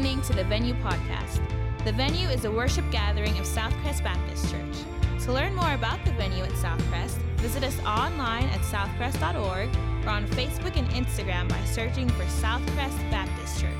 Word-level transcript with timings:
listening 0.00 0.22
to 0.22 0.32
the 0.32 0.44
Venue 0.44 0.72
Podcast. 0.76 1.42
The 1.84 1.92
Venue 1.92 2.26
is 2.28 2.46
a 2.46 2.50
worship 2.50 2.90
gathering 2.90 3.36
of 3.38 3.44
Southcrest 3.44 4.02
Baptist 4.02 4.50
Church. 4.50 5.24
To 5.24 5.32
learn 5.32 5.54
more 5.54 5.74
about 5.74 6.02
the 6.06 6.12
Venue 6.12 6.42
at 6.42 6.52
Southcrest, 6.52 7.18
visit 7.36 7.62
us 7.62 7.78
online 7.80 8.44
at 8.44 8.60
southcrest.org 8.60 9.68
or 10.06 10.08
on 10.08 10.26
Facebook 10.28 10.78
and 10.78 10.88
Instagram 10.92 11.50
by 11.50 11.62
searching 11.66 12.08
for 12.08 12.24
Southcrest 12.24 12.98
Baptist 13.10 13.60
Church. 13.60 13.74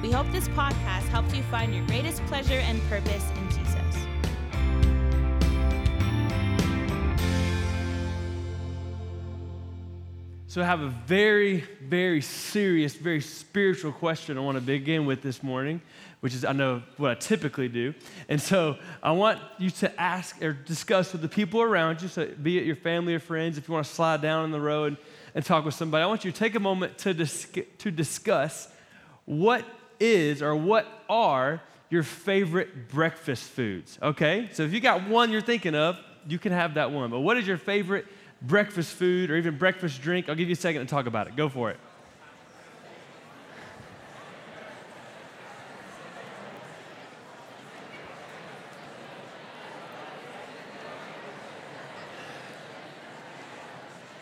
We 0.00 0.10
hope 0.10 0.26
this 0.32 0.48
podcast 0.48 1.06
helps 1.08 1.34
you 1.34 1.42
find 1.42 1.74
your 1.74 1.84
greatest 1.86 2.24
pleasure 2.24 2.60
and 2.60 2.80
purpose 2.88 3.30
in 3.36 3.47
So, 10.58 10.64
I 10.64 10.66
have 10.66 10.80
a 10.80 10.88
very, 10.88 11.60
very 11.80 12.20
serious, 12.20 12.96
very 12.96 13.20
spiritual 13.20 13.92
question 13.92 14.36
I 14.36 14.40
want 14.40 14.56
to 14.56 14.60
begin 14.60 15.06
with 15.06 15.22
this 15.22 15.40
morning, 15.40 15.80
which 16.18 16.34
is, 16.34 16.44
I 16.44 16.50
know, 16.50 16.82
what 16.96 17.12
I 17.12 17.14
typically 17.14 17.68
do. 17.68 17.94
And 18.28 18.42
so, 18.42 18.76
I 19.00 19.12
want 19.12 19.38
you 19.58 19.70
to 19.70 20.00
ask 20.00 20.42
or 20.42 20.52
discuss 20.52 21.12
with 21.12 21.22
the 21.22 21.28
people 21.28 21.62
around 21.62 22.02
you, 22.02 22.08
so 22.08 22.26
be 22.26 22.58
it 22.58 22.64
your 22.64 22.74
family 22.74 23.14
or 23.14 23.20
friends, 23.20 23.56
if 23.56 23.68
you 23.68 23.74
want 23.74 23.86
to 23.86 23.92
slide 23.92 24.20
down 24.20 24.46
in 24.46 24.50
the 24.50 24.60
row 24.60 24.82
and, 24.82 24.96
and 25.32 25.44
talk 25.44 25.64
with 25.64 25.74
somebody, 25.74 26.02
I 26.02 26.08
want 26.08 26.24
you 26.24 26.32
to 26.32 26.36
take 26.36 26.56
a 26.56 26.60
moment 26.60 26.98
to, 26.98 27.14
dis- 27.14 27.46
to 27.78 27.92
discuss 27.92 28.68
what 29.26 29.64
is 30.00 30.42
or 30.42 30.56
what 30.56 30.88
are 31.08 31.62
your 31.88 32.02
favorite 32.02 32.88
breakfast 32.88 33.44
foods, 33.44 33.96
okay? 34.02 34.48
So, 34.54 34.64
if 34.64 34.72
you 34.72 34.80
got 34.80 35.08
one 35.08 35.30
you're 35.30 35.40
thinking 35.40 35.76
of, 35.76 36.00
you 36.26 36.40
can 36.40 36.50
have 36.50 36.74
that 36.74 36.90
one. 36.90 37.10
But 37.10 37.20
what 37.20 37.36
is 37.36 37.46
your 37.46 37.58
favorite 37.58 38.06
breakfast 38.42 38.94
food 38.94 39.30
or 39.30 39.36
even 39.36 39.58
breakfast 39.58 40.00
drink, 40.00 40.28
I'll 40.28 40.34
give 40.34 40.48
you 40.48 40.54
a 40.54 40.56
second 40.56 40.82
to 40.82 40.86
talk 40.86 41.06
about 41.06 41.26
it. 41.26 41.36
Go 41.36 41.48
for 41.48 41.70
it. 41.70 41.78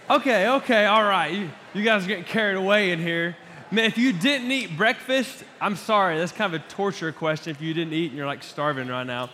Okay, 0.08 0.48
okay, 0.48 0.86
all 0.86 1.02
right. 1.02 1.32
You, 1.32 1.50
you 1.74 1.82
guys 1.82 2.04
are 2.04 2.08
getting 2.08 2.24
carried 2.24 2.56
away 2.56 2.92
in 2.92 3.00
here. 3.00 3.36
Man, 3.72 3.86
if 3.86 3.98
you 3.98 4.12
didn't 4.12 4.52
eat 4.52 4.76
breakfast, 4.76 5.42
I'm 5.60 5.74
sorry. 5.74 6.16
That's 6.16 6.30
kind 6.30 6.54
of 6.54 6.62
a 6.62 6.64
torture 6.68 7.10
question 7.10 7.50
if 7.50 7.60
you 7.60 7.74
didn't 7.74 7.92
eat 7.92 8.10
and 8.10 8.16
you're 8.16 8.26
like 8.26 8.44
starving 8.44 8.86
right 8.86 9.06
now. 9.06 9.30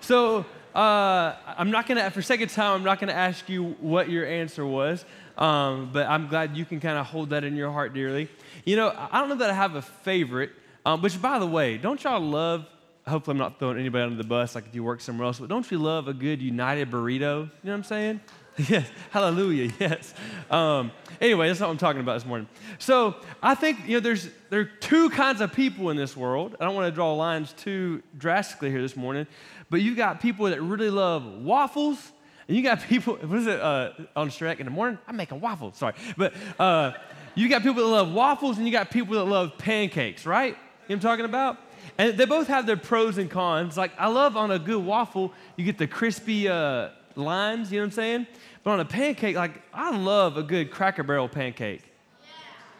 So, 0.00 0.44
uh, 0.76 1.34
I'm 1.56 1.70
not 1.70 1.86
going 1.86 1.96
to, 1.96 2.10
for 2.10 2.20
sake 2.20 2.42
of 2.42 2.52
time, 2.52 2.74
I'm 2.74 2.84
not 2.84 3.00
going 3.00 3.08
to 3.08 3.14
ask 3.14 3.48
you 3.48 3.76
what 3.80 4.10
your 4.10 4.26
answer 4.26 4.66
was, 4.66 5.06
um, 5.38 5.88
but 5.90 6.06
I'm 6.06 6.28
glad 6.28 6.54
you 6.54 6.66
can 6.66 6.80
kind 6.80 6.98
of 6.98 7.06
hold 7.06 7.30
that 7.30 7.44
in 7.44 7.56
your 7.56 7.72
heart 7.72 7.94
dearly. 7.94 8.28
You 8.66 8.76
know, 8.76 8.94
I 9.10 9.20
don't 9.20 9.30
know 9.30 9.36
that 9.36 9.48
I 9.48 9.54
have 9.54 9.74
a 9.74 9.80
favorite, 9.80 10.50
um, 10.84 11.00
which, 11.00 11.20
by 11.22 11.38
the 11.38 11.46
way, 11.46 11.78
don't 11.78 12.04
y'all 12.04 12.20
love, 12.20 12.66
hopefully 13.08 13.32
I'm 13.32 13.38
not 13.38 13.58
throwing 13.58 13.78
anybody 13.78 14.04
under 14.04 14.16
the 14.16 14.28
bus 14.28 14.54
like 14.54 14.66
if 14.66 14.74
you 14.74 14.84
work 14.84 15.00
somewhere 15.00 15.26
else, 15.26 15.38
but 15.38 15.48
don't 15.48 15.68
you 15.70 15.78
love 15.78 16.08
a 16.08 16.12
good 16.12 16.42
United 16.42 16.90
burrito? 16.90 17.20
You 17.20 17.22
know 17.24 17.48
what 17.62 17.72
I'm 17.72 17.84
saying? 17.84 18.20
yes, 18.68 18.88
hallelujah, 19.10 19.70
yes. 19.78 20.14
Um, 20.50 20.90
anyway, 21.20 21.48
that's 21.48 21.60
not 21.60 21.66
what 21.66 21.72
I'm 21.72 21.78
talking 21.78 22.00
about 22.00 22.14
this 22.14 22.26
morning. 22.26 22.48
So 22.78 23.16
I 23.42 23.54
think, 23.54 23.86
you 23.86 23.94
know, 23.94 24.00
there's, 24.00 24.28
there 24.48 24.60
are 24.60 24.64
two 24.64 25.10
kinds 25.10 25.42
of 25.42 25.52
people 25.52 25.90
in 25.90 25.96
this 25.96 26.16
world. 26.16 26.56
I 26.58 26.64
don't 26.64 26.74
want 26.74 26.86
to 26.86 26.94
draw 26.94 27.14
lines 27.14 27.52
too 27.52 28.02
drastically 28.16 28.70
here 28.70 28.80
this 28.80 28.96
morning. 28.96 29.26
But 29.70 29.82
you 29.82 29.94
got 29.94 30.20
people 30.20 30.46
that 30.46 30.62
really 30.62 30.90
love 30.90 31.24
waffles, 31.42 32.12
and 32.48 32.56
you 32.56 32.62
got 32.62 32.80
people, 32.88 33.16
what 33.16 33.38
is 33.38 33.46
it, 33.46 33.60
uh, 33.60 33.92
on 34.14 34.30
Shrek 34.30 34.60
in 34.60 34.66
the 34.66 34.70
morning? 34.70 34.98
I'm 35.06 35.16
making 35.16 35.40
waffles, 35.40 35.76
sorry. 35.76 35.94
But 36.16 36.34
uh, 36.58 36.92
you 37.34 37.48
got 37.48 37.62
people 37.62 37.82
that 37.82 37.88
love 37.88 38.12
waffles, 38.12 38.58
and 38.58 38.66
you 38.66 38.72
got 38.72 38.90
people 38.90 39.14
that 39.14 39.24
love 39.24 39.58
pancakes, 39.58 40.26
right? 40.26 40.48
You 40.48 40.52
know 40.52 40.56
what 40.86 40.94
I'm 40.94 41.00
talking 41.00 41.24
about? 41.24 41.58
And 41.98 42.16
they 42.16 42.24
both 42.24 42.48
have 42.48 42.66
their 42.66 42.76
pros 42.76 43.18
and 43.18 43.30
cons. 43.30 43.76
Like, 43.76 43.92
I 43.98 44.08
love 44.08 44.36
on 44.36 44.50
a 44.50 44.58
good 44.58 44.84
waffle, 44.84 45.32
you 45.56 45.64
get 45.64 45.78
the 45.78 45.86
crispy 45.86 46.48
uh, 46.48 46.90
lines, 47.14 47.72
you 47.72 47.78
know 47.78 47.84
what 47.84 47.86
I'm 47.86 47.92
saying? 47.92 48.26
But 48.62 48.72
on 48.72 48.80
a 48.80 48.84
pancake, 48.84 49.36
like, 49.36 49.62
I 49.72 49.96
love 49.96 50.36
a 50.36 50.42
good 50.42 50.70
Cracker 50.70 51.02
Barrel 51.02 51.28
pancake. 51.28 51.82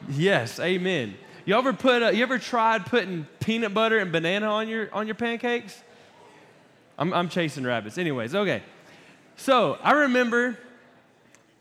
Yeah. 0.08 0.14
Yes, 0.16 0.60
amen. 0.60 1.14
You 1.44 1.56
ever 1.56 1.72
put, 1.72 2.02
a, 2.02 2.14
you 2.14 2.22
ever 2.24 2.38
tried 2.38 2.86
putting 2.86 3.24
peanut 3.38 3.72
butter 3.72 3.98
and 3.98 4.10
banana 4.10 4.48
on 4.48 4.68
your, 4.68 4.92
on 4.92 5.06
your 5.06 5.14
pancakes? 5.14 5.80
I'm, 6.98 7.12
I'm 7.12 7.28
chasing 7.28 7.64
rabbits. 7.64 7.98
Anyways, 7.98 8.34
okay. 8.34 8.62
So 9.36 9.78
I 9.82 9.92
remember 9.92 10.58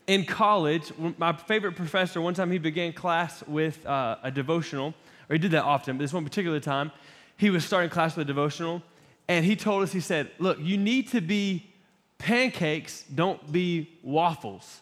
in 0.06 0.24
college, 0.24 0.92
my 1.18 1.32
favorite 1.32 1.76
professor, 1.76 2.20
one 2.20 2.34
time 2.34 2.50
he 2.50 2.58
began 2.58 2.92
class 2.92 3.42
with 3.46 3.84
uh, 3.86 4.16
a 4.22 4.30
devotional, 4.30 4.94
or 5.28 5.34
he 5.34 5.38
did 5.38 5.50
that 5.50 5.64
often, 5.64 5.96
but 5.96 6.04
this 6.04 6.12
one 6.12 6.24
particular 6.24 6.60
time, 6.60 6.92
he 7.36 7.50
was 7.50 7.64
starting 7.64 7.90
class 7.90 8.16
with 8.16 8.24
a 8.24 8.26
devotional, 8.26 8.82
and 9.28 9.44
he 9.44 9.56
told 9.56 9.82
us, 9.82 9.92
he 9.92 10.00
said, 10.00 10.30
Look, 10.38 10.58
you 10.60 10.76
need 10.76 11.08
to 11.08 11.20
be 11.20 11.70
pancakes, 12.18 13.04
don't 13.14 13.52
be 13.52 13.98
waffles. 14.02 14.80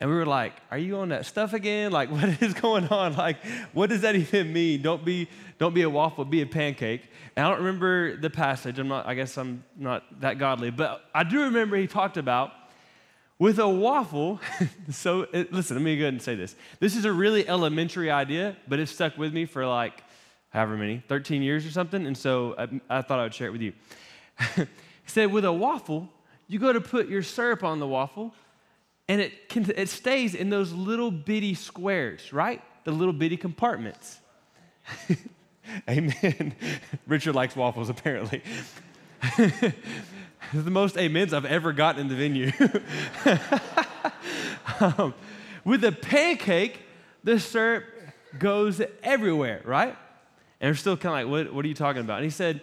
And 0.00 0.08
we 0.08 0.16
were 0.16 0.26
like, 0.26 0.54
Are 0.70 0.78
you 0.78 0.98
on 0.98 1.08
that 1.08 1.26
stuff 1.26 1.52
again? 1.52 1.90
Like, 1.92 2.10
what 2.12 2.42
is 2.42 2.54
going 2.54 2.88
on? 2.88 3.14
Like, 3.14 3.44
what 3.72 3.90
does 3.90 4.02
that 4.02 4.16
even 4.16 4.52
mean? 4.52 4.82
Don't 4.82 5.04
be, 5.04 5.28
don't 5.58 5.74
be 5.74 5.82
a 5.82 5.90
waffle, 5.90 6.24
be 6.24 6.42
a 6.42 6.46
pancake. 6.46 7.02
And 7.36 7.46
I 7.46 7.50
don't 7.50 7.58
remember 7.58 8.16
the 8.16 8.30
passage. 8.30 8.78
I'm 8.78 8.88
not, 8.88 9.06
I 9.06 9.14
guess 9.14 9.36
I'm 9.36 9.64
not 9.76 10.20
that 10.20 10.38
godly. 10.38 10.70
But 10.70 11.04
I 11.14 11.24
do 11.24 11.42
remember 11.42 11.76
he 11.76 11.86
talked 11.86 12.16
about 12.16 12.52
with 13.38 13.58
a 13.58 13.68
waffle. 13.68 14.40
so, 14.90 15.26
it, 15.32 15.52
listen, 15.52 15.76
let 15.76 15.82
me 15.82 15.96
go 15.96 16.04
ahead 16.04 16.14
and 16.14 16.22
say 16.22 16.34
this. 16.34 16.54
This 16.80 16.96
is 16.96 17.04
a 17.04 17.12
really 17.12 17.48
elementary 17.48 18.10
idea, 18.10 18.56
but 18.66 18.78
it 18.78 18.88
stuck 18.88 19.16
with 19.18 19.32
me 19.32 19.46
for 19.46 19.66
like 19.66 20.02
however 20.50 20.76
many, 20.76 21.02
13 21.08 21.42
years 21.42 21.66
or 21.66 21.70
something. 21.70 22.06
And 22.06 22.16
so 22.16 22.54
I, 22.58 22.98
I 22.98 23.02
thought 23.02 23.18
I 23.18 23.24
would 23.24 23.34
share 23.34 23.48
it 23.48 23.52
with 23.52 23.60
you. 23.60 23.72
he 24.56 24.66
said, 25.06 25.30
with 25.30 25.44
a 25.44 25.52
waffle, 25.52 26.08
you 26.46 26.58
go 26.58 26.72
to 26.72 26.80
put 26.80 27.08
your 27.08 27.22
syrup 27.22 27.62
on 27.62 27.80
the 27.80 27.86
waffle 27.86 28.34
and 29.08 29.20
it, 29.22 29.48
can, 29.48 29.70
it 29.76 29.88
stays 29.88 30.34
in 30.34 30.50
those 30.50 30.72
little 30.72 31.10
bitty 31.10 31.54
squares, 31.54 32.32
right? 32.32 32.62
The 32.84 32.92
little 32.92 33.14
bitty 33.14 33.38
compartments. 33.38 34.18
Amen. 35.88 36.54
Richard 37.06 37.34
likes 37.34 37.56
waffles, 37.56 37.88
apparently. 37.88 38.42
the 39.36 40.70
most 40.70 40.96
amens 40.96 41.32
I've 41.32 41.46
ever 41.46 41.72
gotten 41.72 42.02
in 42.02 42.08
the 42.08 42.16
venue. 42.16 42.52
um, 44.98 45.14
with 45.64 45.84
a 45.84 45.92
pancake, 45.92 46.80
the 47.24 47.40
syrup 47.40 47.84
goes 48.38 48.80
everywhere, 49.02 49.62
right? 49.64 49.96
And 50.60 50.70
we're 50.70 50.74
still 50.74 50.96
kind 50.96 51.20
of 51.20 51.30
like, 51.30 51.46
what, 51.46 51.54
what 51.54 51.64
are 51.64 51.68
you 51.68 51.74
talking 51.74 52.02
about? 52.02 52.16
And 52.16 52.24
he 52.24 52.30
said, 52.30 52.60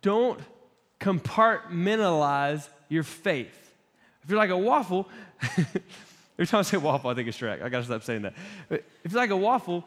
don't 0.00 0.40
compartmentalize 1.00 2.68
your 2.88 3.02
faith. 3.02 3.61
If 4.22 4.30
you're 4.30 4.38
like 4.38 4.50
a 4.50 4.56
waffle, 4.56 5.08
every 5.42 6.46
time 6.46 6.60
I 6.60 6.62
say 6.62 6.76
waffle, 6.76 7.10
I 7.10 7.14
think 7.14 7.28
it's 7.28 7.38
Shrek. 7.38 7.62
I 7.62 7.68
gotta 7.68 7.84
stop 7.84 8.02
saying 8.02 8.22
that. 8.22 8.34
But 8.68 8.84
if 9.04 9.12
you're 9.12 9.20
like 9.20 9.30
a 9.30 9.36
waffle, 9.36 9.84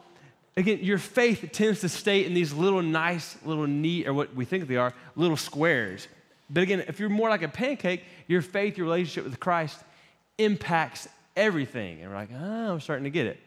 again, 0.56 0.80
your 0.82 0.98
faith 0.98 1.48
tends 1.52 1.80
to 1.80 1.88
stay 1.88 2.24
in 2.24 2.34
these 2.34 2.52
little 2.52 2.82
nice, 2.82 3.36
little 3.44 3.66
neat, 3.66 4.06
or 4.06 4.14
what 4.14 4.34
we 4.34 4.44
think 4.44 4.68
they 4.68 4.76
are, 4.76 4.92
little 5.14 5.36
squares. 5.36 6.08
But 6.50 6.62
again, 6.62 6.84
if 6.86 7.00
you're 7.00 7.08
more 7.08 7.28
like 7.28 7.42
a 7.42 7.48
pancake, 7.48 8.04
your 8.26 8.42
faith, 8.42 8.76
your 8.76 8.86
relationship 8.86 9.24
with 9.24 9.40
Christ 9.40 9.78
impacts 10.38 11.08
everything. 11.36 12.00
And 12.00 12.10
we're 12.10 12.16
like, 12.16 12.30
oh, 12.32 12.72
I'm 12.72 12.80
starting 12.80 13.04
to 13.04 13.10
get 13.10 13.26
it. 13.26 13.38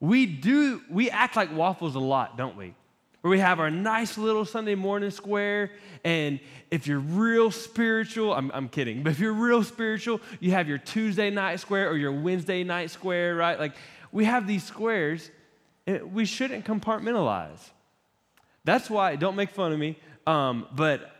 We 0.00 0.26
do, 0.26 0.82
we 0.90 1.10
act 1.10 1.36
like 1.36 1.54
waffles 1.54 1.94
a 1.94 2.00
lot, 2.00 2.36
don't 2.36 2.56
we? 2.56 2.74
Where 3.20 3.30
we 3.30 3.38
have 3.40 3.60
our 3.60 3.70
nice 3.70 4.16
little 4.16 4.44
Sunday 4.44 4.74
morning 4.74 5.10
square. 5.10 5.72
And 6.04 6.40
if 6.70 6.86
you're 6.86 7.00
real 7.00 7.50
spiritual, 7.50 8.32
I'm, 8.32 8.50
I'm, 8.54 8.68
kidding, 8.68 9.02
but 9.02 9.10
if 9.10 9.18
you're 9.18 9.32
real 9.32 9.64
spiritual, 9.64 10.20
you 10.40 10.52
have 10.52 10.68
your 10.68 10.78
Tuesday 10.78 11.30
night 11.30 11.60
square 11.60 11.90
or 11.90 11.96
your 11.96 12.12
Wednesday 12.12 12.62
night 12.64 12.90
square, 12.90 13.34
right? 13.34 13.58
Like 13.58 13.74
we 14.12 14.24
have 14.24 14.46
these 14.46 14.64
squares, 14.64 15.30
and 15.86 16.14
we 16.14 16.24
shouldn't 16.24 16.64
compartmentalize. 16.64 17.60
That's 18.64 18.88
why, 18.88 19.16
don't 19.16 19.36
make 19.36 19.50
fun 19.50 19.72
of 19.72 19.78
me, 19.78 19.98
um, 20.26 20.66
but 20.74 21.10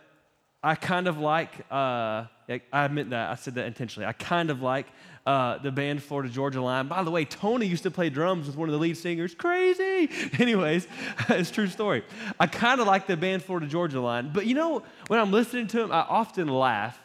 I 0.62 0.74
kind 0.74 1.08
of 1.08 1.18
like, 1.18 1.50
uh, 1.70 2.26
I 2.48 2.84
admit 2.84 3.10
that, 3.10 3.30
I 3.30 3.34
said 3.34 3.54
that 3.54 3.66
intentionally. 3.66 4.06
I 4.06 4.12
kind 4.12 4.50
of 4.50 4.62
like 4.62 4.86
uh, 5.28 5.58
the 5.58 5.70
band 5.70 6.02
Florida 6.02 6.30
Georgia 6.30 6.62
Line. 6.62 6.88
By 6.88 7.02
the 7.02 7.10
way, 7.10 7.26
Tony 7.26 7.66
used 7.66 7.82
to 7.82 7.90
play 7.90 8.08
drums 8.08 8.46
with 8.46 8.56
one 8.56 8.66
of 8.66 8.72
the 8.72 8.78
lead 8.78 8.96
singers. 8.96 9.34
Crazy. 9.34 10.08
Anyways, 10.38 10.88
it's 11.28 11.50
true 11.50 11.66
story. 11.66 12.02
I 12.40 12.46
kind 12.46 12.80
of 12.80 12.86
like 12.86 13.06
the 13.06 13.14
band 13.14 13.42
Florida 13.42 13.66
Georgia 13.66 14.00
Line, 14.00 14.30
but 14.32 14.46
you 14.46 14.54
know, 14.54 14.82
when 15.08 15.20
I'm 15.20 15.30
listening 15.30 15.66
to 15.66 15.76
them, 15.76 15.92
I 15.92 16.00
often 16.00 16.48
laugh 16.48 16.98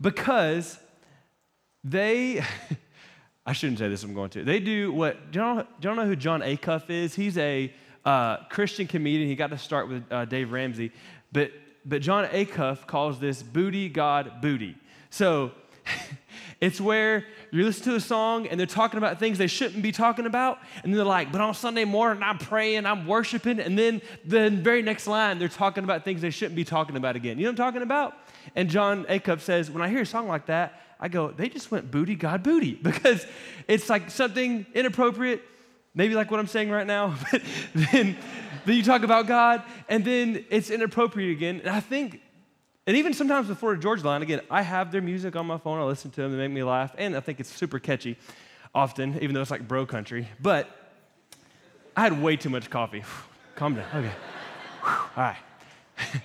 because 0.00 0.78
they. 1.84 2.42
I 3.44 3.52
shouldn't 3.52 3.80
say 3.80 3.88
this. 3.88 4.02
I'm 4.02 4.14
going 4.14 4.30
to. 4.30 4.44
They 4.44 4.58
do 4.58 4.90
what? 4.90 5.30
Do 5.30 5.40
you 5.40 5.44
know, 5.44 5.66
do 5.78 5.88
you 5.90 5.94
know 5.94 6.06
who 6.06 6.16
Jon 6.16 6.40
Acuff 6.40 6.88
is? 6.88 7.14
He's 7.14 7.36
a 7.36 7.70
uh, 8.02 8.44
Christian 8.44 8.86
comedian. 8.86 9.28
He 9.28 9.34
got 9.34 9.50
to 9.50 9.58
start 9.58 9.90
with 9.90 10.04
uh, 10.10 10.24
Dave 10.24 10.52
Ramsey, 10.52 10.90
but 11.32 11.52
but 11.84 12.00
Jon 12.00 12.24
Acuff 12.28 12.86
calls 12.86 13.20
this 13.20 13.42
booty 13.42 13.90
God 13.90 14.40
booty. 14.40 14.74
So 15.10 15.52
It's 16.62 16.80
where 16.80 17.26
you 17.50 17.64
listen 17.64 17.82
to 17.86 17.96
a 17.96 18.00
song 18.00 18.46
and 18.46 18.58
they're 18.58 18.68
talking 18.68 18.96
about 18.96 19.18
things 19.18 19.36
they 19.36 19.48
shouldn't 19.48 19.82
be 19.82 19.90
talking 19.90 20.26
about, 20.26 20.60
and 20.84 20.94
they're 20.94 21.02
like, 21.02 21.32
but 21.32 21.40
on 21.40 21.54
Sunday 21.54 21.84
morning 21.84 22.22
I'm 22.22 22.38
praying, 22.38 22.86
I'm 22.86 23.04
worshiping, 23.04 23.58
and 23.58 23.76
then 23.76 24.00
the 24.24 24.48
very 24.48 24.80
next 24.80 25.08
line 25.08 25.40
they're 25.40 25.48
talking 25.48 25.82
about 25.82 26.04
things 26.04 26.20
they 26.20 26.30
shouldn't 26.30 26.54
be 26.54 26.62
talking 26.62 26.94
about 26.94 27.16
again. 27.16 27.36
You 27.36 27.46
know 27.46 27.50
what 27.50 27.58
I'm 27.60 27.66
talking 27.66 27.82
about? 27.82 28.14
And 28.54 28.70
Jon 28.70 29.06
Acuff 29.06 29.40
says, 29.40 29.72
when 29.72 29.82
I 29.82 29.88
hear 29.88 30.02
a 30.02 30.06
song 30.06 30.28
like 30.28 30.46
that, 30.46 30.80
I 31.00 31.08
go, 31.08 31.32
they 31.32 31.48
just 31.48 31.72
went 31.72 31.90
booty, 31.90 32.14
God 32.14 32.44
booty, 32.44 32.74
because 32.82 33.26
it's 33.66 33.90
like 33.90 34.08
something 34.08 34.64
inappropriate, 34.72 35.42
maybe 35.96 36.14
like 36.14 36.30
what 36.30 36.38
I'm 36.38 36.46
saying 36.46 36.70
right 36.70 36.86
now, 36.86 37.16
but 37.32 37.42
then, 37.74 38.16
then 38.66 38.76
you 38.76 38.84
talk 38.84 39.02
about 39.02 39.26
God, 39.26 39.64
and 39.88 40.04
then 40.04 40.44
it's 40.48 40.70
inappropriate 40.70 41.36
again. 41.36 41.58
And 41.58 41.70
I 41.70 41.80
think 41.80 42.20
and 42.86 42.96
even 42.96 43.12
sometimes 43.12 43.48
Florida 43.58 43.80
Georgia 43.80 44.04
Line, 44.04 44.22
again, 44.22 44.40
I 44.50 44.62
have 44.62 44.90
their 44.90 45.02
music 45.02 45.36
on 45.36 45.46
my 45.46 45.58
phone. 45.58 45.78
I 45.78 45.84
listen 45.84 46.10
to 46.12 46.22
them. 46.22 46.32
They 46.32 46.38
make 46.38 46.50
me 46.50 46.64
laugh. 46.64 46.92
And 46.98 47.16
I 47.16 47.20
think 47.20 47.38
it's 47.38 47.52
super 47.52 47.78
catchy 47.78 48.16
often, 48.74 49.18
even 49.22 49.34
though 49.34 49.40
it's 49.40 49.52
like 49.52 49.68
bro 49.68 49.86
country. 49.86 50.26
But 50.40 50.68
I 51.96 52.02
had 52.02 52.20
way 52.20 52.36
too 52.36 52.50
much 52.50 52.70
coffee. 52.70 53.04
Calm 53.54 53.76
down. 53.76 53.86
Okay. 53.94 54.12
All 54.84 55.08
right. 55.16 55.36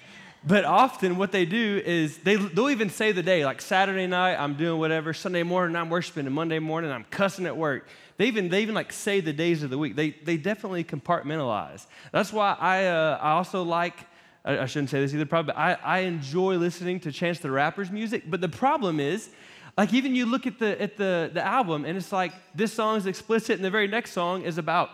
but 0.48 0.65
often 0.65 1.18
what 1.18 1.31
they 1.31 1.45
do 1.45 1.81
is 1.86 2.18
they, 2.19 2.38
they'll 2.38 2.71
even 2.71 2.89
say 2.89 3.12
the 3.12 3.21
day, 3.21 3.45
like 3.45 3.62
Saturday 3.62 4.07
night, 4.07 4.36
I'm 4.38 4.56
doing 4.56 4.80
whatever. 4.80 5.13
Sunday 5.13 5.44
morning, 5.44 5.75
I'm 5.75 5.92
worshiping. 5.92 6.25
And 6.25 6.33
Monday 6.33 6.57
morning, 6.57 6.89
I'm 6.89 7.04
cussing 7.12 7.45
at 7.45 7.56
work. 7.56 7.88
They 8.18 8.25
even, 8.25 8.50
they 8.50 8.63
even 8.63 8.74
like 8.74 8.92
say 8.92 9.19
the 9.19 9.33
days 9.33 9.62
of 9.62 9.69
the 9.69 9.77
week. 9.77 9.95
They, 9.95 10.09
they 10.09 10.38
definitely 10.38 10.83
compartmentalize. 10.83 11.86
That's 12.12 12.33
why 12.33 12.57
I, 12.59 12.88
uh, 12.88 13.19
I 13.21 13.31
also 13.33 13.62
like 13.62 14.07
I, 14.45 14.60
I 14.60 14.66
shouldn't 14.66 14.89
say 14.89 15.00
this 15.00 15.13
either, 15.13 15.25
probably, 15.25 15.54
I, 15.54 15.74
I 15.74 16.00
enjoy 16.00 16.56
listening 16.57 17.00
to 17.01 17.12
Chance 17.12 17.39
the 17.39 17.51
Rapper's 17.51 17.92
music. 17.92 18.24
But 18.30 18.42
the 18.42 18.50
problem 18.50 19.00
is, 19.00 19.30
like 19.78 19.94
even 19.94 20.16
you 20.16 20.25
look 20.25 20.48
at 20.48 20.57
the 20.57 20.81
at 20.81 20.98
the, 20.98 21.30
the 21.31 21.45
album 21.45 21.86
and 21.86 21.95
it's 21.98 22.12
like 22.12 22.34
this 22.56 22.74
song 22.74 22.98
is 22.98 23.06
explicit 23.06 23.57
and 23.57 23.63
the 23.63 23.69
very 23.69 23.88
next 23.88 24.12
song 24.12 24.42
is 24.42 24.57
about 24.57 24.89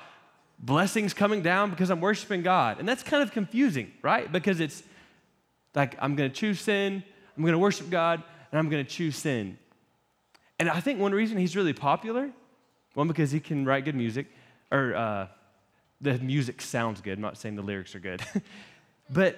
blessings 0.59 1.13
coming 1.13 1.41
down 1.41 1.69
because 1.69 1.89
I'm 1.89 2.01
worshiping 2.01 2.41
God. 2.41 2.79
And 2.79 2.87
that's 2.87 3.01
kind 3.01 3.23
of 3.23 3.31
confusing, 3.31 3.91
right? 4.01 4.29
Because 4.29 4.59
it's 4.59 4.83
like 5.73 5.95
I'm 5.99 6.15
gonna 6.15 6.29
choose 6.29 6.59
sin, 6.59 7.03
I'm 7.37 7.45
gonna 7.45 7.57
worship 7.57 7.89
God, 7.89 8.21
and 8.51 8.59
I'm 8.59 8.69
gonna 8.69 8.83
choose 8.83 9.15
sin. 9.15 9.57
And 10.59 10.69
I 10.69 10.79
think 10.81 10.99
one 10.99 11.13
reason 11.13 11.37
he's 11.37 11.55
really 11.55 11.73
popular, 11.73 12.29
one 12.93 13.07
because 13.07 13.31
he 13.31 13.39
can 13.39 13.65
write 13.65 13.85
good 13.85 13.95
music, 13.95 14.27
or 14.71 14.95
uh, 14.95 15.27
the 16.01 16.17
music 16.19 16.61
sounds 16.61 17.01
good. 17.01 17.17
I'm 17.17 17.21
not 17.21 17.37
saying 17.37 17.55
the 17.55 17.61
lyrics 17.61 17.95
are 17.95 17.99
good. 17.99 18.21
But 19.13 19.37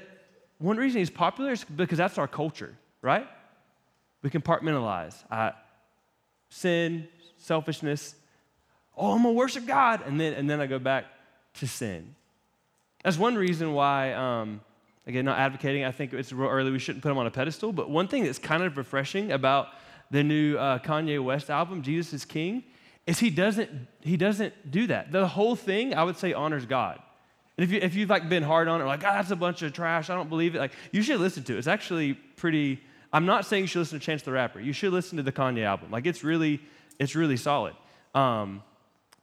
one 0.57 0.77
reason 0.77 0.99
he's 0.99 1.09
popular 1.09 1.51
is 1.51 1.63
because 1.63 1.97
that's 1.97 2.17
our 2.17 2.27
culture, 2.27 2.75
right? 3.01 3.27
We 4.21 4.29
compartmentalize 4.29 5.15
sin, 6.49 7.07
selfishness. 7.37 8.15
Oh, 8.97 9.11
I'm 9.11 9.23
gonna 9.23 9.33
worship 9.33 9.65
God, 9.65 10.01
and 10.05 10.19
then 10.19 10.33
and 10.33 10.49
then 10.49 10.61
I 10.61 10.67
go 10.67 10.79
back 10.79 11.05
to 11.55 11.67
sin. 11.67 12.15
That's 13.03 13.17
one 13.17 13.35
reason 13.35 13.73
why. 13.73 14.13
Um, 14.13 14.61
again, 15.05 15.25
not 15.25 15.37
advocating. 15.37 15.83
I 15.83 15.91
think 15.91 16.13
it's 16.13 16.31
real 16.31 16.49
early. 16.49 16.71
We 16.71 16.79
shouldn't 16.79 17.03
put 17.03 17.11
him 17.11 17.17
on 17.17 17.27
a 17.27 17.31
pedestal. 17.31 17.73
But 17.73 17.89
one 17.89 18.07
thing 18.07 18.23
that's 18.23 18.39
kind 18.39 18.63
of 18.63 18.77
refreshing 18.77 19.31
about 19.31 19.67
the 20.09 20.23
new 20.23 20.57
uh, 20.57 20.79
Kanye 20.79 21.23
West 21.23 21.49
album, 21.49 21.81
Jesus 21.81 22.13
is 22.13 22.25
King, 22.25 22.63
is 23.05 23.19
he 23.19 23.29
doesn't 23.29 23.69
he 24.01 24.15
doesn't 24.17 24.71
do 24.71 24.87
that. 24.87 25.11
The 25.11 25.27
whole 25.27 25.55
thing, 25.55 25.93
I 25.93 26.03
would 26.03 26.17
say, 26.17 26.33
honors 26.33 26.65
God. 26.65 26.99
And 27.57 27.63
if, 27.63 27.71
you, 27.71 27.79
if 27.81 27.95
you've 27.95 28.09
like 28.09 28.27
been 28.27 28.43
hard 28.43 28.67
on 28.67 28.81
it, 28.81 28.85
like, 28.85 29.03
ah, 29.05 29.13
that's 29.13 29.31
a 29.31 29.35
bunch 29.35 29.61
of 29.61 29.71
trash, 29.71 30.09
I 30.09 30.15
don't 30.15 30.29
believe 30.29 30.55
it, 30.55 30.59
like, 30.59 30.73
you 30.91 31.01
should 31.01 31.19
listen 31.19 31.43
to 31.43 31.55
it. 31.55 31.57
It's 31.57 31.67
actually 31.67 32.13
pretty, 32.13 32.81
I'm 33.13 33.25
not 33.25 33.45
saying 33.45 33.63
you 33.63 33.67
should 33.67 33.79
listen 33.79 33.99
to 33.99 34.05
Chance 34.05 34.23
the 34.23 34.31
Rapper. 34.31 34.59
You 34.59 34.73
should 34.73 34.91
listen 34.91 35.17
to 35.17 35.23
the 35.23 35.31
Kanye 35.31 35.63
album. 35.63 35.89
Like, 35.89 36.05
it's 36.05 36.23
really, 36.23 36.59
it's 36.99 37.15
really 37.15 37.37
solid. 37.37 37.73
Um, 38.13 38.61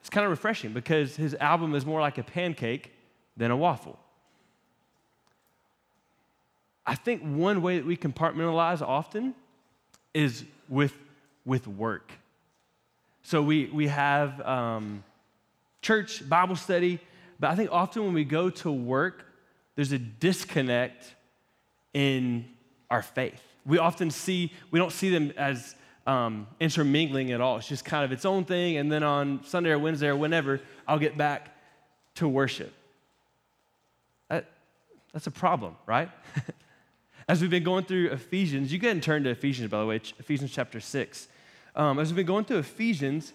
it's 0.01 0.11
kind 0.11 0.25
of 0.25 0.31
refreshing 0.31 0.73
because 0.73 1.15
his 1.15 1.35
album 1.35 1.75
is 1.75 1.85
more 1.85 2.01
like 2.01 2.19
a 2.19 2.23
pancake 2.23 2.93
than 3.37 3.51
a 3.51 3.57
waffle. 3.57 3.99
I 6.85 6.95
think 6.95 7.23
one 7.23 7.63
way 7.63 7.79
that 7.79 7.87
we 7.87 7.97
compartmentalize 7.97 8.83
often 8.83 9.35
is 10.15 10.45
with, 10.69 10.95
with 11.45 11.69
work. 11.69 12.13
So 13.23 13.41
we, 13.43 13.67
we 13.67 13.87
have 13.89 14.41
um, 14.41 15.05
church, 15.81 16.29
Bible 16.29 16.57
study, 16.57 16.99
but 17.43 17.51
I 17.51 17.57
think 17.57 17.71
often 17.73 18.05
when 18.05 18.15
we 18.15 18.23
go 18.23 18.51
to 18.51 18.71
work, 18.71 19.27
there's 19.75 19.91
a 19.91 19.99
disconnect 19.99 21.13
in 21.93 22.45
our 22.89 23.03
faith. 23.03 23.43
We 23.67 23.79
often 23.79 24.13
see, 24.13 24.53
we 24.71 24.79
don't 24.79 24.93
see 24.93 25.11
them 25.11 25.33
as 25.37 25.75
um, 26.07 26.47
intermingling 26.61 27.33
at 27.33 27.41
all. 27.41 27.57
It's 27.57 27.67
just 27.67 27.85
kind 27.85 28.05
of 28.05 28.13
its 28.13 28.25
own 28.25 28.45
thing. 28.45 28.77
And 28.77 28.93
then 28.93 29.03
on 29.03 29.43
Sunday 29.43 29.71
or 29.71 29.79
Wednesday 29.81 30.07
or 30.07 30.15
whenever, 30.15 30.61
I'll 30.87 31.01
get 31.01 31.19
back 31.19 31.53
to 32.15 32.29
worship. 32.29 32.73
That, 34.29 34.49
that's 35.13 35.27
a 35.27 35.33
problem, 35.33 35.75
right? 35.85 36.11
as 37.29 37.41
we've 37.41 37.51
been 37.51 37.65
going 37.65 37.87
through 37.87 38.11
Ephesians, 38.11 38.73
you 38.73 38.79
and 38.89 39.03
turn 39.03 39.25
to 39.25 39.31
Ephesians, 39.31 39.69
by 39.69 39.81
the 39.81 39.87
way, 39.87 39.97
Ephesians 39.97 40.53
chapter 40.53 40.79
6. 40.79 41.27
Um, 41.75 41.99
as 41.99 42.11
we've 42.11 42.17
been 42.19 42.27
going 42.27 42.45
through 42.45 42.59
Ephesians, 42.59 43.33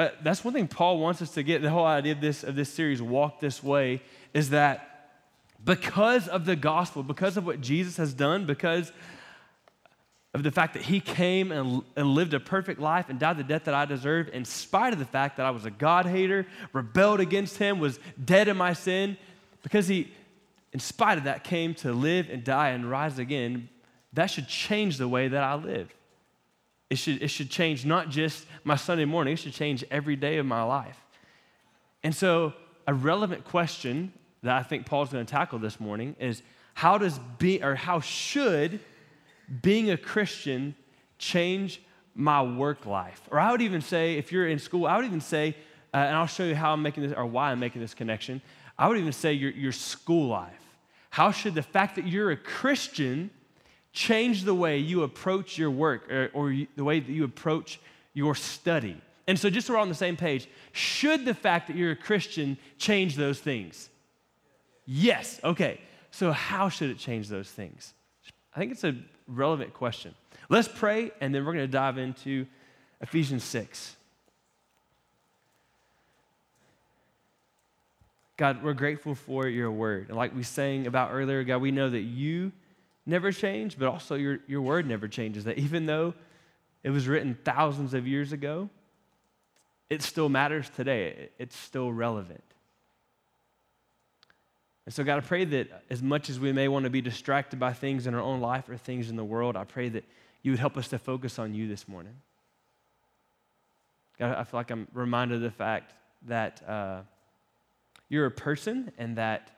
uh, 0.00 0.10
that's 0.22 0.42
one 0.42 0.54
thing 0.54 0.66
Paul 0.66 0.98
wants 0.98 1.20
us 1.20 1.30
to 1.34 1.42
get. 1.42 1.62
The 1.62 1.70
whole 1.70 1.84
idea 1.84 2.12
of 2.12 2.20
this, 2.20 2.42
of 2.42 2.56
this 2.56 2.72
series, 2.72 3.02
Walk 3.02 3.40
This 3.40 3.62
Way, 3.62 4.02
is 4.32 4.50
that 4.50 5.12
because 5.62 6.26
of 6.26 6.46
the 6.46 6.56
gospel, 6.56 7.02
because 7.02 7.36
of 7.36 7.44
what 7.44 7.60
Jesus 7.60 7.98
has 7.98 8.14
done, 8.14 8.46
because 8.46 8.92
of 10.32 10.42
the 10.42 10.50
fact 10.50 10.74
that 10.74 10.84
he 10.84 11.00
came 11.00 11.52
and, 11.52 11.82
and 11.96 12.06
lived 12.14 12.32
a 12.32 12.40
perfect 12.40 12.80
life 12.80 13.10
and 13.10 13.18
died 13.18 13.36
the 13.36 13.44
death 13.44 13.64
that 13.64 13.74
I 13.74 13.84
deserved, 13.84 14.30
in 14.30 14.44
spite 14.44 14.92
of 14.92 14.98
the 14.98 15.04
fact 15.04 15.36
that 15.36 15.44
I 15.44 15.50
was 15.50 15.66
a 15.66 15.70
God 15.70 16.06
hater, 16.06 16.46
rebelled 16.72 17.20
against 17.20 17.58
him, 17.58 17.78
was 17.78 17.98
dead 18.24 18.48
in 18.48 18.56
my 18.56 18.72
sin, 18.72 19.18
because 19.62 19.86
he, 19.86 20.10
in 20.72 20.80
spite 20.80 21.18
of 21.18 21.24
that, 21.24 21.44
came 21.44 21.74
to 21.74 21.92
live 21.92 22.30
and 22.30 22.42
die 22.42 22.70
and 22.70 22.88
rise 22.88 23.18
again, 23.18 23.68
that 24.12 24.26
should 24.26 24.48
change 24.48 24.96
the 24.96 25.08
way 25.08 25.28
that 25.28 25.42
I 25.42 25.56
live. 25.56 25.94
It 26.90 26.98
should, 26.98 27.22
it 27.22 27.28
should 27.28 27.50
change 27.50 27.86
not 27.86 28.10
just 28.10 28.46
my 28.64 28.76
Sunday 28.76 29.04
morning, 29.04 29.34
it 29.34 29.38
should 29.38 29.54
change 29.54 29.84
every 29.90 30.16
day 30.16 30.38
of 30.38 30.46
my 30.46 30.62
life. 30.64 30.98
And 32.02 32.14
so, 32.14 32.52
a 32.86 32.92
relevant 32.94 33.44
question 33.44 34.12
that 34.42 34.56
I 34.56 34.62
think 34.64 34.86
Paul's 34.86 35.10
going 35.10 35.24
to 35.24 35.30
tackle 35.30 35.60
this 35.60 35.78
morning 35.78 36.16
is 36.18 36.42
how 36.74 36.98
does 36.98 37.18
be 37.38 37.62
or 37.62 37.74
how 37.74 38.00
should 38.00 38.80
being 39.62 39.90
a 39.90 39.96
Christian 39.96 40.74
change 41.18 41.80
my 42.14 42.42
work 42.42 42.86
life? 42.86 43.20
Or 43.30 43.38
I 43.38 43.52
would 43.52 43.62
even 43.62 43.80
say, 43.80 44.14
if 44.16 44.32
you're 44.32 44.48
in 44.48 44.58
school, 44.58 44.86
I 44.86 44.96
would 44.96 45.04
even 45.04 45.20
say, 45.20 45.54
uh, 45.92 45.98
and 45.98 46.16
I'll 46.16 46.26
show 46.26 46.44
you 46.44 46.54
how 46.54 46.72
I'm 46.72 46.82
making 46.82 47.02
this 47.04 47.12
or 47.16 47.26
why 47.26 47.52
I'm 47.52 47.60
making 47.60 47.80
this 47.80 47.94
connection. 47.94 48.40
I 48.78 48.88
would 48.88 48.98
even 48.98 49.12
say 49.12 49.32
your, 49.34 49.50
your 49.50 49.72
school 49.72 50.28
life. 50.28 50.54
How 51.10 51.32
should 51.32 51.54
the 51.54 51.62
fact 51.62 51.96
that 51.96 52.06
you're 52.06 52.30
a 52.30 52.36
Christian 52.36 53.30
change 53.92 54.44
the 54.44 54.54
way 54.54 54.78
you 54.78 55.02
approach 55.02 55.58
your 55.58 55.70
work 55.70 56.10
or, 56.10 56.30
or 56.32 56.54
the 56.76 56.84
way 56.84 57.00
that 57.00 57.12
you 57.12 57.24
approach 57.24 57.80
your 58.14 58.34
study. 58.34 59.00
And 59.26 59.38
so, 59.38 59.50
just 59.50 59.66
so 59.66 59.74
we're 59.74 59.80
on 59.80 59.88
the 59.88 59.94
same 59.94 60.16
page, 60.16 60.48
should 60.72 61.24
the 61.24 61.34
fact 61.34 61.68
that 61.68 61.76
you're 61.76 61.92
a 61.92 61.96
Christian 61.96 62.58
change 62.78 63.16
those 63.16 63.38
things? 63.38 63.88
Yes. 64.86 65.40
Okay. 65.44 65.80
So, 66.10 66.32
how 66.32 66.68
should 66.68 66.90
it 66.90 66.98
change 66.98 67.28
those 67.28 67.50
things? 67.50 67.94
I 68.54 68.58
think 68.58 68.72
it's 68.72 68.84
a 68.84 68.96
relevant 69.28 69.72
question. 69.74 70.14
Let's 70.48 70.66
pray, 70.66 71.12
and 71.20 71.32
then 71.32 71.44
we're 71.44 71.52
going 71.52 71.64
to 71.64 71.72
dive 71.72 71.96
into 71.98 72.46
Ephesians 73.00 73.44
6. 73.44 73.96
God, 78.36 78.62
we're 78.62 78.72
grateful 78.72 79.14
for 79.14 79.46
your 79.46 79.70
word. 79.70 80.08
And 80.08 80.16
like 80.16 80.34
we 80.34 80.42
sang 80.42 80.86
about 80.86 81.10
earlier, 81.12 81.44
God, 81.44 81.58
we 81.58 81.70
know 81.70 81.90
that 81.90 82.00
you 82.00 82.50
never 83.06 83.32
change, 83.32 83.78
but 83.78 83.88
also 83.88 84.14
your, 84.14 84.38
your 84.46 84.62
word 84.62 84.86
never 84.86 85.08
changes. 85.08 85.44
That 85.44 85.58
even 85.58 85.86
though 85.86 86.14
it 86.82 86.90
was 86.90 87.08
written 87.08 87.38
thousands 87.44 87.94
of 87.94 88.06
years 88.06 88.32
ago, 88.32 88.68
it 89.88 90.02
still 90.02 90.28
matters 90.28 90.70
today. 90.70 91.30
It's 91.38 91.56
still 91.56 91.92
relevant. 91.92 92.44
And 94.86 94.94
so, 94.94 95.04
God, 95.04 95.18
I 95.18 95.20
pray 95.20 95.44
that 95.44 95.84
as 95.90 96.02
much 96.02 96.30
as 96.30 96.40
we 96.40 96.52
may 96.52 96.68
want 96.68 96.84
to 96.84 96.90
be 96.90 97.00
distracted 97.00 97.60
by 97.60 97.72
things 97.72 98.06
in 98.06 98.14
our 98.14 98.20
own 98.20 98.40
life 98.40 98.68
or 98.68 98.76
things 98.76 99.10
in 99.10 99.16
the 99.16 99.24
world, 99.24 99.56
I 99.56 99.64
pray 99.64 99.88
that 99.90 100.04
you 100.42 100.52
would 100.52 100.60
help 100.60 100.76
us 100.76 100.88
to 100.88 100.98
focus 100.98 101.38
on 101.38 101.54
you 101.54 101.68
this 101.68 101.86
morning. 101.86 102.14
God, 104.18 104.36
I 104.36 104.44
feel 104.44 104.58
like 104.58 104.70
I'm 104.70 104.88
reminded 104.92 105.36
of 105.36 105.42
the 105.42 105.50
fact 105.50 105.94
that 106.26 106.62
uh, 106.68 107.00
you're 108.08 108.26
a 108.26 108.30
person 108.30 108.92
and 108.98 109.16
that 109.16 109.50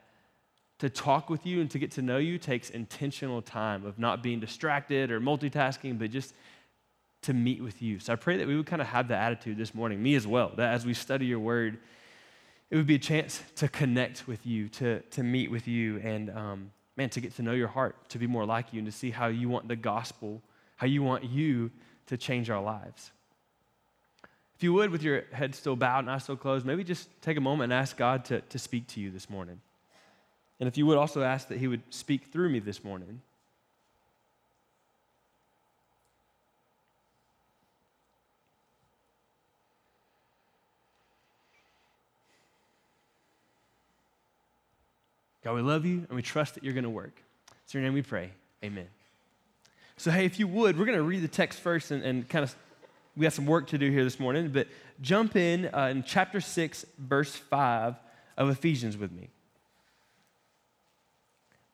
to 0.83 0.89
talk 0.89 1.29
with 1.29 1.45
you 1.45 1.61
and 1.61 1.71
to 1.71 1.79
get 1.79 1.91
to 1.91 2.01
know 2.01 2.17
you 2.17 2.37
takes 2.37 2.69
intentional 2.69 3.41
time 3.41 3.85
of 3.85 3.97
not 3.97 4.21
being 4.21 4.41
distracted 4.41 5.11
or 5.11 5.21
multitasking, 5.21 5.97
but 5.97 6.11
just 6.11 6.33
to 7.21 7.33
meet 7.33 7.63
with 7.63 7.81
you. 7.81 7.99
So 7.99 8.11
I 8.11 8.17
pray 8.17 8.35
that 8.35 8.45
we 8.45 8.57
would 8.57 8.65
kind 8.65 8.81
of 8.81 8.89
have 8.89 9.07
that 9.07 9.21
attitude 9.21 9.55
this 9.55 9.73
morning, 9.73 10.03
me 10.03 10.15
as 10.15 10.27
well, 10.27 10.51
that 10.57 10.73
as 10.73 10.85
we 10.85 10.93
study 10.93 11.25
your 11.25 11.39
word, 11.39 11.79
it 12.69 12.75
would 12.75 12.85
be 12.85 12.95
a 12.95 12.99
chance 12.99 13.41
to 13.55 13.69
connect 13.69 14.27
with 14.27 14.45
you, 14.45 14.67
to, 14.67 14.99
to 14.99 15.23
meet 15.23 15.49
with 15.49 15.69
you, 15.69 16.01
and 16.03 16.29
um, 16.31 16.71
man, 16.97 17.09
to 17.11 17.21
get 17.21 17.33
to 17.37 17.43
know 17.43 17.53
your 17.53 17.69
heart, 17.69 17.95
to 18.09 18.19
be 18.19 18.27
more 18.27 18.45
like 18.45 18.73
you, 18.73 18.79
and 18.79 18.85
to 18.85 18.91
see 18.91 19.09
how 19.09 19.27
you 19.27 19.47
want 19.47 19.69
the 19.69 19.77
gospel, 19.77 20.41
how 20.75 20.85
you 20.85 21.01
want 21.01 21.23
you 21.23 21.71
to 22.07 22.17
change 22.17 22.49
our 22.49 22.61
lives. 22.61 23.13
If 24.57 24.63
you 24.63 24.73
would, 24.73 24.89
with 24.89 25.01
your 25.01 25.23
head 25.31 25.55
still 25.55 25.77
bowed 25.77 25.99
and 25.99 26.09
eyes 26.09 26.23
still 26.23 26.35
closed, 26.35 26.65
maybe 26.65 26.83
just 26.83 27.07
take 27.21 27.37
a 27.37 27.41
moment 27.41 27.71
and 27.71 27.79
ask 27.79 27.95
God 27.95 28.25
to, 28.25 28.41
to 28.41 28.59
speak 28.59 28.87
to 28.87 28.99
you 28.99 29.11
this 29.11 29.29
morning. 29.29 29.61
And 30.63 30.67
if 30.69 30.77
you 30.77 30.85
would 30.85 30.97
also 30.97 31.23
ask 31.23 31.49
that 31.49 31.57
He 31.57 31.67
would 31.67 31.81
speak 31.89 32.27
through 32.27 32.47
me 32.47 32.59
this 32.59 32.85
morning. 32.85 33.19
God, 45.43 45.55
we 45.55 45.61
love 45.61 45.85
you 45.85 46.05
and 46.07 46.11
we 46.11 46.21
trust 46.21 46.53
that 46.53 46.63
you're 46.63 46.71
going 46.71 46.85
to 46.85 46.89
work. 46.89 47.21
It's 47.65 47.73
your 47.73 47.83
name 47.83 47.91
we 47.91 48.01
pray. 48.01 48.31
Amen. 48.63 48.87
So, 49.97 50.11
hey, 50.11 50.23
if 50.23 50.39
you 50.39 50.47
would, 50.47 50.79
we're 50.79 50.85
going 50.85 50.97
to 50.97 51.03
read 51.03 51.23
the 51.23 51.27
text 51.27 51.59
first 51.59 51.91
and, 51.91 52.01
and 52.03 52.29
kind 52.29 52.43
of, 52.43 52.55
we 53.17 53.25
have 53.25 53.33
some 53.33 53.47
work 53.47 53.67
to 53.67 53.77
do 53.77 53.91
here 53.91 54.05
this 54.05 54.17
morning, 54.17 54.47
but 54.47 54.69
jump 55.01 55.35
in 55.35 55.69
uh, 55.73 55.87
in 55.87 56.03
chapter 56.03 56.39
6, 56.39 56.85
verse 56.99 57.35
5 57.35 57.95
of 58.37 58.49
Ephesians 58.49 58.95
with 58.95 59.11
me. 59.11 59.27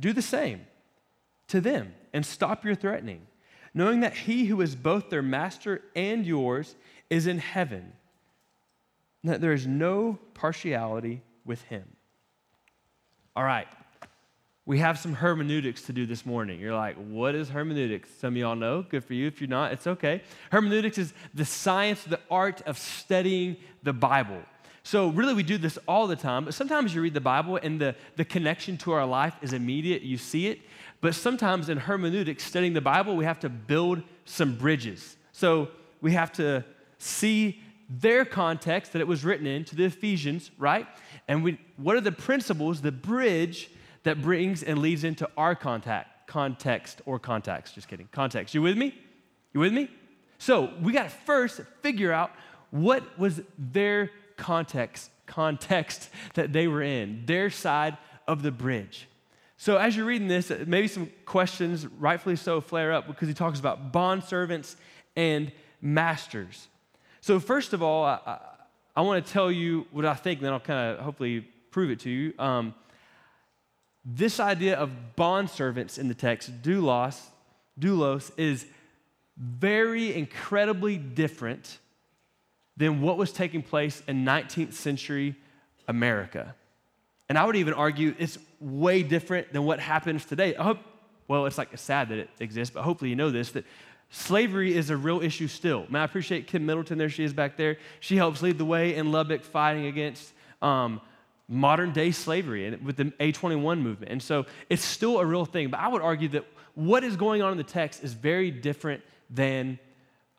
do 0.00 0.12
the 0.12 0.22
same 0.22 0.62
to 1.48 1.60
them 1.60 1.94
and 2.12 2.24
stop 2.24 2.64
your 2.64 2.74
threatening, 2.74 3.26
knowing 3.74 4.00
that 4.00 4.14
he 4.14 4.46
who 4.46 4.60
is 4.60 4.74
both 4.74 5.10
their 5.10 5.22
master 5.22 5.82
and 5.94 6.26
yours 6.26 6.74
is 7.08 7.26
in 7.26 7.38
heaven, 7.38 7.92
and 9.22 9.32
that 9.32 9.40
there 9.40 9.52
is 9.52 9.66
no 9.66 10.18
partiality 10.34 11.22
with 11.44 11.62
him. 11.62 11.84
All 13.36 13.44
right. 13.44 13.68
We 14.66 14.78
have 14.78 14.98
some 14.98 15.14
hermeneutics 15.14 15.82
to 15.82 15.92
do 15.92 16.06
this 16.06 16.24
morning. 16.24 16.60
You're 16.60 16.76
like, 16.76 16.96
what 16.96 17.34
is 17.34 17.48
hermeneutics? 17.48 18.08
Some 18.20 18.34
of 18.34 18.36
y'all 18.36 18.54
know. 18.54 18.82
Good 18.82 19.04
for 19.04 19.14
you. 19.14 19.26
If 19.26 19.40
you're 19.40 19.48
not, 19.48 19.72
it's 19.72 19.86
okay. 19.86 20.22
Hermeneutics 20.52 20.96
is 20.98 21.12
the 21.34 21.44
science, 21.44 22.04
the 22.04 22.20
art 22.30 22.62
of 22.62 22.78
studying 22.78 23.56
the 23.82 23.92
Bible. 23.92 24.40
So, 24.90 25.06
really, 25.06 25.34
we 25.34 25.44
do 25.44 25.56
this 25.56 25.78
all 25.86 26.08
the 26.08 26.16
time, 26.16 26.46
but 26.46 26.52
sometimes 26.52 26.92
you 26.92 27.00
read 27.00 27.14
the 27.14 27.20
Bible 27.20 27.60
and 27.62 27.80
the, 27.80 27.94
the 28.16 28.24
connection 28.24 28.76
to 28.78 28.90
our 28.90 29.06
life 29.06 29.36
is 29.40 29.52
immediate. 29.52 30.02
You 30.02 30.18
see 30.18 30.48
it. 30.48 30.62
But 31.00 31.14
sometimes 31.14 31.68
in 31.68 31.78
hermeneutics, 31.78 32.42
studying 32.42 32.72
the 32.72 32.80
Bible, 32.80 33.14
we 33.14 33.24
have 33.24 33.38
to 33.38 33.48
build 33.48 34.02
some 34.24 34.56
bridges. 34.56 35.16
So, 35.30 35.68
we 36.00 36.10
have 36.14 36.32
to 36.32 36.64
see 36.98 37.60
their 37.88 38.24
context 38.24 38.92
that 38.94 39.00
it 39.00 39.06
was 39.06 39.24
written 39.24 39.46
in 39.46 39.64
to 39.66 39.76
the 39.76 39.84
Ephesians, 39.84 40.50
right? 40.58 40.88
And 41.28 41.44
we, 41.44 41.60
what 41.76 41.94
are 41.94 42.00
the 42.00 42.10
principles, 42.10 42.82
the 42.82 42.90
bridge 42.90 43.70
that 44.02 44.20
brings 44.20 44.64
and 44.64 44.80
leads 44.80 45.04
into 45.04 45.30
our 45.36 45.54
contact, 45.54 46.26
context 46.26 47.00
or 47.06 47.20
context? 47.20 47.76
Just 47.76 47.86
kidding. 47.86 48.08
Context. 48.10 48.56
You 48.56 48.62
with 48.62 48.76
me? 48.76 48.98
You 49.52 49.60
with 49.60 49.72
me? 49.72 49.88
So 50.38 50.72
we 50.82 50.92
got 50.92 51.04
to 51.04 51.10
first 51.10 51.60
figure 51.80 52.12
out 52.12 52.32
what 52.72 53.16
was 53.16 53.40
their 53.56 54.10
context, 54.40 55.10
context 55.26 56.08
that 56.34 56.52
they 56.52 56.66
were 56.66 56.82
in, 56.82 57.24
their 57.26 57.50
side 57.50 57.96
of 58.26 58.42
the 58.42 58.50
bridge. 58.50 59.06
So 59.56 59.76
as 59.76 59.94
you're 59.94 60.06
reading 60.06 60.26
this, 60.26 60.50
maybe 60.66 60.88
some 60.88 61.10
questions, 61.26 61.86
rightfully 61.86 62.36
so, 62.36 62.62
flare 62.62 62.92
up 62.92 63.06
because 63.06 63.28
he 63.28 63.34
talks 63.34 63.60
about 63.60 63.92
bond 63.92 64.24
servants 64.24 64.76
and 65.14 65.52
masters. 65.82 66.68
So 67.20 67.38
first 67.38 67.74
of 67.74 67.82
all, 67.82 68.04
I, 68.04 68.38
I 68.96 69.02
want 69.02 69.24
to 69.24 69.32
tell 69.32 69.52
you 69.52 69.86
what 69.92 70.06
I 70.06 70.14
think, 70.14 70.40
then 70.40 70.52
I'll 70.52 70.60
kind 70.60 70.96
of 70.96 71.04
hopefully 71.04 71.46
prove 71.70 71.90
it 71.90 72.00
to 72.00 72.10
you. 72.10 72.32
Um, 72.38 72.74
this 74.02 74.40
idea 74.40 74.76
of 74.76 75.14
bond 75.14 75.50
servants 75.50 75.98
in 75.98 76.08
the 76.08 76.14
text, 76.14 76.62
doulos, 76.62 77.20
doulos, 77.78 78.32
is 78.38 78.64
very 79.36 80.14
incredibly 80.14 80.96
different 80.96 81.78
than 82.80 83.02
what 83.02 83.18
was 83.18 83.30
taking 83.30 83.62
place 83.62 84.02
in 84.08 84.24
19th 84.24 84.72
century 84.72 85.36
America. 85.86 86.54
And 87.28 87.36
I 87.36 87.44
would 87.44 87.56
even 87.56 87.74
argue 87.74 88.14
it's 88.18 88.38
way 88.58 89.02
different 89.02 89.52
than 89.52 89.66
what 89.66 89.80
happens 89.80 90.24
today. 90.24 90.56
I 90.56 90.62
hope, 90.62 90.78
well, 91.28 91.44
it's 91.44 91.58
like 91.58 91.76
sad 91.76 92.08
that 92.08 92.16
it 92.16 92.30
exists, 92.40 92.72
but 92.74 92.82
hopefully 92.82 93.10
you 93.10 93.16
know 93.16 93.30
this 93.30 93.50
that 93.50 93.66
slavery 94.08 94.74
is 94.74 94.88
a 94.88 94.96
real 94.96 95.20
issue 95.20 95.46
still. 95.46 95.84
Man, 95.90 96.00
I 96.00 96.04
appreciate 96.06 96.46
Kim 96.46 96.64
Middleton. 96.64 96.96
There 96.96 97.10
she 97.10 97.22
is 97.22 97.34
back 97.34 97.58
there. 97.58 97.76
She 98.00 98.16
helps 98.16 98.40
lead 98.40 98.56
the 98.56 98.64
way 98.64 98.96
in 98.96 99.12
Lubbock 99.12 99.44
fighting 99.44 99.84
against 99.84 100.32
um, 100.62 101.02
modern 101.48 101.92
day 101.92 102.12
slavery 102.12 102.66
and 102.66 102.82
with 102.82 102.96
the 102.96 103.04
A21 103.20 103.82
movement. 103.82 104.10
And 104.10 104.22
so 104.22 104.46
it's 104.70 104.82
still 104.82 105.20
a 105.20 105.26
real 105.26 105.44
thing. 105.44 105.68
But 105.68 105.80
I 105.80 105.88
would 105.88 106.00
argue 106.00 106.28
that 106.30 106.46
what 106.74 107.04
is 107.04 107.16
going 107.16 107.42
on 107.42 107.52
in 107.52 107.58
the 107.58 107.62
text 107.62 108.02
is 108.02 108.14
very 108.14 108.50
different 108.50 109.02
than, 109.28 109.78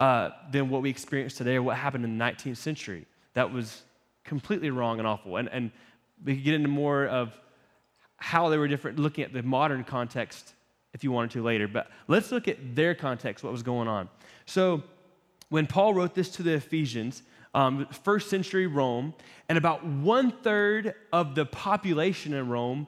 uh, 0.02 0.32
than 0.50 0.68
what 0.68 0.82
we 0.82 0.90
experience 0.90 1.36
today 1.36 1.56
or 1.56 1.62
what 1.62 1.78
happened 1.78 2.04
in 2.04 2.18
the 2.18 2.24
19th 2.24 2.58
century. 2.58 3.06
That 3.36 3.54
was 3.54 3.84
completely 4.24 4.72
wrong 4.72 4.98
and 4.98 5.08
awful. 5.08 5.38
And, 5.38 5.48
and 5.50 5.70
we 6.26 6.34
could 6.36 6.44
get 6.44 6.56
into 6.56 6.70
more 6.70 7.06
of 7.06 7.40
how 8.18 8.50
they 8.50 8.58
were 8.58 8.68
different 8.68 8.98
looking 8.98 9.24
at 9.24 9.32
the 9.32 9.44
modern 9.44 9.84
context 9.84 10.56
if 10.94 11.04
you 11.04 11.12
wanted 11.12 11.30
to 11.32 11.44
later. 11.44 11.68
But 11.68 11.92
let's 12.08 12.32
look 12.32 12.48
at 12.48 12.76
their 12.76 12.96
context, 12.96 13.44
what 13.44 13.54
was 13.54 13.62
going 13.62 13.88
on. 13.88 14.10
So, 14.48 14.82
when 15.50 15.68
Paul 15.68 15.94
wrote 15.94 16.16
this 16.16 16.30
to 16.32 16.44
the 16.44 16.54
Ephesians, 16.54 17.22
um, 17.54 17.86
first 18.04 18.30
century 18.30 18.66
Rome, 18.66 19.14
and 19.50 19.58
about 19.58 19.86
one 19.86 20.32
third 20.32 20.96
of 21.14 21.36
the 21.36 21.46
population 21.46 22.34
in 22.34 22.50
Rome 22.50 22.88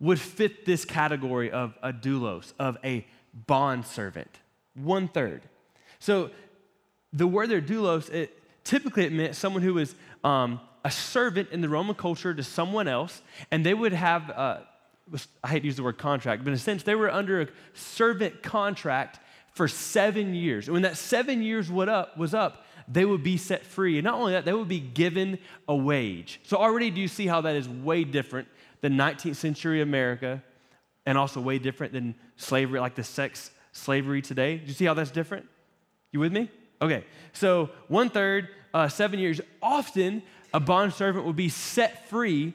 would 0.00 0.20
fit 0.20 0.64
this 0.64 0.86
category 0.86 1.50
of 1.50 1.76
a 1.82 1.92
doulos, 1.92 2.54
of 2.58 2.78
a 2.82 3.06
bond 3.34 3.84
servant. 3.84 4.38
One 4.74 5.08
third. 5.08 5.42
So, 5.98 6.30
the 7.12 7.26
word 7.26 7.50
there, 7.50 7.60
doulos, 7.60 8.10
it, 8.10 8.42
typically 8.64 9.04
it 9.04 9.12
meant 9.12 9.36
someone 9.36 9.62
who 9.62 9.74
was 9.74 9.94
um, 10.24 10.60
a 10.84 10.90
servant 10.90 11.50
in 11.50 11.60
the 11.60 11.68
Roman 11.68 11.94
culture 11.94 12.34
to 12.34 12.42
someone 12.42 12.88
else, 12.88 13.22
and 13.50 13.64
they 13.64 13.74
would 13.74 13.92
have. 13.92 14.30
Uh, 14.30 14.58
I 15.44 15.48
hate 15.48 15.60
to 15.60 15.66
use 15.66 15.76
the 15.76 15.84
word 15.84 15.98
contract, 15.98 16.42
but 16.42 16.50
in 16.50 16.54
a 16.54 16.58
sense, 16.58 16.82
they 16.82 16.96
were 16.96 17.10
under 17.10 17.42
a 17.42 17.48
servant 17.74 18.42
contract 18.42 19.20
for 19.52 19.68
seven 19.68 20.34
years. 20.34 20.66
And 20.66 20.74
when 20.74 20.82
that 20.82 20.96
seven 20.96 21.42
years 21.42 21.70
was 21.70 22.34
up, 22.34 22.66
they 22.88 23.04
would 23.04 23.22
be 23.22 23.36
set 23.36 23.64
free. 23.64 23.98
And 23.98 24.04
not 24.04 24.14
only 24.14 24.32
that, 24.32 24.44
they 24.44 24.52
would 24.52 24.68
be 24.68 24.80
given 24.80 25.38
a 25.68 25.74
wage. 25.74 26.40
So 26.44 26.56
already 26.56 26.90
do 26.90 27.00
you 27.00 27.08
see 27.08 27.26
how 27.26 27.40
that 27.42 27.56
is 27.56 27.68
way 27.68 28.04
different 28.04 28.48
than 28.80 28.94
19th 28.94 29.36
century 29.36 29.80
America 29.80 30.42
and 31.06 31.16
also 31.16 31.40
way 31.40 31.58
different 31.58 31.92
than 31.92 32.14
slavery, 32.36 32.80
like 32.80 32.94
the 32.94 33.04
sex 33.04 33.50
slavery 33.72 34.22
today? 34.22 34.58
Do 34.58 34.66
you 34.66 34.74
see 34.74 34.84
how 34.84 34.94
that's 34.94 35.10
different? 35.10 35.46
You 36.12 36.20
with 36.20 36.32
me? 36.32 36.50
Okay. 36.80 37.04
So 37.32 37.70
one 37.88 38.10
third, 38.10 38.48
uh, 38.74 38.88
seven 38.88 39.18
years. 39.18 39.40
Often 39.62 40.22
a 40.52 40.60
bond 40.60 40.92
servant 40.92 41.26
would 41.26 41.36
be 41.36 41.48
set 41.48 42.08
free 42.08 42.54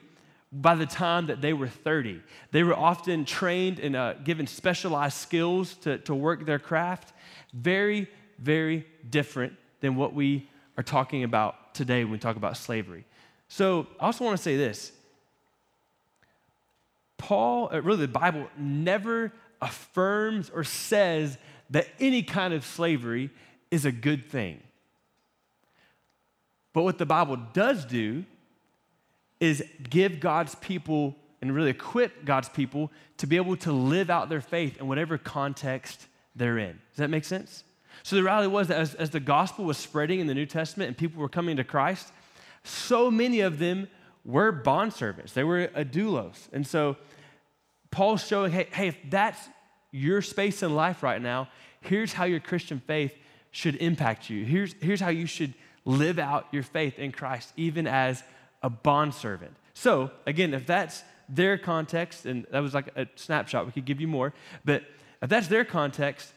by 0.51 0.75
the 0.75 0.85
time 0.85 1.27
that 1.27 1.41
they 1.41 1.53
were 1.53 1.67
30. 1.67 2.21
They 2.51 2.63
were 2.63 2.75
often 2.75 3.25
trained 3.25 3.79
and 3.79 3.95
uh, 3.95 4.13
given 4.15 4.47
specialized 4.47 5.17
skills 5.17 5.75
to, 5.77 5.97
to 5.99 6.13
work 6.13 6.45
their 6.45 6.59
craft. 6.59 7.13
Very, 7.53 8.07
very 8.37 8.85
different 9.09 9.53
than 9.79 9.95
what 9.95 10.13
we 10.13 10.49
are 10.77 10.83
talking 10.83 11.23
about 11.23 11.73
today 11.73 12.03
when 12.03 12.11
we 12.11 12.17
talk 12.17 12.35
about 12.35 12.57
slavery. 12.57 13.05
So 13.47 13.87
I 13.99 14.05
also 14.05 14.25
want 14.25 14.37
to 14.37 14.43
say 14.43 14.57
this 14.57 14.91
Paul, 17.17 17.69
uh, 17.71 17.81
really, 17.81 18.01
the 18.01 18.07
Bible 18.07 18.47
never 18.57 19.31
affirms 19.61 20.49
or 20.49 20.63
says 20.63 21.37
that 21.69 21.87
any 21.99 22.23
kind 22.23 22.53
of 22.53 22.65
slavery 22.65 23.29
is 23.71 23.85
a 23.85 23.91
good 23.91 24.29
thing. 24.29 24.61
But 26.73 26.83
what 26.83 26.97
the 26.97 27.05
Bible 27.05 27.37
does 27.53 27.85
do 27.85 28.25
is 29.39 29.63
give 29.89 30.19
God's 30.19 30.55
people 30.55 31.15
and 31.41 31.55
really 31.55 31.71
equip 31.71 32.23
God's 32.23 32.49
people 32.49 32.91
to 33.17 33.27
be 33.27 33.35
able 33.35 33.57
to 33.57 33.71
live 33.71 34.09
out 34.09 34.29
their 34.29 34.41
faith 34.41 34.79
in 34.79 34.87
whatever 34.87 35.17
context 35.17 36.07
they're 36.35 36.59
in. 36.59 36.79
Does 36.91 36.97
that 36.97 37.09
make 37.09 37.25
sense? 37.25 37.63
So 38.03 38.15
the 38.15 38.23
reality 38.23 38.47
was 38.47 38.67
that 38.67 38.77
as, 38.77 38.93
as 38.95 39.09
the 39.09 39.19
gospel 39.19 39.65
was 39.65 39.77
spreading 39.77 40.19
in 40.19 40.27
the 40.27 40.35
New 40.35 40.45
Testament 40.45 40.87
and 40.89 40.97
people 40.97 41.21
were 41.21 41.29
coming 41.29 41.57
to 41.57 41.63
Christ, 41.63 42.11
so 42.63 43.09
many 43.09 43.41
of 43.41 43.59
them 43.59 43.87
were 44.23 44.53
bondservants. 44.53 45.33
They 45.33 45.43
were 45.43 45.67
doulos. 45.67 46.47
And 46.53 46.65
so 46.65 46.97
Paul's 47.89 48.25
showing, 48.25 48.51
hey, 48.51 48.67
hey, 48.71 48.87
if 48.89 48.97
that's 49.09 49.49
your 49.91 50.21
space 50.21 50.63
in 50.63 50.75
life 50.75 51.03
right 51.03 51.21
now, 51.21 51.49
here's 51.81 52.13
how 52.13 52.25
your 52.25 52.39
Christian 52.39 52.79
faith 52.79 53.13
should 53.51 53.75
impact 53.75 54.29
you. 54.29 54.45
Here's, 54.45 54.73
here's 54.81 54.99
how 54.99 55.09
you 55.09 55.25
should 55.25 55.53
live 55.85 56.19
out 56.19 56.47
your 56.51 56.63
faith 56.63 56.97
in 56.99 57.11
Christ, 57.11 57.51
even 57.57 57.87
as 57.87 58.23
a 58.63 58.69
bondservant. 58.69 59.55
So, 59.73 60.11
again, 60.25 60.53
if 60.53 60.65
that's 60.65 61.03
their 61.27 61.57
context, 61.57 62.25
and 62.25 62.45
that 62.51 62.59
was 62.59 62.73
like 62.73 62.95
a 62.95 63.07
snapshot, 63.15 63.65
we 63.65 63.71
could 63.71 63.85
give 63.85 64.01
you 64.01 64.07
more, 64.07 64.33
but 64.65 64.83
if 65.21 65.29
that's 65.29 65.47
their 65.47 65.65
context, 65.65 66.33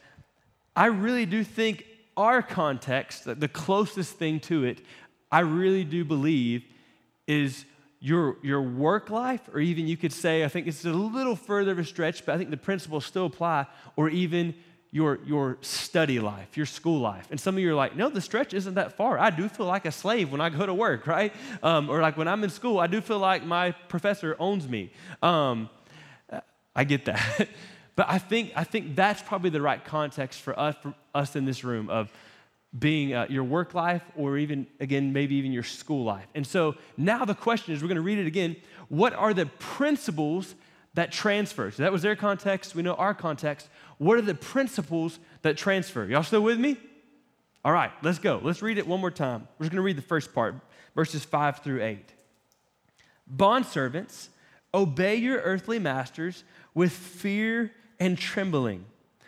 I 0.76 0.86
really 0.86 1.26
do 1.26 1.44
think 1.44 1.86
our 2.16 2.42
context, 2.42 3.24
the 3.24 3.48
closest 3.48 4.14
thing 4.14 4.40
to 4.40 4.64
it, 4.64 4.80
I 5.30 5.40
really 5.40 5.84
do 5.84 6.04
believe 6.04 6.64
is 7.26 7.64
your, 8.00 8.36
your 8.42 8.62
work 8.62 9.10
life, 9.10 9.40
or 9.52 9.60
even 9.60 9.88
you 9.88 9.96
could 9.96 10.12
say, 10.12 10.44
I 10.44 10.48
think 10.48 10.66
it's 10.66 10.84
a 10.84 10.92
little 10.92 11.36
further 11.36 11.72
of 11.72 11.78
a 11.78 11.84
stretch, 11.84 12.24
but 12.24 12.34
I 12.34 12.38
think 12.38 12.50
the 12.50 12.56
principles 12.56 13.04
still 13.04 13.26
apply, 13.26 13.66
or 13.96 14.10
even 14.10 14.54
your, 14.94 15.18
your 15.26 15.58
study 15.60 16.20
life, 16.20 16.56
your 16.56 16.66
school 16.66 17.00
life. 17.00 17.26
And 17.32 17.40
some 17.40 17.56
of 17.56 17.58
you 17.58 17.72
are 17.72 17.74
like, 17.74 17.96
no, 17.96 18.08
the 18.08 18.20
stretch 18.20 18.54
isn't 18.54 18.74
that 18.74 18.96
far. 18.96 19.18
I 19.18 19.30
do 19.30 19.48
feel 19.48 19.66
like 19.66 19.86
a 19.86 19.90
slave 19.90 20.30
when 20.30 20.40
I 20.40 20.50
go 20.50 20.64
to 20.64 20.72
work, 20.72 21.08
right? 21.08 21.32
Um, 21.64 21.90
or 21.90 22.00
like 22.00 22.16
when 22.16 22.28
I'm 22.28 22.44
in 22.44 22.50
school, 22.50 22.78
I 22.78 22.86
do 22.86 23.00
feel 23.00 23.18
like 23.18 23.44
my 23.44 23.72
professor 23.72 24.36
owns 24.38 24.68
me. 24.68 24.92
Um, 25.20 25.68
I 26.76 26.84
get 26.84 27.06
that. 27.06 27.48
but 27.96 28.06
I 28.08 28.18
think, 28.18 28.52
I 28.54 28.62
think 28.62 28.94
that's 28.94 29.20
probably 29.20 29.50
the 29.50 29.60
right 29.60 29.84
context 29.84 30.42
for 30.42 30.56
us, 30.56 30.76
for 30.80 30.94
us 31.12 31.34
in 31.34 31.44
this 31.44 31.64
room 31.64 31.90
of 31.90 32.12
being 32.78 33.14
uh, 33.14 33.26
your 33.28 33.42
work 33.42 33.74
life 33.74 34.04
or 34.14 34.38
even, 34.38 34.64
again, 34.78 35.12
maybe 35.12 35.34
even 35.34 35.50
your 35.50 35.64
school 35.64 36.04
life. 36.04 36.28
And 36.36 36.46
so 36.46 36.76
now 36.96 37.24
the 37.24 37.34
question 37.34 37.74
is 37.74 37.82
we're 37.82 37.88
going 37.88 37.96
to 37.96 38.02
read 38.02 38.18
it 38.18 38.28
again. 38.28 38.54
What 38.88 39.12
are 39.12 39.34
the 39.34 39.46
principles 39.46 40.54
that 40.94 41.12
transfer? 41.12 41.70
So 41.70 41.82
that 41.82 41.92
was 41.92 42.02
their 42.02 42.16
context. 42.16 42.74
We 42.74 42.82
know 42.82 42.94
our 42.94 43.14
context. 43.14 43.68
What 43.98 44.16
are 44.18 44.22
the 44.22 44.34
principles 44.34 45.18
that 45.42 45.56
transfer? 45.56 46.04
Y'all 46.04 46.22
still 46.22 46.42
with 46.42 46.58
me? 46.58 46.76
All 47.64 47.72
right, 47.72 47.90
let's 48.02 48.18
go. 48.18 48.40
Let's 48.42 48.62
read 48.62 48.78
it 48.78 48.86
one 48.86 49.00
more 49.00 49.10
time. 49.10 49.48
We're 49.58 49.64
just 49.64 49.72
going 49.72 49.82
to 49.82 49.82
read 49.82 49.96
the 49.96 50.02
first 50.02 50.34
part, 50.34 50.54
verses 50.94 51.24
5 51.24 51.58
through 51.60 51.82
8. 51.82 52.12
Bondservants, 53.34 54.28
obey 54.74 55.16
your 55.16 55.38
earthly 55.40 55.78
masters 55.78 56.44
with 56.74 56.92
fear 56.92 57.72
and 57.98 58.18
trembling, 58.18 58.84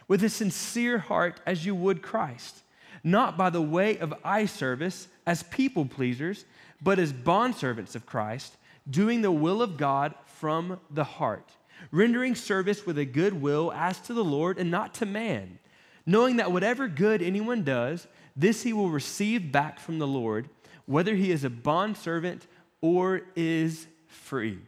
with 0.06 0.22
a 0.22 0.28
sincere 0.28 0.98
heart 0.98 1.40
as 1.46 1.64
you 1.64 1.74
would 1.74 2.02
Christ, 2.02 2.62
not 3.02 3.38
by 3.38 3.48
the 3.48 3.62
way 3.62 3.98
of 3.98 4.12
eye 4.22 4.46
service 4.46 5.08
as 5.26 5.42
people 5.44 5.86
pleasers, 5.86 6.44
but 6.82 6.98
as 6.98 7.12
bondservants 7.12 7.94
of 7.94 8.04
Christ, 8.04 8.56
doing 8.88 9.22
the 9.22 9.32
will 9.32 9.62
of 9.62 9.76
God 9.76 10.14
from 10.38 10.80
the 10.90 11.04
heart 11.04 11.50
rendering 11.90 12.34
service 12.34 12.86
with 12.86 12.98
a 12.98 13.04
good 13.04 13.40
will 13.40 13.72
as 13.72 14.00
to 14.00 14.14
the 14.14 14.24
Lord 14.24 14.58
and 14.58 14.70
not 14.70 14.94
to 14.94 15.06
man, 15.06 15.58
knowing 16.04 16.36
that 16.36 16.52
whatever 16.52 16.88
good 16.88 17.22
anyone 17.22 17.62
does, 17.62 18.06
this 18.34 18.62
he 18.62 18.72
will 18.72 18.90
receive 18.90 19.52
back 19.52 19.80
from 19.80 19.98
the 19.98 20.06
Lord, 20.06 20.48
whether 20.86 21.14
he 21.14 21.30
is 21.30 21.44
a 21.44 21.50
bondservant 21.50 22.46
or 22.80 23.22
is 23.34 23.86
free. 24.06 24.58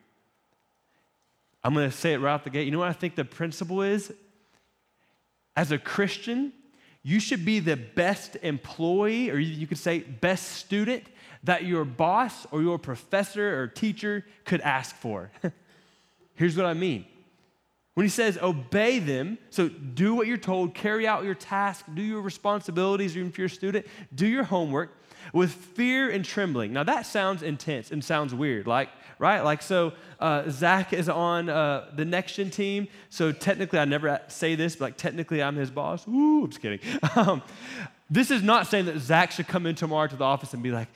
I'm 1.62 1.74
going 1.74 1.90
to 1.90 1.96
say 1.96 2.14
it 2.14 2.18
right 2.18 2.32
out 2.32 2.44
the 2.44 2.50
gate. 2.50 2.64
You 2.64 2.70
know 2.70 2.78
what 2.78 2.88
I 2.88 2.92
think 2.92 3.14
the 3.14 3.24
principle 3.24 3.82
is? 3.82 4.12
As 5.56 5.72
a 5.72 5.78
Christian, 5.78 6.52
you 7.02 7.20
should 7.20 7.44
be 7.44 7.58
the 7.58 7.76
best 7.76 8.36
employee, 8.42 9.30
or 9.30 9.38
you 9.38 9.66
could 9.66 9.78
say 9.78 10.00
best 10.00 10.52
student 10.52 11.04
that 11.44 11.64
your 11.64 11.84
boss 11.84 12.46
or 12.50 12.62
your 12.62 12.78
professor 12.78 13.60
or 13.60 13.66
teacher 13.66 14.24
could 14.44 14.60
ask 14.60 14.94
for. 14.96 15.30
Here's 16.34 16.56
what 16.56 16.66
I 16.66 16.74
mean. 16.74 17.04
When 17.94 18.04
he 18.04 18.10
says 18.10 18.38
obey 18.40 19.00
them, 19.00 19.38
so 19.50 19.68
do 19.68 20.14
what 20.14 20.28
you're 20.28 20.36
told, 20.36 20.72
carry 20.72 21.06
out 21.06 21.24
your 21.24 21.34
task, 21.34 21.84
do 21.94 22.02
your 22.02 22.20
responsibilities, 22.20 23.16
even 23.16 23.28
if 23.28 23.38
you're 23.38 23.48
a 23.48 23.50
student, 23.50 23.86
do 24.14 24.26
your 24.26 24.44
homework 24.44 24.92
with 25.32 25.52
fear 25.52 26.08
and 26.08 26.24
trembling. 26.24 26.72
Now 26.72 26.84
that 26.84 27.06
sounds 27.06 27.42
intense 27.42 27.90
and 27.90 28.04
sounds 28.04 28.32
weird, 28.32 28.68
like, 28.68 28.88
right? 29.18 29.40
Like, 29.40 29.62
so 29.62 29.94
uh, 30.20 30.48
Zach 30.48 30.92
is 30.92 31.08
on 31.08 31.48
uh, 31.48 31.90
the 31.94 32.04
next 32.04 32.34
gen 32.34 32.50
team. 32.50 32.86
So 33.10 33.32
technically, 33.32 33.78
I 33.80 33.84
never 33.84 34.20
say 34.28 34.54
this, 34.54 34.76
but 34.76 34.84
like, 34.84 34.96
technically, 34.96 35.42
I'm 35.42 35.56
his 35.56 35.70
boss. 35.70 36.06
Ooh, 36.06 36.44
I'm 36.44 36.50
just 36.50 36.62
kidding. 36.62 36.80
Um, 37.16 37.42
this 38.10 38.30
is 38.30 38.42
not 38.42 38.66
saying 38.68 38.86
that 38.86 38.98
Zach 39.00 39.32
should 39.32 39.48
come 39.48 39.66
in 39.66 39.74
tomorrow 39.74 40.06
to 40.06 40.16
the 40.16 40.24
office 40.24 40.54
and 40.54 40.62
be 40.62 40.70
like, 40.70 40.88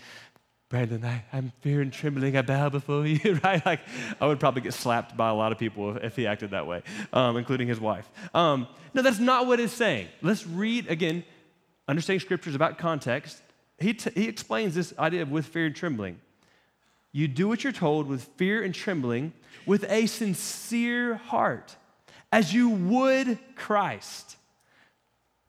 Brandon, 0.72 1.04
I, 1.04 1.22
am 1.37 1.52
fear 1.61 1.82
and 1.82 1.92
trembling. 1.92 2.35
I 2.35 2.40
bow 2.40 2.70
before 2.70 3.06
you, 3.06 3.38
right? 3.44 3.64
Like, 3.66 3.80
I 4.18 4.26
would 4.26 4.40
probably 4.40 4.62
get 4.62 4.72
slapped 4.72 5.14
by 5.14 5.28
a 5.28 5.35
lot 5.35 5.52
of 5.52 5.58
people 5.58 5.94
if, 5.94 6.02
if 6.02 6.16
he 6.16 6.26
acted 6.26 6.52
that 6.52 6.66
way, 6.66 6.82
um, 7.12 7.37
including 7.37 7.68
his 7.68 7.78
wife. 7.78 8.11
Um, 8.32 8.66
no, 8.94 9.02
that's 9.02 9.18
not 9.18 9.46
what 9.46 9.61
it's 9.61 9.74
saying. 9.74 10.08
Let's 10.22 10.46
read 10.46 10.88
again, 10.88 11.24
understanding 11.87 12.20
scriptures 12.20 12.54
about 12.54 12.78
context. 12.78 13.42
He, 13.78 13.92
t- 13.92 14.12
he 14.14 14.28
explains 14.28 14.74
this 14.74 14.94
idea 14.98 15.20
of 15.20 15.30
with 15.30 15.44
fear 15.44 15.66
and 15.66 15.76
trembling. 15.76 16.18
You 17.12 17.28
do 17.28 17.48
what 17.48 17.62
you're 17.64 17.74
told 17.74 18.06
with 18.06 18.24
fear 18.38 18.62
and 18.62 18.74
trembling, 18.74 19.35
with 19.66 19.85
a 19.90 20.06
sincere 20.06 21.16
heart, 21.16 21.76
as 22.32 22.54
you 22.54 22.70
would 22.70 23.38
Christ. 23.56 24.38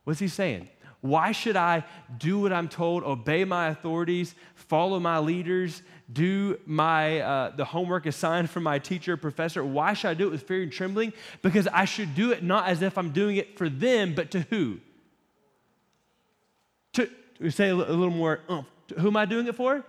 What's 0.04 0.20
he 0.20 0.28
saying? 0.28 0.68
Why 1.04 1.32
should 1.32 1.54
I 1.54 1.84
do 2.16 2.40
what 2.40 2.50
I'm 2.50 2.66
told, 2.66 3.04
obey 3.04 3.44
my 3.44 3.68
authorities, 3.68 4.34
follow 4.54 4.98
my 4.98 5.18
leaders, 5.18 5.82
do 6.10 6.58
my 6.64 7.20
uh, 7.20 7.50
the 7.54 7.66
homework 7.66 8.06
assigned 8.06 8.48
from 8.48 8.62
my 8.62 8.78
teacher, 8.78 9.12
or 9.12 9.16
professor? 9.18 9.62
Why 9.62 9.92
should 9.92 10.08
I 10.08 10.14
do 10.14 10.28
it 10.28 10.30
with 10.30 10.44
fear 10.44 10.62
and 10.62 10.72
trembling? 10.72 11.12
Because 11.42 11.68
I 11.68 11.84
should 11.84 12.14
do 12.14 12.32
it 12.32 12.42
not 12.42 12.68
as 12.68 12.80
if 12.80 12.96
I'm 12.96 13.10
doing 13.10 13.36
it 13.36 13.58
for 13.58 13.68
them, 13.68 14.14
but 14.14 14.30
to 14.30 14.46
who? 14.48 14.80
To, 16.94 17.10
to 17.38 17.50
say 17.50 17.68
a 17.68 17.74
little 17.74 18.08
more, 18.08 18.40
uh, 18.48 18.62
who 18.98 19.08
am 19.08 19.18
I 19.18 19.26
doing 19.26 19.46
it 19.46 19.54
for? 19.54 19.84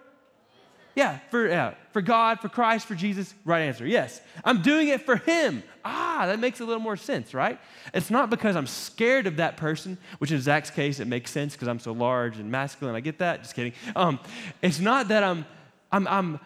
Yeah, 0.95 1.19
for, 1.29 1.47
yeah, 1.47 1.73
for 1.91 2.01
God, 2.01 2.39
for 2.39 2.47
Christ, 2.47 2.86
for 2.86 2.95
Jesus. 2.95 3.34
Right 3.43 3.63
answer. 3.63 3.86
Yes. 3.86 4.21
I'm 4.45 4.62
doing 4.62 4.88
it 4.88 5.01
for 5.01 5.17
Him. 5.17 5.62
Ah, 5.84 6.23
that 6.27 6.39
makes 6.39 6.62
a 6.62 6.65
little 6.65 6.81
more 6.81 6.95
sense, 6.95 7.34
right? 7.34 7.60
It's 7.93 8.10
not 8.10 8.29
because 8.29 8.55
I'm 8.55 8.65
scared 8.65 9.27
of 9.27 9.36
that 9.38 9.58
person, 9.58 9.97
which 10.19 10.31
in 10.31 10.39
Zach's 10.39 10.69
case, 10.69 11.01
it 11.01 11.08
makes 11.08 11.31
sense 11.31 11.53
because 11.53 11.67
I'm 11.67 11.79
so 11.79 11.91
large 11.91 12.38
and 12.38 12.49
masculine. 12.49 12.95
I 12.95 13.01
get 13.01 13.19
that. 13.19 13.43
Just 13.43 13.55
kidding. 13.55 13.73
Um, 13.93 14.19
it's 14.62 14.79
not 14.79 15.10
that 15.10 15.21
I'm, 15.23 15.45
I'm, 15.91 16.08
I'm 16.08 16.39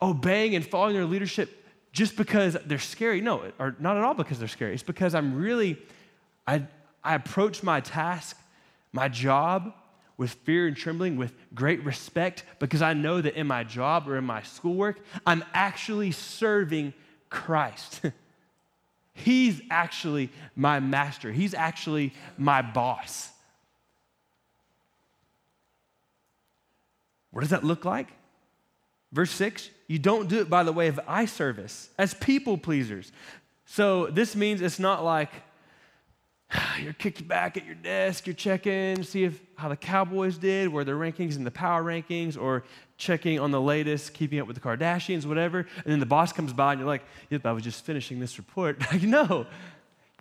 obeying 0.00 0.54
and 0.54 0.66
following 0.66 0.94
their 0.94 1.04
leadership 1.04 1.62
just 1.92 2.16
because 2.16 2.56
they're 2.64 2.78
scary. 2.78 3.20
No, 3.20 3.52
or 3.58 3.76
not 3.80 3.98
at 3.98 4.02
all 4.02 4.14
because 4.14 4.38
they're 4.38 4.48
scary. 4.48 4.72
It's 4.72 4.82
because 4.82 5.14
I'm 5.14 5.36
really, 5.36 5.76
I, 6.46 6.62
I 7.04 7.14
approach 7.16 7.62
my 7.62 7.80
task, 7.80 8.38
my 8.92 9.08
job, 9.08 9.74
with 10.20 10.32
fear 10.44 10.66
and 10.66 10.76
trembling, 10.76 11.16
with 11.16 11.32
great 11.54 11.82
respect, 11.82 12.44
because 12.58 12.82
I 12.82 12.92
know 12.92 13.22
that 13.22 13.36
in 13.36 13.46
my 13.46 13.64
job 13.64 14.06
or 14.06 14.18
in 14.18 14.24
my 14.24 14.42
schoolwork, 14.42 15.00
I'm 15.26 15.42
actually 15.54 16.10
serving 16.10 16.92
Christ. 17.30 18.02
He's 19.14 19.62
actually 19.70 20.28
my 20.54 20.78
master, 20.78 21.32
He's 21.32 21.54
actually 21.54 22.12
my 22.36 22.60
boss. 22.60 23.30
What 27.30 27.40
does 27.40 27.48
that 27.48 27.64
look 27.64 27.86
like? 27.86 28.08
Verse 29.12 29.30
6 29.30 29.70
you 29.86 29.98
don't 29.98 30.28
do 30.28 30.40
it 30.40 30.50
by 30.50 30.64
the 30.64 30.72
way 30.72 30.88
of 30.88 31.00
eye 31.08 31.24
service 31.24 31.88
as 31.96 32.12
people 32.12 32.58
pleasers. 32.58 33.10
So 33.64 34.08
this 34.08 34.36
means 34.36 34.60
it's 34.60 34.78
not 34.78 35.02
like, 35.02 35.30
you're 36.80 36.92
kicked 36.92 37.26
back 37.26 37.56
at 37.56 37.64
your 37.64 37.74
desk, 37.74 38.26
you're 38.26 38.34
checking, 38.34 39.02
see 39.02 39.24
if 39.24 39.40
how 39.56 39.68
the 39.68 39.76
Cowboys 39.76 40.38
did, 40.38 40.68
where 40.68 40.84
their 40.84 40.96
rankings 40.96 41.36
in 41.36 41.44
the 41.44 41.50
power 41.50 41.82
rankings, 41.82 42.40
or 42.40 42.64
checking 42.96 43.38
on 43.38 43.50
the 43.50 43.60
latest, 43.60 44.14
keeping 44.14 44.40
up 44.40 44.46
with 44.46 44.56
the 44.56 44.62
Kardashians, 44.62 45.26
whatever. 45.26 45.60
And 45.60 45.86
then 45.86 46.00
the 46.00 46.06
boss 46.06 46.32
comes 46.32 46.52
by 46.52 46.72
and 46.72 46.80
you're 46.80 46.88
like, 46.88 47.04
yep, 47.28 47.44
I 47.46 47.52
was 47.52 47.62
just 47.62 47.84
finishing 47.84 48.20
this 48.20 48.38
report. 48.38 48.78
Like, 48.92 49.02
no. 49.02 49.46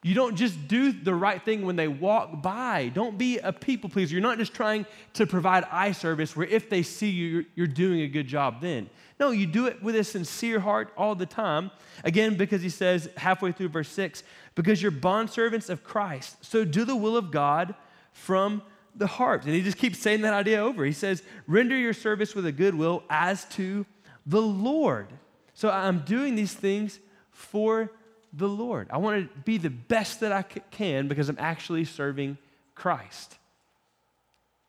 You 0.01 0.15
don't 0.15 0.35
just 0.35 0.67
do 0.67 0.93
the 0.93 1.13
right 1.13 1.41
thing 1.43 1.65
when 1.65 1.75
they 1.75 1.89
walk 1.89 2.41
by. 2.41 2.89
Don't 2.93 3.17
be 3.17 3.37
a 3.39 3.51
people 3.51 3.89
pleaser. 3.89 4.13
You're 4.13 4.21
not 4.21 4.37
just 4.37 4.53
trying 4.53 4.85
to 5.13 5.27
provide 5.27 5.65
eye 5.69 5.91
service 5.91 6.35
where 6.35 6.47
if 6.47 6.69
they 6.69 6.83
see 6.83 7.09
you, 7.09 7.27
you're, 7.27 7.45
you're 7.55 7.67
doing 7.67 8.01
a 8.01 8.07
good 8.07 8.27
job 8.27 8.61
then. 8.61 8.89
No, 9.19 9.31
you 9.31 9.45
do 9.45 9.67
it 9.67 9.83
with 9.83 9.97
a 9.97 10.03
sincere 10.03 10.61
heart 10.61 10.93
all 10.95 11.15
the 11.15 11.25
time. 11.25 11.71
Again, 12.05 12.37
because 12.37 12.61
he 12.61 12.69
says 12.69 13.09
halfway 13.17 13.51
through 13.51 13.69
verse 13.69 13.89
6, 13.89 14.23
because 14.55 14.81
you're 14.81 14.91
bondservants 14.91 15.69
of 15.69 15.83
Christ. 15.83 16.37
So 16.45 16.63
do 16.63 16.85
the 16.85 16.95
will 16.95 17.17
of 17.17 17.29
God 17.29 17.75
from 18.13 18.61
the 18.95 19.07
heart. 19.07 19.43
And 19.43 19.53
he 19.53 19.61
just 19.61 19.77
keeps 19.77 19.99
saying 19.99 20.21
that 20.21 20.33
idea 20.33 20.59
over. 20.59 20.85
He 20.85 20.93
says, 20.93 21.23
render 21.47 21.77
your 21.77 21.93
service 21.93 22.35
with 22.35 22.45
a 22.45 22.51
good 22.53 22.75
will 22.75 23.03
as 23.09 23.43
to 23.49 23.85
the 24.25 24.41
Lord. 24.41 25.07
So 25.53 25.69
I'm 25.69 25.99
doing 25.99 26.35
these 26.35 26.53
things 26.53 26.99
for 27.31 27.91
the 28.33 28.47
Lord. 28.47 28.87
I 28.91 28.97
want 28.97 29.21
to 29.21 29.39
be 29.41 29.57
the 29.57 29.69
best 29.69 30.19
that 30.19 30.31
I 30.31 30.43
can 30.43 31.07
because 31.07 31.29
I'm 31.29 31.37
actually 31.39 31.85
serving 31.85 32.37
Christ. 32.75 33.37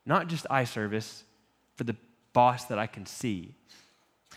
Not 0.06 0.28
just 0.28 0.46
eye 0.50 0.64
service 0.64 1.24
for 1.76 1.84
the 1.84 1.96
boss 2.32 2.64
that 2.66 2.78
I 2.78 2.86
can 2.86 3.06
see. 3.06 3.54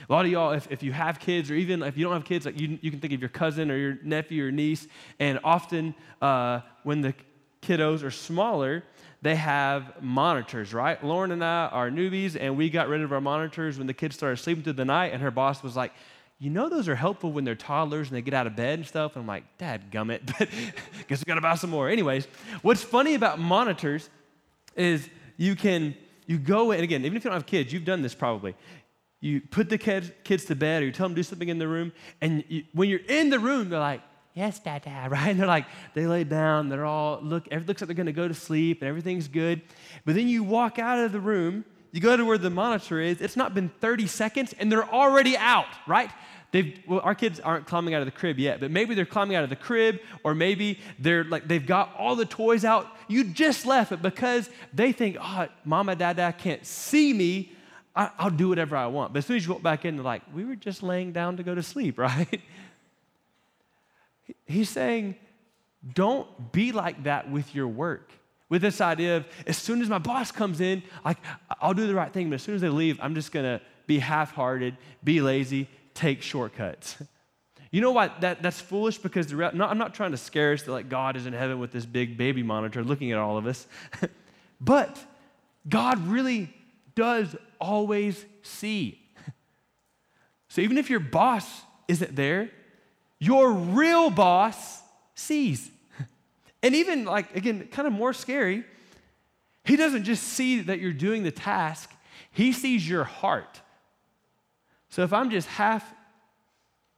A 0.09 0.12
lot 0.12 0.25
of 0.25 0.31
y'all, 0.31 0.51
if, 0.51 0.67
if 0.71 0.81
you 0.81 0.91
have 0.91 1.19
kids, 1.19 1.51
or 1.51 1.55
even 1.55 1.83
if 1.83 1.97
you 1.97 2.03
don't 2.03 2.13
have 2.13 2.25
kids, 2.25 2.45
like 2.45 2.59
you, 2.59 2.79
you 2.81 2.89
can 2.89 2.99
think 2.99 3.13
of 3.13 3.19
your 3.19 3.29
cousin 3.29 3.69
or 3.69 3.77
your 3.77 3.97
nephew 4.03 4.47
or 4.47 4.51
niece, 4.51 4.88
and 5.19 5.39
often 5.43 5.93
uh, 6.21 6.62
when 6.83 7.01
the 7.01 7.13
kiddos 7.62 8.03
are 8.03 8.12
smaller, 8.12 8.83
they 9.21 9.36
have 9.36 10.01
monitors, 10.01 10.73
right? 10.73 11.01
Lauren 11.03 11.31
and 11.31 11.43
I 11.43 11.67
are 11.67 11.89
newbies, 11.89 12.36
and 12.39 12.57
we 12.57 12.69
got 12.69 12.89
rid 12.89 13.01
of 13.01 13.13
our 13.13 13.21
monitors 13.21 13.77
when 13.77 13.88
the 13.88 13.93
kids 13.93 14.15
started 14.15 14.38
sleeping 14.38 14.63
through 14.63 14.73
the 14.73 14.86
night, 14.86 15.13
and 15.13 15.21
her 15.21 15.31
boss 15.31 15.63
was 15.63 15.75
like, 15.75 15.93
you 16.43 16.49
know 16.49 16.67
those 16.67 16.89
are 16.89 16.95
helpful 16.95 17.32
when 17.32 17.45
they're 17.45 17.56
toddlers 17.56 18.10
and 18.10 18.17
they 18.17 18.21
get 18.21 18.34
out 18.34 18.47
of 18.47 18.56
bed 18.56 18.79
and 18.79 18.88
stuff. 18.88 19.15
And 19.15 19.21
I'm 19.21 19.27
like, 19.27 19.45
Dad, 19.58 19.89
gummit, 19.91 20.21
but 20.38 20.49
guess 21.08 21.19
we 21.19 21.23
gotta 21.25 21.41
buy 21.41 21.56
some 21.56 21.69
more. 21.69 21.89
Anyways, 21.89 22.27
what's 22.62 22.84
funny 22.84 23.15
about 23.15 23.39
monitors 23.39 24.10
is 24.75 25.08
you 25.38 25.56
can 25.56 25.95
you 26.25 26.38
go 26.38 26.71
in 26.71 26.84
again, 26.84 27.06
even 27.06 27.17
if 27.17 27.23
you 27.23 27.29
don't 27.29 27.38
have 27.38 27.45
kids, 27.45 27.71
you've 27.71 27.86
done 27.86 28.01
this 28.01 28.13
probably. 28.13 28.56
You 29.19 29.39
put 29.39 29.69
the 29.69 29.77
kids, 29.77 30.12
kids 30.23 30.45
to 30.45 30.56
bed 30.56 30.84
or 30.84 30.86
you 30.86 30.91
tell 30.91 31.08
them 31.08 31.15
to 31.15 31.19
do 31.19 31.23
something 31.23 31.47
in 31.47 31.60
the 31.60 31.67
room, 31.67 31.93
and 32.19 32.43
you, 32.49 32.63
when 32.73 32.89
you're 32.89 33.06
in 33.08 33.29
the 33.29 33.39
room, 33.39 33.69
they're 33.69 33.79
like, 33.79 34.01
yes, 34.34 34.60
dad, 34.60 34.82
dad, 34.84 35.12
right? 35.12 35.29
And 35.29 35.39
they're 35.39 35.47
like, 35.47 35.65
they 35.93 36.08
lay 36.08 36.23
down, 36.23 36.67
they're 36.69 36.86
all, 36.86 37.19
look, 37.21 37.47
it 37.51 37.65
looks 37.67 37.82
like 37.82 37.88
they're 37.88 37.95
gonna 37.95 38.12
go 38.12 38.27
to 38.27 38.34
sleep 38.34 38.82
and 38.82 38.89
everything's 38.89 39.29
good. 39.29 39.62
But 40.06 40.15
then 40.15 40.27
you 40.27 40.43
walk 40.43 40.77
out 40.77 40.99
of 40.99 41.13
the 41.13 41.21
room, 41.21 41.63
you 41.93 42.01
go 42.01 42.17
to 42.17 42.25
where 42.25 42.38
the 42.38 42.49
monitor 42.49 42.99
is, 42.99 43.21
it's 43.21 43.38
not 43.38 43.53
been 43.53 43.69
30 43.79 44.08
seconds, 44.08 44.53
and 44.60 44.71
they're 44.71 44.89
already 44.89 45.38
out, 45.38 45.67
right? 45.88 46.10
They've, 46.54 46.80
well, 46.88 47.02
our 47.04 47.16
kids 47.16 47.39
aren't 47.39 47.66
climbing 47.66 47.96
out 47.96 48.04
of 48.04 48.06
the 48.06 48.12
crib 48.12 48.38
yet, 48.38 48.60
but 48.60 48.70
maybe 48.70 48.94
they're 48.94 49.08
climbing 49.08 49.36
out 49.36 49.44
of 49.44 49.50
the 49.50 49.56
crib, 49.56 50.00
or 50.24 50.36
maybe 50.36 50.80
they're 51.00 51.24
like 51.24 51.48
they've 51.48 51.66
got 51.66 51.96
all 51.98 52.16
the 52.16 52.28
toys 52.28 52.63
out. 52.63 52.88
You 53.08 53.24
just 53.24 53.66
left 53.66 53.92
it 53.92 54.04
because 54.04 54.52
they 54.72 54.92
think, 54.92 55.18
ah, 55.20 55.48
oh, 55.50 55.54
mama, 55.66 55.96
dad, 55.96 56.18
dad 56.18 56.34
can't 56.34 56.63
see 56.63 57.12
me. 57.12 57.54
I, 57.96 58.12
will 58.24 58.30
do 58.30 58.50
whatever 58.50 58.78
I 58.78 58.86
want. 58.86 59.13
But 59.13 59.20
as 59.20 59.26
soon 59.26 59.38
as 59.38 59.48
you 59.48 59.54
walk 59.54 59.63
back 59.63 59.84
in, 59.84 59.96
they're 59.96 60.06
like, 60.06 60.22
we 60.32 60.46
were 60.46 60.56
just 60.56 60.84
laying 60.84 61.12
down 61.12 61.38
to 61.38 61.44
go 61.44 61.56
to 61.56 61.63
sleep, 61.63 61.98
right? 61.98 62.42
He's 64.46 64.70
saying, 64.70 65.16
don't 65.92 66.52
be 66.52 66.72
like 66.72 67.04
that 67.06 67.32
with 67.32 67.56
your 67.56 67.68
work. 67.68 68.12
With 68.50 68.62
this 68.62 68.80
idea 68.80 69.18
of 69.18 69.26
as 69.48 69.58
soon 69.58 69.82
as 69.82 69.89
my 69.89 69.98
boss 69.98 70.32
comes 70.32 70.62
in, 70.62 70.84
like 71.04 71.18
I'll 71.60 71.74
do 71.74 71.88
the 71.88 71.96
right 71.96 72.13
thing, 72.13 72.30
but 72.30 72.36
as 72.36 72.44
soon 72.44 72.54
as 72.54 72.62
they 72.62 72.70
leave, 72.70 73.00
I'm 73.02 73.16
just 73.16 73.32
gonna 73.32 73.60
be 73.88 73.98
half-hearted, 73.98 74.78
be 75.04 75.20
lazy, 75.20 75.68
take 75.93 76.21
shortcuts. 76.21 76.97
You 77.71 77.82
know 77.82 77.91
why 77.91 78.12
that, 78.19 78.43
that's 78.43 78.62
foolish? 78.62 78.99
Because 78.99 79.27
the, 79.27 79.51
no, 79.53 79.65
I'm 79.65 79.79
not 79.79 79.93
trying 79.95 80.12
to 80.12 80.17
scare 80.17 80.53
us 80.53 80.62
that 80.63 80.71
like 80.71 80.89
God 80.89 81.15
is 81.15 81.25
in 81.25 81.34
heaven 81.34 81.60
with 81.60 81.71
this 81.71 81.86
big 81.86 82.17
baby 82.17 82.43
monitor 82.43 82.84
looking 82.84 83.12
at 83.12 83.17
all 83.17 83.38
of 83.38 83.47
us. 83.47 83.65
but 84.62 84.99
God 85.67 86.06
really 86.08 86.53
does 86.93 87.36
always 87.60 88.23
see. 88.43 88.99
So 90.49 90.62
even 90.62 90.77
if 90.77 90.88
your 90.91 90.99
boss 90.99 91.63
isn't 91.88 92.15
there, 92.15 92.51
your 93.17 93.51
real 93.51 94.10
boss 94.10 94.82
sees. 95.15 95.69
And 96.62 96.75
even 96.75 97.03
like, 97.03 97.36
again, 97.36 97.67
kind 97.71 97.86
of 97.86 97.93
more 97.93 98.13
scary, 98.13 98.63
he 99.65 99.75
doesn't 99.75 100.06
just 100.06 100.23
see 100.23 100.62
that 100.62 100.79
you're 100.79 100.93
doing 100.93 101.23
the 101.23 101.32
task, 101.32 101.91
he 102.32 102.53
sees 102.53 102.88
your 102.88 103.03
heart. 103.03 103.60
So 104.93 105.01
if 105.01 105.12
I'm 105.12 105.32
just 105.32 105.47
half 105.47 105.91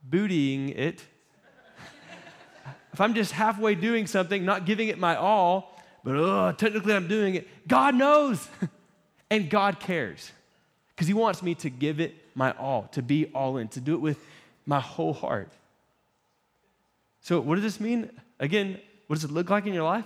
bootying 0.09 0.77
it, 0.77 1.01
if 2.91 2.99
I'm 2.99 3.13
just 3.13 3.31
halfway 3.31 3.73
doing 3.73 4.05
something, 4.05 4.43
not 4.43 4.65
giving 4.65 4.89
it 4.89 4.99
my 4.99 5.15
all, 5.15 5.79
but 6.03 6.17
oh, 6.17 6.51
technically 6.57 6.93
I'm 6.93 7.07
doing 7.07 7.35
it, 7.35 7.47
God 7.69 7.95
knows 7.95 8.49
and 9.31 9.49
God 9.49 9.79
cares 9.79 10.29
because 10.89 11.07
He 11.07 11.13
wants 11.13 11.41
me 11.41 11.55
to 11.55 11.69
give 11.69 12.01
it 12.01 12.13
my 12.35 12.51
all, 12.57 12.89
to 12.91 13.01
be 13.01 13.27
all 13.27 13.55
in, 13.55 13.69
to 13.69 13.79
do 13.79 13.93
it 13.93 14.01
with 14.01 14.19
my 14.65 14.81
whole 14.81 15.13
heart. 15.13 15.53
So, 17.21 17.39
what 17.39 17.55
does 17.55 17.63
this 17.63 17.79
mean? 17.79 18.09
Again, 18.41 18.77
what 19.07 19.15
does 19.15 19.23
it 19.23 19.31
look 19.31 19.49
like 19.49 19.67
in 19.67 19.73
your 19.73 19.85
life? 19.85 20.03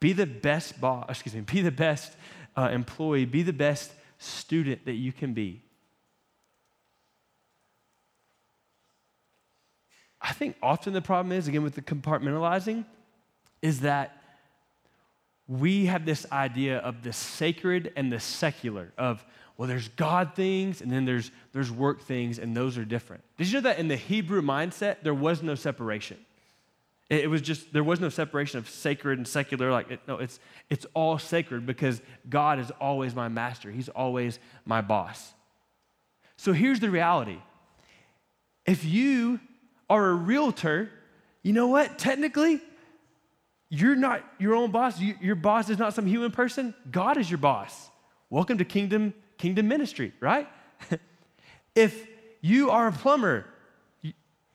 Be 0.00 0.12
the 0.12 0.26
best 0.26 0.80
boss, 0.80 1.08
excuse 1.08 1.36
me, 1.36 1.42
be 1.42 1.60
the 1.60 1.70
best 1.70 2.16
uh, 2.56 2.70
employee, 2.72 3.26
be 3.26 3.44
the 3.44 3.52
best 3.52 3.92
student 4.18 4.84
that 4.86 4.94
you 4.94 5.12
can 5.12 5.34
be. 5.34 5.62
I 10.22 10.32
think 10.32 10.56
often 10.62 10.92
the 10.92 11.02
problem 11.02 11.32
is, 11.32 11.48
again, 11.48 11.62
with 11.62 11.74
the 11.74 11.82
compartmentalizing, 11.82 12.84
is 13.60 13.80
that 13.80 14.22
we 15.48 15.86
have 15.86 16.06
this 16.06 16.24
idea 16.30 16.78
of 16.78 17.02
the 17.02 17.12
sacred 17.12 17.92
and 17.96 18.12
the 18.12 18.20
secular, 18.20 18.92
of, 18.96 19.24
well, 19.56 19.68
there's 19.68 19.88
God 19.88 20.34
things 20.34 20.80
and 20.80 20.90
then 20.90 21.04
there's, 21.04 21.30
there's 21.52 21.70
work 21.70 22.02
things, 22.02 22.38
and 22.38 22.56
those 22.56 22.78
are 22.78 22.84
different. 22.84 23.22
Did 23.36 23.48
you 23.48 23.54
know 23.54 23.60
that 23.62 23.78
in 23.78 23.88
the 23.88 23.96
Hebrew 23.96 24.42
mindset, 24.42 24.98
there 25.02 25.14
was 25.14 25.42
no 25.42 25.54
separation? 25.54 26.18
It, 27.10 27.28
was 27.28 27.42
just, 27.42 27.72
there 27.74 27.84
was 27.84 28.00
no 28.00 28.08
separation 28.08 28.58
of 28.58 28.70
sacred 28.70 29.18
and 29.18 29.28
secular. 29.28 29.70
Like, 29.70 29.90
it, 29.90 30.00
no, 30.08 30.16
it's, 30.16 30.40
it's 30.70 30.86
all 30.94 31.18
sacred 31.18 31.66
because 31.66 32.00
God 32.30 32.58
is 32.58 32.70
always 32.80 33.14
my 33.14 33.28
master, 33.28 33.70
He's 33.70 33.90
always 33.90 34.38
my 34.64 34.80
boss. 34.80 35.34
So 36.36 36.52
here's 36.52 36.80
the 36.80 36.90
reality 36.90 37.38
if 38.64 38.84
you 38.84 39.40
are 39.92 40.08
a 40.08 40.14
realtor, 40.14 40.90
you 41.42 41.52
know 41.52 41.68
what? 41.68 41.98
Technically, 41.98 42.62
you're 43.68 43.94
not 43.94 44.24
your 44.38 44.54
own 44.54 44.70
boss. 44.70 44.98
You, 44.98 45.16
your 45.20 45.34
boss 45.34 45.68
is 45.68 45.78
not 45.78 45.92
some 45.92 46.06
human 46.06 46.30
person. 46.30 46.74
God 46.90 47.18
is 47.18 47.30
your 47.30 47.36
boss. 47.36 47.90
Welcome 48.30 48.56
to 48.56 48.64
kingdom 48.64 49.12
kingdom 49.36 49.68
ministry, 49.68 50.14
right? 50.18 50.48
if 51.74 52.06
you 52.40 52.70
are 52.70 52.88
a 52.88 52.92
plumber, 52.92 53.44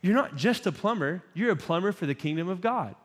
you're 0.01 0.15
not 0.15 0.35
just 0.35 0.65
a 0.65 0.71
plumber, 0.71 1.21
you're 1.35 1.51
a 1.51 1.55
plumber 1.55 1.91
for 1.91 2.07
the 2.07 2.15
kingdom 2.15 2.49
of 2.49 2.59
God. 2.59 2.95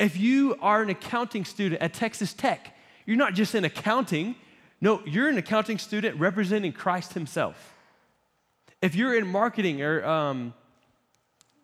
If 0.00 0.18
you 0.18 0.56
are 0.60 0.82
an 0.82 0.90
accounting 0.90 1.44
student 1.44 1.82
at 1.82 1.94
Texas 1.94 2.32
Tech, 2.34 2.74
you're 3.06 3.16
not 3.16 3.34
just 3.34 3.54
in 3.54 3.64
accounting, 3.64 4.34
no, 4.80 5.00
you're 5.04 5.28
an 5.28 5.38
accounting 5.38 5.78
student 5.78 6.18
representing 6.18 6.72
Christ 6.72 7.12
Himself. 7.12 7.74
If 8.80 8.96
you're 8.96 9.16
in 9.16 9.28
marketing 9.28 9.82
or 9.82 10.04
um, 10.04 10.54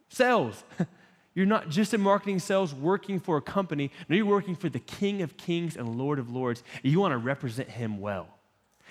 Sales. 0.08 0.62
You're 1.34 1.46
not 1.46 1.68
just 1.68 1.94
in 1.94 2.00
marketing 2.00 2.40
sales 2.40 2.74
working 2.74 3.20
for 3.20 3.36
a 3.36 3.40
company. 3.40 3.92
No, 4.08 4.16
you're 4.16 4.26
working 4.26 4.56
for 4.56 4.68
the 4.68 4.80
King 4.80 5.22
of 5.22 5.36
Kings 5.36 5.76
and 5.76 5.96
Lord 5.96 6.18
of 6.18 6.30
Lords. 6.30 6.64
You 6.82 6.98
want 6.98 7.12
to 7.12 7.18
represent 7.18 7.68
him 7.68 8.00
well. 8.00 8.26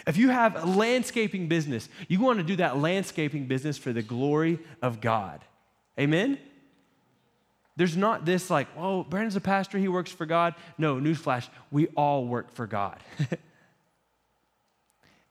If 0.06 0.16
you 0.16 0.30
have 0.30 0.56
a 0.56 0.66
landscaping 0.66 1.50
business, 1.50 1.90
you 2.08 2.22
want 2.22 2.38
to 2.38 2.44
do 2.44 2.56
that 2.56 2.78
landscaping 2.78 3.48
business 3.48 3.78
for 3.78 3.92
the 3.92 4.02
glory 4.02 4.60
of 4.82 5.02
God. 5.02 5.42
Amen? 6.00 6.38
There's 7.76 7.98
not 7.98 8.26
this 8.26 8.50
like, 8.50 8.68
oh, 8.78 9.04
Brandon's 9.04 9.36
a 9.36 9.42
pastor, 9.42 9.78
he 9.78 9.90
works 9.90 10.12
for 10.12 10.26
God. 10.26 10.56
No, 10.78 10.96
newsflash, 10.96 11.50
we 11.70 11.88
all 11.88 12.26
work 12.26 12.54
for 12.54 12.66
God. 12.66 12.98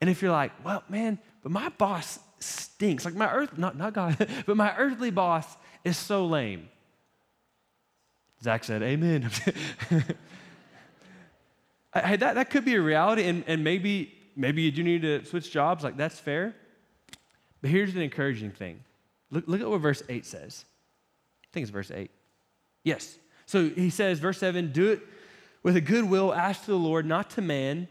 and 0.01 0.11
if 0.11 0.21
you're 0.21 0.33
like, 0.33 0.53
well, 0.65 0.85
man, 0.89 1.19
but 1.43 1.51
my 1.51 1.71
boss 1.71 2.19
stinks, 2.47 3.05
like 3.05 3.15
my 3.15 3.31
earth, 3.33 3.59
not, 3.59 3.77
not 3.77 3.93
God, 3.93 4.17
but 4.47 4.57
my 4.57 4.75
earthly 4.77 5.11
boss 5.11 5.57
is 5.85 5.97
so 5.97 6.27
lame. 6.27 6.69
Zach 8.43 8.65
said, 8.65 8.83
Amen. 8.83 9.23
hey, 11.95 12.17
that, 12.17 12.35
that 12.35 12.51
could 12.51 12.65
be 12.65 12.75
a 12.75 12.81
reality, 12.81 13.25
and, 13.25 13.45
and 13.47 13.65
maybe, 13.65 14.15
maybe 14.37 14.63
you 14.63 14.71
do 14.71 14.83
need 14.83 15.03
to 15.03 15.25
switch 15.25 15.51
jobs, 15.51 15.83
like 15.83 15.97
that's 15.97 16.19
fair. 16.19 16.55
But 17.61 17.71
here's 17.71 17.95
an 17.95 18.03
encouraging 18.03 18.51
thing. 18.51 18.81
Look, 19.31 19.45
look 19.47 19.61
at 19.61 19.69
what 19.69 19.81
verse 19.81 20.03
8 20.09 20.25
says. 20.25 20.65
I 21.45 21.49
think 21.53 21.63
it's 21.65 21.71
verse 21.71 21.91
8. 21.91 22.11
Yes. 22.85 23.19
So 23.47 23.69
he 23.69 23.91
says, 23.91 24.19
verse 24.19 24.39
7, 24.39 24.73
do 24.73 24.93
it 24.93 25.01
with 25.63 25.77
a 25.77 25.81
good 25.81 26.05
will, 26.05 26.33
ask 26.33 26.65
to 26.67 26.71
the 26.71 26.77
Lord, 26.77 27.07
not 27.07 27.31
to 27.31 27.43
man. 27.43 27.89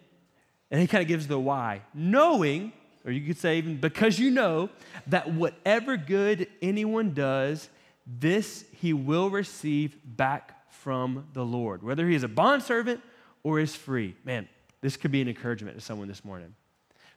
And 0.71 0.81
he 0.81 0.87
kind 0.87 1.01
of 1.01 1.07
gives 1.07 1.27
the 1.27 1.39
why, 1.39 1.81
knowing, 1.93 2.73
or 3.05 3.11
you 3.11 3.25
could 3.25 3.37
say 3.37 3.57
even 3.57 3.77
because 3.77 4.17
you 4.19 4.31
know, 4.31 4.69
that 5.07 5.31
whatever 5.31 5.95
good 5.95 6.47
anyone 6.61 7.13
does, 7.13 7.69
this 8.05 8.65
he 8.73 8.93
will 8.93 9.29
receive 9.29 9.97
back 10.03 10.71
from 10.71 11.27
the 11.33 11.45
Lord, 11.45 11.83
whether 11.83 12.07
he 12.07 12.15
is 12.15 12.23
a 12.23 12.27
bondservant 12.27 13.01
or 13.43 13.59
is 13.59 13.75
free. 13.75 14.15
Man, 14.23 14.47
this 14.81 14.97
could 14.97 15.11
be 15.11 15.21
an 15.21 15.27
encouragement 15.27 15.77
to 15.77 15.81
someone 15.81 16.07
this 16.07 16.25
morning. 16.25 16.53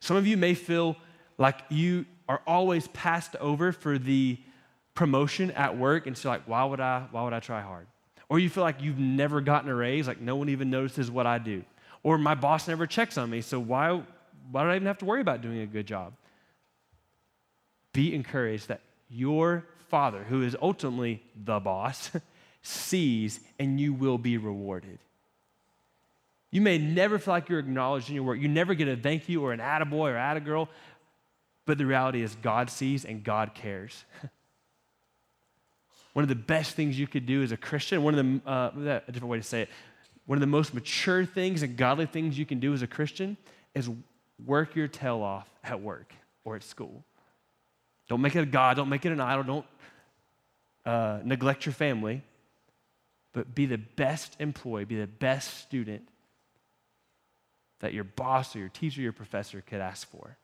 Some 0.01 0.17
of 0.17 0.27
you 0.27 0.37
may 0.37 0.55
feel 0.55 0.97
like 1.39 1.61
you 1.69 2.07
are 2.29 2.43
always 2.47 2.89
passed 2.89 3.37
over 3.37 3.73
for 3.73 3.99
the 3.99 4.39
promotion 4.95 5.51
at 5.53 5.77
work, 5.77 6.07
and 6.07 6.17
so 6.17 6.29
like, 6.29 6.43
why 6.47 6.65
would 6.65 6.81
I, 6.81 7.07
why 7.11 7.25
would 7.25 7.33
I 7.33 7.41
try 7.41 7.61
hard? 7.61 7.87
Or 8.29 8.39
you 8.39 8.51
feel 8.51 8.65
like 8.65 8.83
you've 8.83 8.99
never 8.99 9.41
gotten 9.41 9.71
a 9.71 9.75
raise, 9.75 10.07
like 10.07 10.21
no 10.21 10.37
one 10.37 10.49
even 10.49 10.71
notices 10.71 11.11
what 11.11 11.27
I 11.27 11.39
do. 11.39 11.65
Or 12.03 12.19
my 12.19 12.35
boss 12.35 12.69
never 12.69 12.87
checks 12.87 13.17
on 13.17 13.31
me, 13.31 13.41
so 13.41 13.59
why, 13.59 14.03
why 14.51 14.63
do 14.63 14.71
I 14.71 14.77
even 14.77 14.87
have 14.87 14.99
to 14.99 15.05
worry 15.05 15.21
about 15.21 15.43
doing 15.43 15.61
a 15.61 15.67
good 15.67 15.87
job? 15.87 16.15
Be 17.93 18.15
encouraged 18.15 18.69
that 18.69 18.81
your 19.09 19.65
Father, 19.89 20.23
who 20.25 20.43
is 20.43 20.57
ultimately 20.61 21.23
the 21.45 21.61
boss, 21.61 22.11
sees 22.63 23.41
and 23.59 23.81
you 23.81 23.93
will 23.93 24.19
be 24.19 24.37
rewarded. 24.37 24.99
You 26.51 26.61
may 26.61 26.79
never 26.79 27.19
feel 27.19 27.35
like 27.35 27.49
you're 27.49 27.59
acknowledged 27.59 28.09
in 28.09 28.15
your 28.15 28.25
work. 28.25 28.39
You 28.39 28.49
never 28.49 28.75
get 28.75 28.89
a 28.89 28.97
thank 28.97 29.29
you 29.29 29.45
or 29.45 29.53
an 29.53 29.61
attaboy 29.61 30.11
or 30.11 30.15
attagirl, 30.15 30.69
but 31.67 31.77
the 31.77 31.85
reality 31.85 32.23
is 32.23 32.35
God 32.37 32.71
sees 32.71 33.05
and 33.05 33.23
God 33.23 33.55
cares. 33.55 34.05
one 36.15 36.23
of 36.23 36.29
the 36.29 36.35
best 36.35 36.75
things 36.75 36.99
you 36.99 37.07
could 37.07 37.27
do 37.27 37.43
as 37.43 37.53
a 37.53 37.57
Christian, 37.57 38.03
one 38.03 38.19
of 38.19 38.43
the, 38.45 38.51
uh, 38.51 39.01
a 39.07 39.13
different 39.13 39.31
way 39.31 39.37
to 39.39 39.43
say 39.43 39.63
it, 39.63 39.69
one 40.27 40.37
of 40.37 40.41
the 40.41 40.47
most 40.47 40.75
mature 40.75 41.25
things 41.25 41.63
and 41.63 41.77
godly 41.77 42.07
things 42.07 42.39
you 42.39 42.47
can 42.47 42.61
do 42.61 42.73
as 42.73 42.83
a 42.83 42.87
Christian 42.87 43.37
is 43.75 43.91
work 44.45 44.77
your 44.77 44.89
tail 44.89 45.23
off 45.23 45.49
at 45.65 45.81
work 45.81 46.13
or 46.45 46.57
at 46.57 46.63
school. 46.63 47.05
Don't 48.09 48.21
make 48.21 48.35
it 48.37 48.41
a 48.41 48.47
God, 48.47 48.77
don't 48.77 48.89
make 48.89 49.05
it 49.05 49.13
an 49.13 49.21
idol, 49.21 49.45
don't 49.45 49.67
uh, 50.87 51.21
neglect 51.25 51.67
your 51.67 51.75
family, 51.75 52.23
but 53.33 53.55
be 53.55 53.67
the 53.67 53.77
best 53.77 54.37
employee, 54.41 54.85
be 54.85 54.99
the 54.99 55.07
best 55.07 55.59
student 55.59 56.09
that 57.81 57.93
your 57.93 58.05
boss 58.05 58.57
or 58.57 58.61
your 58.61 58.69
teacher, 58.69 59.01
or 59.01 59.05
your 59.05 59.13
professor 59.13 59.61
could 59.61 59.81
ask 59.81 60.11
for. 60.11 60.37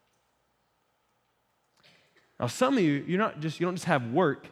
Now, 2.39 2.47
some 2.47 2.77
of 2.77 2.83
you, 2.83 3.05
you're 3.07 3.19
not 3.19 3.41
just, 3.41 3.59
you 3.59 3.67
don't 3.67 3.75
just 3.75 3.87
have 3.87 4.13
work. 4.13 4.49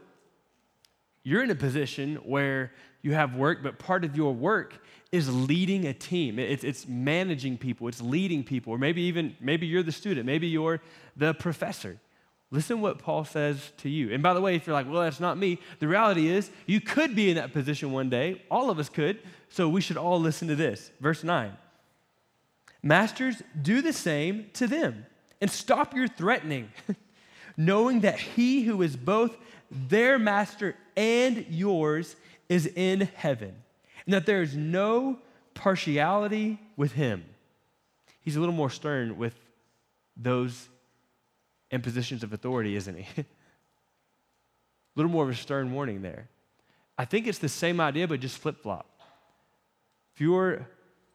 You're 1.23 1.43
in 1.43 1.51
a 1.51 1.55
position 1.55 2.17
where 2.17 2.73
you 3.03 3.13
have 3.13 3.35
work, 3.35 3.63
but 3.63 3.79
part 3.79 4.05
of 4.05 4.17
your 4.17 4.33
work 4.33 4.83
is 5.13 5.33
leading 5.33 5.87
a 5.87 5.93
team. 5.93 6.39
It's, 6.39 6.65
it's 6.65 6.89
managing 6.89 7.59
people, 7.59 7.87
it's 7.87 8.01
leading 8.01 8.43
people, 8.43 8.73
or 8.73 8.79
maybe 8.79 9.03
even, 9.03 9.37
maybe 9.41 9.67
you're 9.67 9.83
the 9.83 9.93
student, 9.93 10.27
maybe 10.27 10.49
you're 10.49 10.81
the 11.17 11.35
professor. 11.35 11.99
Listen 12.51 12.81
what 12.81 12.99
Paul 12.99 13.25
says 13.25 13.73
to 13.79 13.89
you. 13.89 14.13
And 14.13 14.23
by 14.23 14.35
the 14.35 14.41
way, 14.41 14.57
if 14.57 14.67
you're 14.67 14.75
like, 14.75 14.91
well, 14.91 15.03
that's 15.03 15.21
not 15.21 15.39
me, 15.39 15.59
the 15.79 15.89
reality 15.89 16.29
is 16.29 16.51
you 16.67 16.81
could 16.81 17.15
be 17.15 17.31
in 17.31 17.37
that 17.37 17.53
position 17.53 17.93
one 17.93 18.11
day. 18.11 18.43
All 18.51 18.71
of 18.71 18.79
us 18.79 18.89
could. 18.89 19.21
So 19.49 19.69
we 19.69 19.81
should 19.81 19.97
all 19.97 20.21
listen 20.21 20.49
to 20.49 20.57
this. 20.57 20.91
Verse 21.01 21.23
9 21.23 21.57
Masters, 22.83 23.43
do 23.61 23.81
the 23.81 23.93
same 23.93 24.47
to 24.55 24.67
them 24.67 25.07
and 25.41 25.51
stop 25.51 25.95
your 25.95 26.09
threatening, 26.09 26.71
knowing 27.57 28.01
that 28.01 28.19
he 28.19 28.63
who 28.63 28.83
is 28.83 28.97
both 28.97 29.37
their 29.71 30.19
master 30.19 30.77
and 30.97 31.47
yours 31.49 32.17
is 32.49 32.67
in 32.67 33.09
heaven, 33.15 33.55
and 34.05 34.15
that 34.15 34.27
there 34.27 34.43
is 34.43 34.57
no 34.57 35.19
partiality 35.55 36.59
with 36.77 36.93
him. 36.93 37.25
He's 38.21 38.37
a 38.37 38.41
little 38.41 38.55
more 38.55 38.71
stern 38.71 39.17
with 39.19 39.35
those 40.17 40.69
in 41.71 41.81
positions 41.81 42.23
of 42.23 42.33
authority, 42.33 42.77
isn't 42.77 42.97
he? 42.97 43.07
a 43.23 43.25
little 44.95 45.11
more 45.11 45.25
of 45.25 45.31
a 45.31 45.35
stern 45.35 45.73
warning 45.73 46.03
there. 46.03 46.29
I 46.99 47.05
think 47.05 47.27
it's 47.27 47.39
the 47.39 47.49
same 47.49 47.81
idea, 47.81 48.07
but 48.07 48.21
just 48.21 48.39
flip 48.39 48.63
flop. 48.63 48.87
If 50.15 50.21
you're 50.21 50.69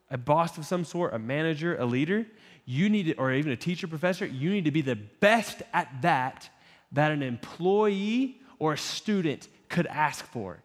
a 0.09 0.17
boss 0.17 0.57
of 0.57 0.65
some 0.65 0.83
sort, 0.83 1.13
a 1.13 1.19
manager, 1.19 1.77
a 1.77 1.85
leader, 1.85 2.25
you 2.65 2.89
need 2.89 3.03
to, 3.03 3.13
or 3.15 3.31
even 3.31 3.51
a 3.51 3.57
teacher, 3.57 3.87
professor, 3.87 4.25
you 4.25 4.49
need 4.49 4.65
to 4.65 4.71
be 4.71 4.81
the 4.81 4.95
best 4.95 5.61
at 5.73 6.01
that 6.01 6.49
that 6.91 7.11
an 7.11 7.21
employee 7.21 8.39
or 8.59 8.73
a 8.73 8.77
student 8.77 9.47
could 9.69 9.87
ask 9.87 10.25
for. 10.25 10.61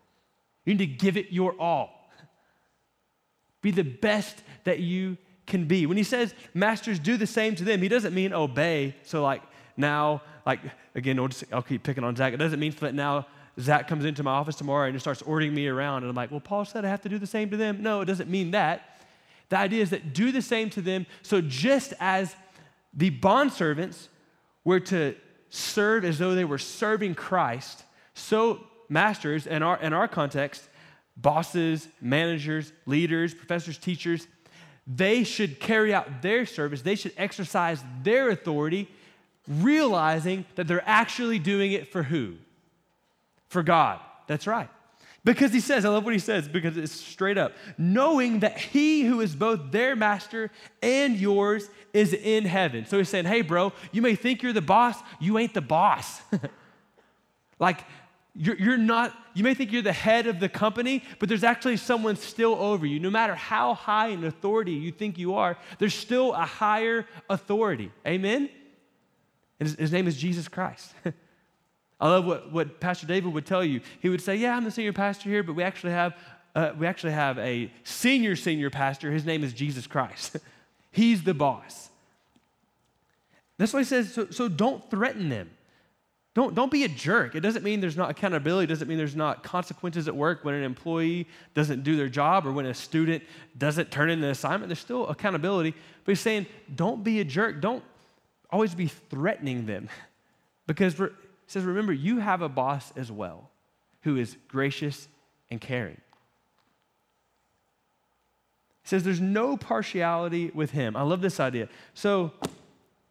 You 0.64 0.74
need 0.74 0.78
to 0.78 0.86
give 0.86 1.16
it 1.16 1.30
your 1.30 1.54
all. 1.60 2.01
Be 3.62 3.70
the 3.70 3.84
best 3.84 4.42
that 4.64 4.80
you 4.80 5.16
can 5.46 5.66
be. 5.66 5.86
When 5.86 5.96
he 5.96 6.02
says, 6.02 6.34
masters, 6.54 6.98
do 6.98 7.16
the 7.16 7.26
same 7.26 7.54
to 7.56 7.64
them, 7.64 7.80
he 7.80 7.88
doesn't 7.88 8.14
mean 8.14 8.32
obey. 8.32 8.94
So, 9.02 9.22
like, 9.22 9.42
now, 9.76 10.22
like, 10.44 10.60
again, 10.94 11.18
I'll, 11.18 11.28
just, 11.28 11.44
I'll 11.52 11.62
keep 11.62 11.82
picking 11.82 12.04
on 12.04 12.14
Zach. 12.16 12.32
It 12.32 12.38
doesn't 12.38 12.60
mean 12.60 12.74
that 12.80 12.94
now 12.94 13.26
Zach 13.60 13.88
comes 13.88 14.04
into 14.04 14.22
my 14.22 14.32
office 14.32 14.56
tomorrow 14.56 14.86
and 14.86 14.94
just 14.94 15.04
starts 15.04 15.22
ordering 15.22 15.54
me 15.54 15.66
around. 15.68 16.02
And 16.02 16.10
I'm 16.10 16.16
like, 16.16 16.30
well, 16.30 16.40
Paul 16.40 16.64
said 16.64 16.84
I 16.84 16.88
have 16.88 17.02
to 17.02 17.08
do 17.08 17.18
the 17.18 17.26
same 17.26 17.50
to 17.50 17.56
them. 17.56 17.82
No, 17.82 18.00
it 18.00 18.06
doesn't 18.06 18.30
mean 18.30 18.50
that. 18.52 19.00
The 19.48 19.58
idea 19.58 19.82
is 19.82 19.90
that 19.90 20.14
do 20.14 20.32
the 20.32 20.42
same 20.42 20.70
to 20.70 20.80
them. 20.80 21.06
So, 21.22 21.40
just 21.40 21.92
as 22.00 22.34
the 22.94 23.10
bondservants 23.10 24.08
were 24.64 24.80
to 24.80 25.14
serve 25.50 26.04
as 26.04 26.18
though 26.18 26.34
they 26.34 26.44
were 26.44 26.58
serving 26.58 27.14
Christ, 27.14 27.84
so 28.14 28.66
masters, 28.88 29.46
in 29.46 29.62
our, 29.62 29.78
in 29.80 29.92
our 29.92 30.08
context, 30.08 30.68
bosses, 31.16 31.88
managers, 32.00 32.72
leaders, 32.86 33.34
professors, 33.34 33.78
teachers, 33.78 34.26
they 34.86 35.24
should 35.24 35.60
carry 35.60 35.94
out 35.94 36.22
their 36.22 36.44
service, 36.46 36.82
they 36.82 36.96
should 36.96 37.12
exercise 37.16 37.82
their 38.02 38.30
authority, 38.30 38.88
realizing 39.46 40.44
that 40.56 40.66
they're 40.66 40.86
actually 40.86 41.38
doing 41.38 41.72
it 41.72 41.92
for 41.92 42.02
who? 42.02 42.34
For 43.48 43.62
God. 43.62 44.00
That's 44.26 44.46
right. 44.46 44.68
Because 45.24 45.52
he 45.52 45.60
says, 45.60 45.84
I 45.84 45.88
love 45.88 46.04
what 46.04 46.14
he 46.14 46.18
says 46.18 46.48
because 46.48 46.76
it's 46.76 46.92
straight 46.92 47.38
up, 47.38 47.52
knowing 47.78 48.40
that 48.40 48.58
he 48.58 49.02
who 49.02 49.20
is 49.20 49.36
both 49.36 49.70
their 49.70 49.94
master 49.94 50.50
and 50.82 51.16
yours 51.16 51.68
is 51.92 52.12
in 52.12 52.44
heaven. 52.44 52.86
So 52.86 52.98
he's 52.98 53.08
saying, 53.08 53.26
hey, 53.26 53.42
bro, 53.42 53.72
you 53.92 54.02
may 54.02 54.16
think 54.16 54.42
you're 54.42 54.52
the 54.52 54.60
boss, 54.60 54.96
you 55.20 55.38
ain't 55.38 55.54
the 55.54 55.60
boss. 55.60 56.22
like, 57.60 57.84
you're, 58.34 58.56
you're 58.56 58.78
not, 58.78 59.14
you 59.34 59.44
may 59.44 59.54
think 59.54 59.72
you're 59.72 59.82
the 59.82 59.92
head 59.92 60.26
of 60.26 60.40
the 60.40 60.48
company, 60.48 61.02
but 61.18 61.28
there's 61.28 61.44
actually 61.44 61.76
someone 61.76 62.16
still 62.16 62.54
over 62.54 62.86
you. 62.86 62.98
No 62.98 63.10
matter 63.10 63.34
how 63.34 63.74
high 63.74 64.08
in 64.08 64.24
authority 64.24 64.72
you 64.72 64.90
think 64.90 65.18
you 65.18 65.34
are, 65.34 65.58
there's 65.78 65.94
still 65.94 66.32
a 66.32 66.44
higher 66.44 67.06
authority. 67.28 67.90
Amen? 68.06 68.48
And 69.60 69.68
his, 69.68 69.78
his 69.78 69.92
name 69.92 70.08
is 70.08 70.16
Jesus 70.16 70.48
Christ. 70.48 70.94
I 72.00 72.08
love 72.08 72.24
what, 72.24 72.50
what 72.50 72.80
Pastor 72.80 73.06
David 73.06 73.32
would 73.32 73.46
tell 73.46 73.64
you. 73.64 73.80
He 74.00 74.08
would 74.08 74.20
say, 74.20 74.34
Yeah, 74.34 74.56
I'm 74.56 74.64
the 74.64 74.72
senior 74.72 74.92
pastor 74.92 75.28
here, 75.28 75.44
but 75.44 75.54
we 75.54 75.62
actually 75.62 75.92
have, 75.92 76.16
uh, 76.54 76.72
we 76.76 76.86
actually 76.86 77.12
have 77.12 77.38
a 77.38 77.70
senior 77.84 78.34
senior 78.34 78.70
pastor. 78.70 79.12
His 79.12 79.24
name 79.24 79.44
is 79.44 79.52
Jesus 79.52 79.86
Christ. 79.86 80.36
He's 80.90 81.22
the 81.22 81.32
boss. 81.32 81.90
That's 83.56 83.72
why 83.72 83.80
he 83.80 83.84
says, 83.84 84.12
so, 84.12 84.28
so 84.30 84.48
don't 84.48 84.90
threaten 84.90 85.28
them. 85.28 85.50
Don't, 86.34 86.54
don't 86.54 86.70
be 86.70 86.84
a 86.84 86.88
jerk. 86.88 87.34
It 87.34 87.40
doesn't 87.40 87.62
mean 87.62 87.80
there's 87.80 87.96
not 87.96 88.10
accountability. 88.10 88.64
It 88.64 88.68
doesn't 88.68 88.88
mean 88.88 88.96
there's 88.96 89.16
not 89.16 89.42
consequences 89.42 90.08
at 90.08 90.16
work 90.16 90.44
when 90.44 90.54
an 90.54 90.62
employee 90.62 91.26
doesn't 91.52 91.84
do 91.84 91.94
their 91.94 92.08
job 92.08 92.46
or 92.46 92.52
when 92.52 92.64
a 92.64 92.72
student 92.72 93.22
doesn't 93.58 93.90
turn 93.90 94.08
in 94.08 94.24
an 94.24 94.30
assignment. 94.30 94.68
There's 94.68 94.78
still 94.78 95.06
accountability. 95.08 95.74
But 96.04 96.12
he's 96.12 96.20
saying, 96.20 96.46
don't 96.74 97.04
be 97.04 97.20
a 97.20 97.24
jerk. 97.24 97.60
Don't 97.60 97.84
always 98.50 98.74
be 98.74 98.86
threatening 98.88 99.66
them. 99.66 99.88
Because 100.64 100.94
he 100.94 101.08
says, 101.48 101.64
remember, 101.64 101.92
you 101.92 102.18
have 102.20 102.40
a 102.40 102.48
boss 102.48 102.92
as 102.96 103.10
well 103.10 103.50
who 104.02 104.16
is 104.16 104.36
gracious 104.46 105.08
and 105.50 105.60
caring. 105.60 106.00
He 108.82 108.88
says 108.88 109.02
there's 109.02 109.20
no 109.20 109.56
partiality 109.56 110.52
with 110.54 110.70
him. 110.70 110.96
I 110.96 111.02
love 111.02 111.20
this 111.20 111.40
idea. 111.40 111.68
So 111.94 112.32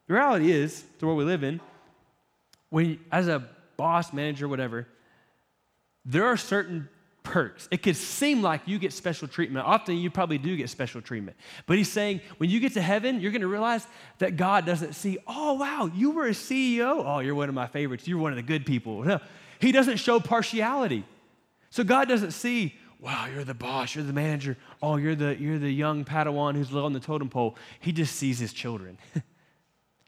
the 0.07 0.13
reality 0.13 0.49
is, 0.49 0.85
the 0.99 1.05
world 1.05 1.17
we 1.17 1.25
live 1.25 1.43
in, 1.43 1.59
when 2.71 2.99
as 3.11 3.27
a 3.27 3.47
boss, 3.77 4.11
manager, 4.11 4.47
whatever, 4.47 4.87
there 6.03 6.25
are 6.25 6.37
certain 6.37 6.89
perks. 7.23 7.67
It 7.69 7.83
could 7.83 7.95
seem 7.95 8.41
like 8.41 8.61
you 8.65 8.79
get 8.79 8.93
special 8.93 9.27
treatment. 9.27 9.67
Often 9.67 9.97
you 9.97 10.09
probably 10.09 10.37
do 10.37 10.55
get 10.57 10.69
special 10.69 11.01
treatment. 11.01 11.37
But 11.67 11.77
he's 11.77 11.91
saying 11.91 12.21
when 12.37 12.49
you 12.49 12.59
get 12.59 12.73
to 12.73 12.81
heaven, 12.81 13.19
you're 13.19 13.31
going 13.31 13.41
to 13.41 13.47
realize 13.47 13.85
that 14.17 14.37
God 14.37 14.65
doesn't 14.65 14.93
see, 14.93 15.19
oh, 15.27 15.53
wow, 15.53 15.91
you 15.93 16.11
were 16.11 16.27
a 16.27 16.31
CEO. 16.31 17.03
Oh, 17.05 17.19
you're 17.19 17.35
one 17.35 17.49
of 17.49 17.55
my 17.55 17.67
favorites. 17.67 18.07
You're 18.07 18.17
one 18.17 18.31
of 18.31 18.37
the 18.37 18.43
good 18.43 18.65
people. 18.65 19.03
No, 19.03 19.19
he 19.59 19.71
doesn't 19.71 19.97
show 19.97 20.19
partiality. 20.19 21.05
So 21.69 21.83
God 21.83 22.07
doesn't 22.07 22.31
see, 22.31 22.75
wow, 22.99 23.27
you're 23.31 23.43
the 23.43 23.53
boss, 23.53 23.95
you're 23.95 24.03
the 24.03 24.13
manager. 24.13 24.57
Oh, 24.81 24.97
you're 24.97 25.15
the, 25.15 25.39
you're 25.39 25.59
the 25.59 25.71
young 25.71 26.03
Padawan 26.03 26.55
who's 26.55 26.71
low 26.71 26.85
on 26.85 26.93
the 26.93 26.99
totem 26.99 27.29
pole. 27.29 27.55
He 27.79 27.91
just 27.91 28.15
sees 28.15 28.39
his 28.39 28.51
children. 28.51 28.97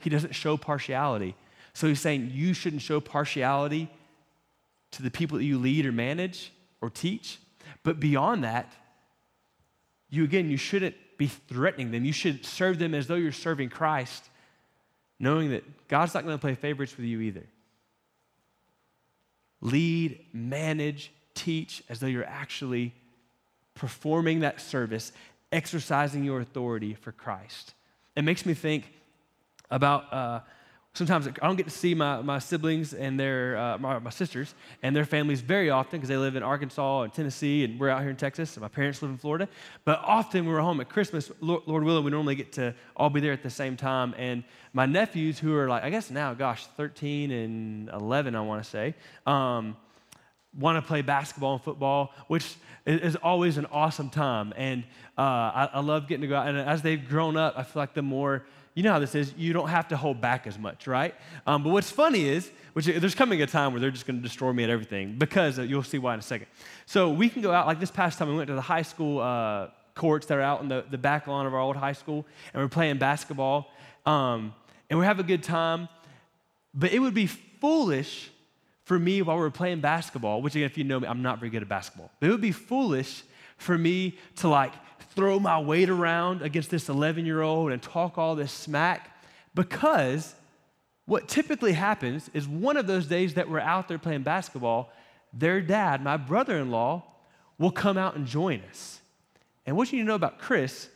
he 0.02 0.10
doesn't 0.10 0.34
show 0.34 0.58
partiality. 0.58 1.36
So 1.74 1.88
he's 1.88 2.00
saying 2.00 2.32
you 2.34 2.54
shouldn't 2.54 2.82
show 2.82 3.00
partiality 3.00 3.90
to 4.92 5.02
the 5.02 5.10
people 5.10 5.40
that 5.40 5.44
you 5.44 5.58
lead 5.58 5.86
or 5.86 5.92
manage 5.92 6.52
or 6.82 6.90
teach. 6.90 7.40
But 7.82 8.00
beyond 8.00 8.44
that, 8.44 8.72
you 10.10 10.24
again, 10.24 10.50
you 10.50 10.58
shouldn't 10.58 10.96
be 11.18 11.28
threatening 11.28 11.92
them. 11.92 12.06
You 12.06 12.14
should 12.14 12.46
serve 12.46 12.78
them 12.78 12.94
as 12.94 13.08
though 13.08 13.16
you're 13.16 13.32
serving 13.32 13.70
Christ, 13.70 14.30
knowing 15.20 15.50
that 15.50 15.88
God's 15.88 16.14
not 16.14 16.24
going 16.24 16.38
to 16.38 16.42
play 16.42 16.56
favorites 16.56 16.96
with 16.96 17.08
you 17.08 17.22
either. 17.22 17.46
Lead, 19.62 20.20
manage, 20.32 21.12
teach 21.34 21.84
as 21.90 22.00
though 22.00 22.08
you're 22.08 22.26
actually 22.26 22.94
performing 23.74 24.42
that 24.42 24.62
service, 24.62 25.12
exercising 25.52 26.24
your 26.24 26.42
authority 26.42 26.94
for 26.94 27.12
Christ. 27.12 27.74
It 28.16 28.24
makes 28.24 28.46
me 28.46 28.54
think 28.54 28.94
about. 29.72 30.14
Uh, 30.14 30.40
sometimes 30.94 31.28
I 31.28 31.32
don't 31.48 31.56
get 31.56 31.66
to 31.66 31.72
see 31.72 31.96
my, 31.96 32.22
my 32.22 32.38
siblings 32.38 32.94
and 32.94 33.20
their, 33.20 33.58
uh, 33.58 33.78
my, 33.80 33.98
my, 33.98 34.12
sisters 34.12 34.54
and 34.84 34.96
their 34.96 35.06
families 35.06 35.42
very 35.42 35.72
often 35.72 36.00
because 36.00 36.10
they 36.10 36.18
live 36.18 36.36
in 36.36 36.44
Arkansas 36.44 37.02
and 37.02 37.14
Tennessee, 37.14 37.64
and 37.64 37.80
we're 37.80 37.90
out 37.90 38.02
here 38.02 38.12
in 38.12 38.16
Texas, 38.16 38.56
and 38.56 38.62
my 38.62 38.68
parents 38.68 39.02
live 39.02 39.10
in 39.10 39.18
Florida. 39.18 39.48
But 39.86 40.02
often 40.04 40.46
when 40.46 40.54
we're 40.54 40.62
home 40.62 40.80
at 40.82 40.90
Christmas, 40.90 41.32
Lord, 41.42 41.64
Lord 41.66 41.84
willing, 41.84 42.04
we 42.04 42.12
normally 42.12 42.36
get 42.36 42.52
to 42.54 42.76
all 42.96 43.10
be 43.10 43.20
there 43.20 43.34
at 43.34 43.42
the 43.42 43.50
same 43.50 43.76
time. 43.76 44.14
And 44.18 44.44
my 44.72 44.86
nephews, 44.86 45.40
who 45.40 45.56
are 45.56 45.68
like, 45.68 45.84
I 45.84 45.90
guess 45.90 46.12
now, 46.12 46.36
gosh, 46.36 46.68
13 46.78 47.32
and 47.32 47.90
11, 47.90 48.36
I 48.36 48.42
want 48.42 48.64
to 48.64 48.70
say, 48.70 48.94
um, 49.26 49.76
want 50.56 50.78
to 50.78 50.88
play 50.88 51.02
basketball 51.02 51.54
and 51.54 51.64
football, 51.64 52.14
which 52.28 52.56
is 52.86 53.16
always 53.16 53.58
an 53.58 53.66
awesome 53.72 54.12
time. 54.12 54.54
And 54.56 54.84
uh, 55.18 55.22
I, 55.22 55.70
I 55.74 55.80
love 55.80 56.08
getting 56.08 56.22
to 56.22 56.28
go 56.28 56.36
out. 56.36 56.48
And 56.48 56.60
as 56.60 56.84
they've 56.84 57.04
grown 57.04 57.36
up, 57.36 57.56
I 57.58 57.64
feel 57.64 57.82
like 57.82 57.96
the 57.96 58.04
more 58.04 58.46
you 58.74 58.84
know 58.84 58.92
how 58.92 59.00
this 59.00 59.16
is, 59.16 59.34
you 59.38 59.54
don't 59.54 59.70
have 59.70 59.88
to 59.90 59.98
hold 59.98 60.20
back 60.20 60.48
as 60.48 60.58
much, 60.58 60.88
right? 60.88 61.14
Um, 61.46 61.64
but 61.64 61.70
what's 61.70 61.92
funny 61.92 62.28
is, 62.28 62.50
which 62.74 62.86
there's 62.86 63.14
coming 63.14 63.42
a 63.42 63.48
time 63.48 63.72
where 63.72 63.80
they're 63.80 63.92
just 63.92 64.08
going 64.08 64.18
to 64.18 64.24
destroy 64.24 64.52
me 64.52 64.64
at 64.64 64.70
everything 64.70 65.16
because 65.18 65.60
uh, 65.60 65.62
you'll 65.62 65.84
see 65.84 66.00
why 66.00 66.14
in 66.14 66.20
a 66.20 66.24
second. 66.24 66.48
So 66.86 67.10
we 67.10 67.30
can 67.30 67.42
go 67.42 67.52
out, 67.52 67.68
like 67.68 67.80
this 67.80 67.92
past 67.92 68.18
time, 68.18 68.30
we 68.30 68.36
went 68.36 68.48
to 68.48 68.56
the 68.56 68.62
high 68.62 68.82
school 68.82 69.20
uh, 69.20 69.68
courts 69.94 70.26
that 70.28 70.38
are 70.38 70.42
out 70.42 70.62
in 70.62 70.70
the, 70.70 70.84
the 70.90 70.98
back 70.98 71.28
lawn 71.28 71.46
of 71.46 71.54
our 71.54 71.60
old 71.60 71.76
high 71.76 71.94
school, 71.94 72.26
and 72.54 72.64
we're 72.64 72.70
playing 72.70 72.98
basketball, 72.98 73.72
um, 74.06 74.54
and 74.90 74.98
we 74.98 75.06
have 75.06 75.20
a 75.20 75.24
good 75.24 75.44
time. 75.44 75.88
But 76.74 76.92
it 76.94 77.00
would 77.00 77.14
be 77.14 77.28
foolish 77.28 78.32
for 78.86 78.98
me 78.98 79.22
while 79.22 79.38
we 79.38 79.44
are 79.44 79.52
playing 79.52 79.82
basketball, 79.82 80.42
which 80.42 80.56
again, 80.56 80.66
if 80.66 80.78
you 80.78 80.84
know 80.84 81.00
me, 81.00 81.08
I'm 81.08 81.22
not 81.22 81.40
very 81.40 81.52
good 81.52 81.62
at 81.62 81.70
basketball. 81.70 82.12
But 82.20 82.30
it 82.30 82.32
would 82.32 82.42
be 82.42 82.52
foolish 82.52 83.24
for 83.58 83.78
me 83.78 84.18
to 84.38 84.50
like 84.50 84.74
throw 85.16 85.40
my 85.40 85.60
weight 85.60 85.90
around 85.90 86.42
against 86.42 86.70
this 86.70 86.90
11 86.90 87.26
year 87.26 87.42
old 87.42 87.72
and 87.72 87.82
talk 87.82 88.18
all 88.18 88.36
this 88.36 88.52
smack 88.52 89.10
because 89.56 90.34
what 91.06 91.28
typically 91.28 91.74
happens 91.74 92.30
is 92.34 92.48
one 92.48 92.78
of 92.78 92.88
those 92.88 93.06
days 93.08 93.34
that 93.36 93.50
we're 93.50 93.60
out 93.60 93.88
there 93.88 93.98
playing 93.98 94.24
basketball, 94.24 94.92
their 95.34 95.62
dad, 95.62 96.02
my 96.02 96.18
brother 96.18 96.58
in 96.58 96.72
law, 96.72 97.04
will 97.58 97.72
come 97.72 97.98
out 97.98 98.16
and 98.16 98.26
join 98.26 98.62
us. 98.70 99.00
And 99.66 99.76
what 99.76 99.92
you 99.92 99.98
need 99.98 100.04
to 100.04 100.08
know 100.08 100.16
about 100.16 100.40
Chris, 100.40 100.90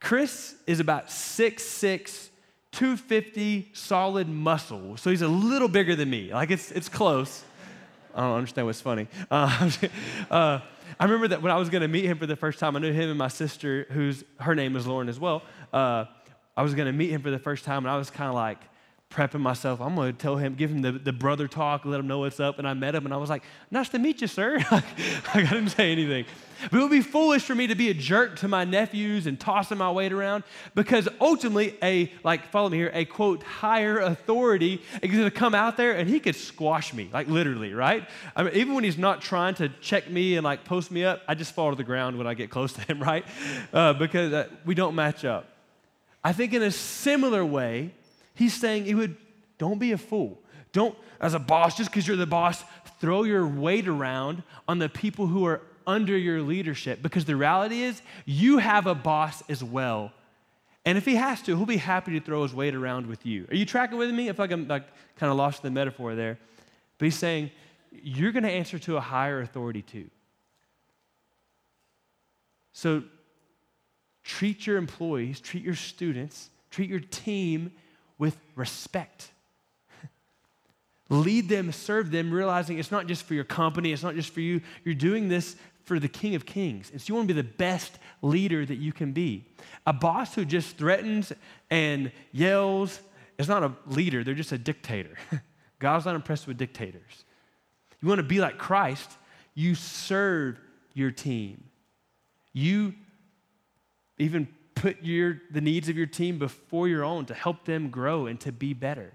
Chris 0.00 0.54
is 0.66 0.80
about 0.80 1.08
6'6, 1.08 2.28
250 2.72 3.70
solid 3.72 4.28
muscle. 4.28 4.96
So 4.96 5.10
he's 5.10 5.22
a 5.22 5.28
little 5.28 5.68
bigger 5.68 5.96
than 5.96 6.08
me. 6.08 6.32
Like 6.32 6.50
it's, 6.50 6.70
it's 6.70 6.88
close. 6.88 7.42
I 8.14 8.22
don't 8.22 8.36
understand 8.36 8.66
what's 8.66 8.80
funny. 8.80 9.08
Uh, 9.30 9.70
uh, 10.30 10.60
I 11.00 11.04
remember 11.04 11.28
that 11.28 11.42
when 11.42 11.52
I 11.52 11.56
was 11.56 11.68
going 11.68 11.82
to 11.82 11.88
meet 11.88 12.04
him 12.04 12.18
for 12.18 12.26
the 12.26 12.36
first 12.36 12.58
time, 12.58 12.74
I 12.74 12.80
knew 12.80 12.92
him 12.92 13.08
and 13.08 13.18
my 13.18 13.28
sister, 13.28 13.86
whose 13.90 14.24
her 14.40 14.54
name 14.54 14.74
is 14.74 14.86
Lauren 14.86 15.08
as 15.08 15.20
well. 15.20 15.42
Uh, 15.72 16.06
I 16.56 16.62
was 16.62 16.74
going 16.74 16.86
to 16.86 16.92
meet 16.92 17.10
him 17.10 17.22
for 17.22 17.30
the 17.30 17.38
first 17.38 17.64
time, 17.64 17.84
and 17.84 17.90
I 17.90 17.96
was 17.96 18.10
kind 18.10 18.28
of 18.28 18.34
like, 18.34 18.58
prepping 19.10 19.40
myself. 19.40 19.80
I'm 19.80 19.94
going 19.94 20.12
to 20.12 20.18
tell 20.18 20.36
him, 20.36 20.54
give 20.54 20.70
him 20.70 20.82
the, 20.82 20.92
the 20.92 21.12
brother 21.12 21.48
talk, 21.48 21.86
let 21.86 21.98
him 21.98 22.06
know 22.06 22.20
what's 22.20 22.40
up. 22.40 22.58
And 22.58 22.68
I 22.68 22.74
met 22.74 22.94
him 22.94 23.06
and 23.06 23.14
I 23.14 23.16
was 23.16 23.30
like, 23.30 23.42
nice 23.70 23.88
to 23.90 23.98
meet 23.98 24.20
you, 24.20 24.26
sir. 24.26 24.58
like, 24.70 24.84
I 25.34 25.42
didn't 25.42 25.70
say 25.70 25.90
anything. 25.90 26.26
But 26.70 26.78
it 26.78 26.82
would 26.82 26.90
be 26.90 27.00
foolish 27.00 27.42
for 27.42 27.54
me 27.54 27.68
to 27.68 27.74
be 27.74 27.88
a 27.88 27.94
jerk 27.94 28.36
to 28.40 28.48
my 28.48 28.64
nephews 28.64 29.26
and 29.26 29.38
tossing 29.38 29.78
my 29.78 29.90
weight 29.90 30.12
around 30.12 30.44
because 30.74 31.08
ultimately, 31.20 31.76
a, 31.82 32.12
like, 32.22 32.48
follow 32.48 32.68
me 32.68 32.78
here, 32.78 32.90
a 32.92 33.04
quote, 33.06 33.42
higher 33.44 33.98
authority 33.98 34.82
is 35.00 35.10
going 35.10 35.24
to 35.24 35.30
come 35.30 35.54
out 35.54 35.76
there 35.76 35.92
and 35.92 36.08
he 36.08 36.20
could 36.20 36.36
squash 36.36 36.92
me, 36.92 37.08
like 37.12 37.28
literally, 37.28 37.72
right? 37.72 38.06
I 38.36 38.42
mean, 38.42 38.54
even 38.54 38.74
when 38.74 38.84
he's 38.84 38.98
not 38.98 39.22
trying 39.22 39.54
to 39.54 39.68
check 39.80 40.10
me 40.10 40.36
and 40.36 40.44
like 40.44 40.64
post 40.64 40.90
me 40.90 41.04
up, 41.04 41.22
I 41.26 41.34
just 41.34 41.54
fall 41.54 41.70
to 41.70 41.76
the 41.76 41.84
ground 41.84 42.18
when 42.18 42.26
I 42.26 42.34
get 42.34 42.50
close 42.50 42.72
to 42.74 42.80
him, 42.82 43.00
right? 43.02 43.24
Uh, 43.72 43.94
because 43.94 44.32
uh, 44.32 44.48
we 44.66 44.74
don't 44.74 44.94
match 44.94 45.24
up. 45.24 45.48
I 46.22 46.32
think 46.32 46.52
in 46.52 46.62
a 46.62 46.70
similar 46.72 47.44
way, 47.44 47.94
He's 48.38 48.54
saying 48.54 48.84
he 48.84 48.94
would, 48.94 49.16
don't 49.58 49.80
be 49.80 49.90
a 49.90 49.98
fool. 49.98 50.40
Don't, 50.70 50.96
as 51.20 51.34
a 51.34 51.40
boss, 51.40 51.76
just 51.76 51.90
because 51.90 52.06
you're 52.06 52.16
the 52.16 52.24
boss, 52.24 52.62
throw 53.00 53.24
your 53.24 53.44
weight 53.44 53.88
around 53.88 54.44
on 54.68 54.78
the 54.78 54.88
people 54.88 55.26
who 55.26 55.44
are 55.44 55.60
under 55.88 56.16
your 56.16 56.40
leadership. 56.40 57.02
Because 57.02 57.24
the 57.24 57.34
reality 57.34 57.82
is, 57.82 58.00
you 58.26 58.58
have 58.58 58.86
a 58.86 58.94
boss 58.94 59.42
as 59.48 59.64
well. 59.64 60.12
And 60.84 60.96
if 60.96 61.04
he 61.04 61.16
has 61.16 61.42
to, 61.42 61.56
he'll 61.56 61.66
be 61.66 61.78
happy 61.78 62.12
to 62.12 62.24
throw 62.24 62.44
his 62.44 62.54
weight 62.54 62.76
around 62.76 63.08
with 63.08 63.26
you. 63.26 63.44
Are 63.50 63.56
you 63.56 63.66
tracking 63.66 63.98
with 63.98 64.10
me? 64.10 64.28
I 64.28 64.32
feel 64.32 64.44
like 64.44 64.52
I'm 64.52 64.68
like, 64.68 64.84
kind 65.16 65.32
of 65.32 65.36
lost 65.36 65.62
the 65.62 65.70
metaphor 65.72 66.14
there. 66.14 66.38
But 66.98 67.06
he's 67.06 67.16
saying, 67.16 67.50
you're 67.90 68.30
going 68.30 68.44
to 68.44 68.50
answer 68.50 68.78
to 68.78 68.96
a 68.96 69.00
higher 69.00 69.40
authority 69.40 69.82
too. 69.82 70.08
So 72.72 73.02
treat 74.22 74.64
your 74.64 74.76
employees, 74.76 75.40
treat 75.40 75.64
your 75.64 75.74
students, 75.74 76.50
treat 76.70 76.88
your 76.88 77.00
team 77.00 77.72
with 78.18 78.36
respect. 78.54 79.30
Lead 81.10 81.48
them, 81.48 81.72
serve 81.72 82.10
them, 82.10 82.30
realizing 82.30 82.78
it's 82.78 82.90
not 82.90 83.06
just 83.06 83.24
for 83.24 83.34
your 83.34 83.44
company, 83.44 83.92
it's 83.92 84.02
not 84.02 84.14
just 84.14 84.32
for 84.32 84.40
you. 84.40 84.60
You're 84.84 84.94
doing 84.94 85.28
this 85.28 85.56
for 85.84 85.98
the 85.98 86.08
King 86.08 86.34
of 86.34 86.44
Kings. 86.44 86.90
And 86.90 87.00
so 87.00 87.06
you 87.08 87.14
want 87.14 87.28
to 87.28 87.34
be 87.34 87.40
the 87.40 87.48
best 87.48 87.98
leader 88.20 88.66
that 88.66 88.76
you 88.76 88.92
can 88.92 89.12
be. 89.12 89.46
A 89.86 89.92
boss 89.92 90.34
who 90.34 90.44
just 90.44 90.76
threatens 90.76 91.32
and 91.70 92.12
yells 92.30 93.00
is 93.38 93.48
not 93.48 93.62
a 93.62 93.72
leader, 93.86 94.22
they're 94.22 94.34
just 94.34 94.52
a 94.52 94.58
dictator. 94.58 95.16
God's 95.78 96.04
not 96.04 96.14
impressed 96.14 96.46
with 96.46 96.58
dictators. 96.58 97.24
You 98.02 98.08
want 98.08 98.18
to 98.18 98.24
be 98.24 98.40
like 98.40 98.58
Christ, 98.58 99.10
you 99.54 99.74
serve 99.74 100.58
your 100.92 101.10
team. 101.10 101.64
You 102.52 102.94
even 104.18 104.48
put 104.80 105.02
your, 105.02 105.40
the 105.50 105.60
needs 105.60 105.88
of 105.88 105.96
your 105.96 106.06
team 106.06 106.38
before 106.38 106.88
your 106.88 107.04
own 107.04 107.26
to 107.26 107.34
help 107.34 107.64
them 107.64 107.90
grow 107.90 108.26
and 108.26 108.38
to 108.40 108.52
be 108.52 108.74
better. 108.74 109.12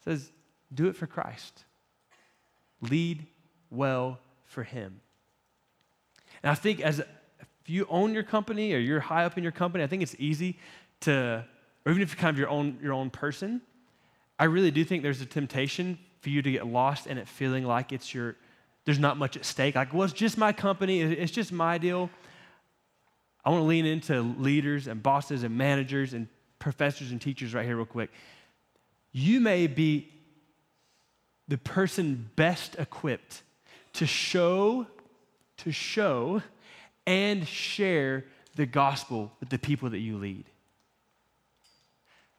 It 0.00 0.04
says, 0.04 0.30
do 0.72 0.86
it 0.88 0.96
for 0.96 1.06
Christ. 1.06 1.64
Lead 2.80 3.26
well 3.70 4.18
for 4.44 4.62
Him. 4.62 5.00
And 6.42 6.50
I 6.50 6.54
think 6.54 6.80
as 6.80 7.00
if 7.00 7.06
you 7.66 7.86
own 7.88 8.12
your 8.12 8.22
company 8.22 8.74
or 8.74 8.78
you're 8.78 9.00
high 9.00 9.24
up 9.24 9.36
in 9.38 9.42
your 9.42 9.52
company, 9.52 9.82
I 9.82 9.86
think 9.86 10.02
it's 10.02 10.16
easy 10.18 10.58
to, 11.00 11.44
or 11.84 11.90
even 11.92 12.02
if 12.02 12.10
you're 12.10 12.20
kind 12.20 12.34
of 12.34 12.38
your 12.38 12.50
own, 12.50 12.78
your 12.82 12.92
own 12.92 13.10
person, 13.10 13.62
I 14.38 14.44
really 14.44 14.70
do 14.70 14.84
think 14.84 15.02
there's 15.02 15.20
a 15.20 15.26
temptation 15.26 15.98
for 16.20 16.28
you 16.28 16.42
to 16.42 16.50
get 16.50 16.66
lost 16.66 17.06
in 17.06 17.18
it 17.18 17.28
feeling 17.28 17.64
like 17.64 17.92
it's 17.92 18.12
your, 18.12 18.36
there's 18.84 18.98
not 18.98 19.16
much 19.16 19.36
at 19.36 19.44
stake. 19.44 19.74
Like, 19.74 19.94
well, 19.94 20.02
it's 20.02 20.12
just 20.12 20.36
my 20.36 20.52
company, 20.52 21.00
it's 21.00 21.32
just 21.32 21.52
my 21.52 21.78
deal. 21.78 22.10
I 23.44 23.50
want 23.50 23.62
to 23.62 23.66
lean 23.66 23.86
into 23.86 24.20
leaders 24.20 24.86
and 24.86 25.02
bosses 25.02 25.42
and 25.42 25.56
managers 25.56 26.14
and 26.14 26.28
professors 26.58 27.10
and 27.10 27.20
teachers 27.20 27.52
right 27.52 27.66
here, 27.66 27.76
real 27.76 27.84
quick. 27.84 28.10
You 29.12 29.38
may 29.40 29.66
be 29.66 30.10
the 31.46 31.58
person 31.58 32.30
best 32.36 32.76
equipped 32.78 33.42
to 33.94 34.06
show, 34.06 34.86
to 35.58 35.72
show, 35.72 36.42
and 37.06 37.46
share 37.46 38.24
the 38.56 38.66
gospel 38.66 39.32
with 39.40 39.50
the 39.50 39.58
people 39.58 39.90
that 39.90 39.98
you 39.98 40.16
lead. 40.16 40.46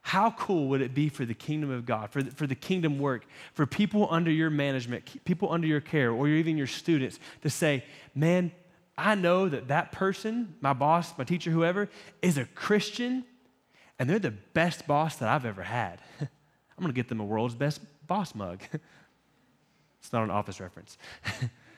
How 0.01 0.31
cool 0.31 0.67
would 0.69 0.81
it 0.81 0.93
be 0.93 1.09
for 1.09 1.25
the 1.25 1.33
kingdom 1.33 1.71
of 1.71 1.85
God, 1.85 2.11
for 2.11 2.21
the, 2.21 2.31
for 2.31 2.45
the 2.45 2.55
kingdom 2.55 2.99
work, 2.99 3.25
for 3.53 3.65
people 3.65 4.07
under 4.11 4.29
your 4.29 4.49
management, 4.49 5.23
people 5.25 5.51
under 5.51 5.67
your 5.67 5.81
care, 5.81 6.11
or 6.11 6.27
even 6.27 6.57
your 6.57 6.67
students 6.67 7.19
to 7.41 7.49
say, 7.49 7.83
man, 8.13 8.51
I 8.97 9.15
know 9.15 9.49
that 9.49 9.67
that 9.67 9.91
person, 9.91 10.55
my 10.61 10.73
boss, 10.73 11.17
my 11.17 11.23
teacher, 11.23 11.51
whoever, 11.51 11.89
is 12.21 12.37
a 12.37 12.45
Christian, 12.45 13.25
and 13.99 14.09
they're 14.09 14.19
the 14.19 14.31
best 14.31 14.87
boss 14.87 15.17
that 15.17 15.29
I've 15.29 15.45
ever 15.45 15.63
had. 15.63 15.99
I'm 16.21 16.27
going 16.81 16.91
to 16.91 16.95
get 16.95 17.09
them 17.09 17.19
a 17.19 17.25
world's 17.25 17.55
best 17.55 17.81
boss 18.07 18.33
mug. 18.35 18.61
it's 19.99 20.13
not 20.13 20.23
an 20.23 20.29
office 20.31 20.59
reference. 20.59 20.97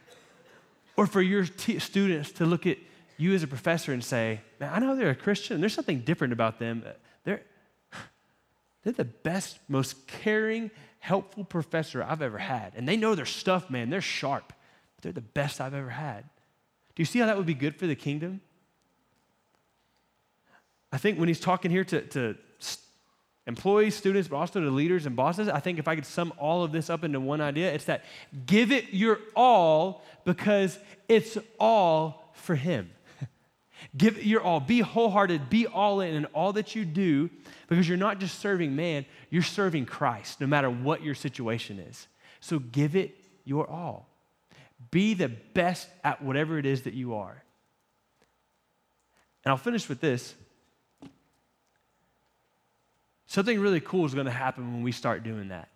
or 0.97 1.07
for 1.07 1.21
your 1.21 1.45
t- 1.45 1.79
students 1.79 2.31
to 2.33 2.45
look 2.45 2.67
at 2.67 2.77
you 3.17 3.33
as 3.33 3.41
a 3.41 3.47
professor 3.47 3.93
and 3.93 4.03
say, 4.03 4.41
Man, 4.59 4.71
I 4.73 4.79
know 4.79 4.95
they're 4.95 5.09
a 5.09 5.15
Christian. 5.15 5.59
There's 5.59 5.73
something 5.73 6.01
different 6.01 6.33
about 6.33 6.59
them. 6.59 6.83
Uh, 6.85 6.91
they're, 7.23 7.41
they're 8.83 8.93
the 8.93 9.05
best, 9.05 9.59
most 9.67 10.05
caring, 10.07 10.69
helpful 10.99 11.43
professor 11.43 12.03
I've 12.03 12.21
ever 12.21 12.37
had. 12.37 12.73
And 12.75 12.87
they 12.87 12.97
know 12.97 13.15
their 13.15 13.25
stuff, 13.25 13.69
man. 13.69 13.89
They're 13.89 14.01
sharp. 14.01 14.53
They're 15.01 15.11
the 15.11 15.21
best 15.21 15.61
I've 15.61 15.73
ever 15.73 15.89
had. 15.89 16.25
Do 16.97 17.01
you 17.01 17.05
see 17.05 17.19
how 17.19 17.27
that 17.27 17.37
would 17.37 17.45
be 17.45 17.53
good 17.53 17.75
for 17.75 17.85
the 17.85 17.93
kingdom? 17.93 18.41
I 20.91 20.97
think 20.97 21.19
when 21.19 21.27
he's 21.27 21.39
talking 21.39 21.69
here 21.69 21.83
to, 21.83 22.01
to 22.01 22.35
employees, 23.45 23.93
students, 23.93 24.27
but 24.27 24.37
also 24.37 24.59
to 24.59 24.71
leaders 24.71 25.05
and 25.05 25.15
bosses, 25.15 25.47
I 25.47 25.59
think 25.59 25.77
if 25.77 25.87
I 25.87 25.93
could 25.93 26.07
sum 26.07 26.33
all 26.39 26.63
of 26.63 26.71
this 26.71 26.89
up 26.89 27.03
into 27.03 27.19
one 27.19 27.39
idea, 27.39 27.71
it's 27.71 27.85
that 27.85 28.03
give 28.47 28.71
it 28.71 28.95
your 28.95 29.19
all 29.35 30.03
because 30.25 30.79
it's 31.07 31.37
all 31.59 32.31
for 32.33 32.55
him. 32.55 32.89
give 33.95 34.17
it 34.17 34.23
your 34.23 34.41
all. 34.41 34.59
Be 34.59 34.79
wholehearted. 34.79 35.51
Be 35.51 35.67
all 35.67 36.01
in 36.01 36.15
in 36.15 36.25
all 36.25 36.51
that 36.53 36.73
you 36.73 36.83
do 36.83 37.29
because 37.67 37.87
you're 37.87 37.95
not 37.95 38.19
just 38.19 38.39
serving 38.39 38.75
man, 38.75 39.05
you're 39.29 39.43
serving 39.43 39.85
Christ 39.85 40.41
no 40.41 40.47
matter 40.47 40.71
what 40.71 41.03
your 41.03 41.13
situation 41.13 41.77
is. 41.77 42.07
So 42.39 42.57
give 42.57 42.95
it 42.95 43.15
your 43.45 43.69
all. 43.69 44.06
Be 44.91 45.13
the 45.13 45.29
best 45.29 45.87
at 46.03 46.21
whatever 46.21 46.57
it 46.57 46.65
is 46.65 46.83
that 46.83 46.93
you 46.93 47.15
are. 47.15 47.43
And 49.43 49.51
I'll 49.51 49.57
finish 49.57 49.87
with 49.87 50.01
this. 50.01 50.35
Something 53.27 53.59
really 53.59 53.81
cool 53.81 54.05
is 54.05 54.13
going 54.13 54.25
to 54.25 54.31
happen 54.31 54.73
when 54.73 54.83
we 54.83 54.91
start 54.91 55.23
doing 55.23 55.49
that. 55.49 55.69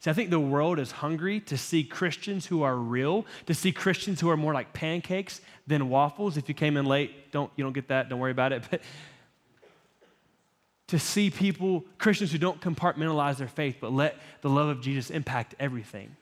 See, 0.00 0.10
I 0.10 0.14
think 0.14 0.30
the 0.30 0.40
world 0.40 0.80
is 0.80 0.90
hungry 0.90 1.38
to 1.40 1.56
see 1.56 1.84
Christians 1.84 2.46
who 2.46 2.64
are 2.64 2.74
real, 2.74 3.24
to 3.46 3.54
see 3.54 3.70
Christians 3.70 4.20
who 4.20 4.28
are 4.30 4.36
more 4.36 4.52
like 4.52 4.72
pancakes 4.72 5.40
than 5.68 5.88
waffles. 5.88 6.36
If 6.36 6.48
you 6.48 6.56
came 6.56 6.76
in 6.76 6.86
late, 6.86 7.30
don't 7.30 7.52
you 7.54 7.62
don't 7.62 7.72
get 7.72 7.86
that, 7.88 8.08
don't 8.08 8.18
worry 8.18 8.32
about 8.32 8.52
it. 8.52 8.64
But 8.70 8.80
to 10.88 10.98
see 10.98 11.30
people, 11.30 11.84
Christians 11.96 12.32
who 12.32 12.38
don't 12.38 12.60
compartmentalize 12.60 13.38
their 13.38 13.48
faith, 13.48 13.78
but 13.80 13.92
let 13.92 14.20
the 14.42 14.50
love 14.50 14.68
of 14.68 14.82
Jesus 14.82 15.08
impact 15.08 15.54
everything. 15.58 16.16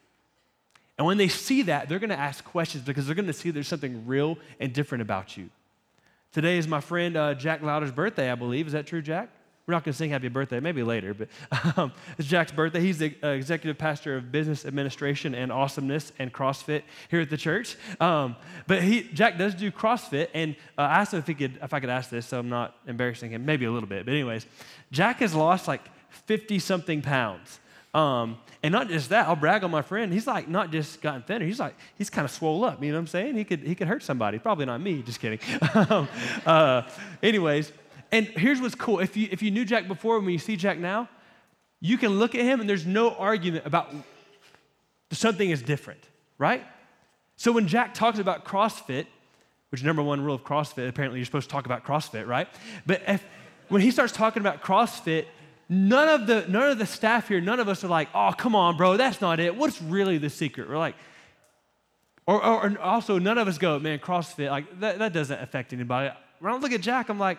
And 1.01 1.07
when 1.07 1.17
they 1.17 1.29
see 1.29 1.63
that, 1.63 1.89
they're 1.89 1.99
going 1.99 2.11
to 2.11 2.19
ask 2.19 2.45
questions 2.45 2.85
because 2.85 3.07
they're 3.07 3.15
going 3.15 3.27
to 3.27 3.33
see 3.33 3.51
there's 3.51 3.69
something 3.69 4.07
real 4.07 4.37
and 4.61 4.71
different 4.71 5.01
about 5.01 5.35
you. 5.35 5.49
Today 6.31 6.59
is 6.59 6.69
my 6.69 6.83
friend 6.83 7.17
uh, 7.17 7.33
Jack 7.33 7.63
Lauder's 7.63 7.91
birthday, 7.91 8.31
I 8.31 8.35
believe. 8.35 8.67
Is 8.67 8.75
that 8.75 8.87
true, 8.87 9.01
Jack? 9.01 9.31
We're 9.67 9.73
not 9.73 9.83
going 9.83 9.95
to 9.95 9.97
sing 9.97 10.11
happy 10.11 10.29
birthday, 10.29 10.61
maybe 10.61 10.83
later, 10.83 11.15
but 11.15 11.29
um, 11.79 11.95
it's 12.19 12.29
Jack's 12.29 12.53
birthday. 12.53 12.83
He's 12.83 12.99
the 12.99 13.15
uh, 13.23 13.29
executive 13.29 13.79
pastor 13.79 14.19
of 14.19 14.31
business 14.31 14.67
administration 14.67 15.35
and 15.35 15.51
awesomeness 15.51 16.13
and 16.19 16.31
CrossFit 16.35 16.83
here 17.09 17.23
at 17.23 17.31
the 17.31 17.39
church. 17.39 17.79
Um, 17.99 18.37
but 18.67 18.83
he, 18.83 19.05
Jack 19.05 19.39
does 19.39 19.55
do 19.55 19.73
CrossFit, 19.73 20.29
and 20.35 20.55
uh, 20.77 20.83
I 20.83 21.01
asked 21.01 21.15
him 21.15 21.21
if, 21.21 21.27
he 21.27 21.33
could, 21.33 21.59
if 21.63 21.73
I 21.73 21.81
could 21.81 21.89
ask 21.89 22.11
this, 22.11 22.27
so 22.27 22.39
I'm 22.39 22.51
not 22.51 22.77
embarrassing 22.87 23.31
him, 23.31 23.47
maybe 23.47 23.65
a 23.65 23.71
little 23.71 23.89
bit. 23.89 24.05
But, 24.05 24.13
anyways, 24.13 24.45
Jack 24.93 25.21
has 25.21 25.35
lost 25.35 25.67
like 25.67 25.81
50 26.11 26.59
something 26.59 27.01
pounds. 27.01 27.59
Um, 27.93 28.39
and 28.63 28.73
not 28.73 28.89
just 28.89 29.09
that, 29.09 29.27
I'll 29.27 29.37
brag 29.37 29.65
on 29.65 29.71
my 29.71 29.83
friend. 29.83 30.13
He's 30.13 30.27
like 30.27 30.49
not 30.49 30.71
just 30.71 31.01
gotten 31.01 31.23
thinner. 31.23 31.45
He's 31.45 31.59
like 31.59 31.75
he's 31.97 32.11
kind 32.11 32.25
of 32.25 32.31
swole 32.31 32.65
up. 32.65 32.83
You 32.83 32.91
know 32.91 32.99
what 32.99 33.01
I'm 33.01 33.07
saying? 33.09 33.37
He 33.37 33.45
could 33.45 33.61
he 33.61 33.75
could 33.75 33.89
hurt 33.89 34.03
somebody. 34.03 34.39
Probably 34.39 34.67
not 34.67 34.81
me. 34.81 35.03
Just 35.03 35.21
kidding. 35.21 35.41
um, 35.75 36.09
uh, 36.47 36.83
anyways, 37.23 37.73
and 38.13 38.27
here's 38.27 38.61
what's 38.61 38.75
cool. 38.75 39.01
If 39.01 39.17
you 39.17 39.29
if 39.31 39.43
you 39.43 39.51
knew 39.51 39.65
Jack 39.65 39.89
before, 39.89 40.21
when 40.21 40.31
you 40.31 40.39
see 40.39 40.57
Jack 40.57 40.79
now, 40.79 41.09
you 41.81 41.99
can 41.99 42.19
look 42.19 42.35
at 42.35 42.43
him 42.43 42.61
and 42.61 42.69
there's 42.69 42.87
no 42.87 43.15
argument 43.15 43.67
about 43.67 43.93
something 45.11 45.51
is 45.51 45.63
different, 45.63 46.01
right? 46.39 46.63
So 47.37 47.53
when 47.53 47.67
Jack 47.67 47.95
talks 47.95 48.19
about 48.19 48.45
CrossFit, 48.45 49.07
which 49.71 49.83
number 49.83 50.03
one 50.03 50.21
rule 50.21 50.35
of 50.35 50.45
CrossFit, 50.45 50.89
apparently 50.89 51.19
you're 51.19 51.27
supposed 51.27 51.49
to 51.49 51.53
talk 51.53 51.67
about 51.67 51.85
CrossFit, 51.85 52.27
right? 52.27 52.49
But 52.87 53.03
if, 53.09 53.25
when 53.69 53.81
he 53.81 53.91
starts 53.91 54.13
talking 54.13 54.41
about 54.41 54.63
CrossFit, 54.63 55.27
none 55.71 56.09
of 56.09 56.27
the 56.27 56.45
none 56.49 56.69
of 56.69 56.79
the 56.79 56.85
staff 56.85 57.29
here, 57.29 57.41
none 57.41 57.61
of 57.61 57.69
us 57.69 57.83
are 57.85 57.89
like, 57.89 58.09
oh, 58.15 58.33
come 58.37 58.55
on, 58.55 58.77
bro, 58.77 58.99
that's 58.99 59.21
not 59.21 59.41
it. 59.41 59.57
What's 59.57 59.81
really 59.81 60.19
the 60.19 60.29
secret? 60.29 60.69
We're 60.69 60.77
like, 60.77 60.97
or, 62.27 62.45
or 62.45 62.79
also 62.81 63.19
none 63.19 63.39
of 63.39 63.49
us 63.49 63.57
go, 63.57 63.79
man, 63.79 64.01
CrossFit, 64.01 64.51
like 64.51 64.81
that, 64.81 64.99
that 64.99 65.13
doesn't 65.13 65.41
affect 65.41 65.73
anybody. 65.73 66.13
When 66.41 66.53
I 66.53 66.57
look 66.57 66.73
at 66.73 66.81
Jack, 66.81 67.09
I'm 67.09 67.19
like, 67.19 67.39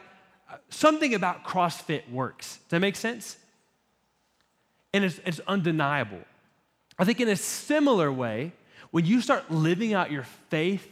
uh, 0.49 0.55
something 0.69 1.13
about 1.13 1.43
CrossFit 1.43 2.09
works. 2.09 2.57
Does 2.57 2.69
that 2.69 2.79
make 2.79 2.95
sense? 2.95 3.37
And 4.93 5.03
it's, 5.03 5.19
it's 5.25 5.41
undeniable. 5.47 6.21
I 6.97 7.05
think 7.05 7.19
in 7.19 7.27
a 7.29 7.35
similar 7.35 8.11
way, 8.11 8.53
when 8.91 9.05
you 9.05 9.21
start 9.21 9.49
living 9.51 9.93
out 9.93 10.11
your 10.11 10.25
faith 10.49 10.87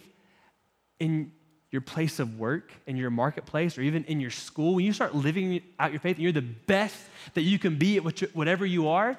in 0.99 1.31
your 1.72 1.82
place 1.82 2.20
of 2.20 2.39
work, 2.39 2.72
in 2.88 2.97
your 2.97 3.11
marketplace, 3.11 3.78
or 3.78 3.82
even 3.82 4.03
in 4.05 4.20
your 4.20 4.32
school, 4.32 4.76
when 4.76 4.86
you 4.86 4.93
start 4.93 5.13
living 5.13 5.61
out 5.80 5.91
your 5.91 5.99
faith 5.99 6.15
and 6.15 6.24
you're 6.24 6.32
the 6.32 6.41
best 6.41 6.97
that 7.36 7.41
you 7.41 7.59
can 7.59 7.78
be 7.78 7.97
at 7.97 8.36
whatever 8.36 8.65
you 8.65 8.88
are, 8.88 9.17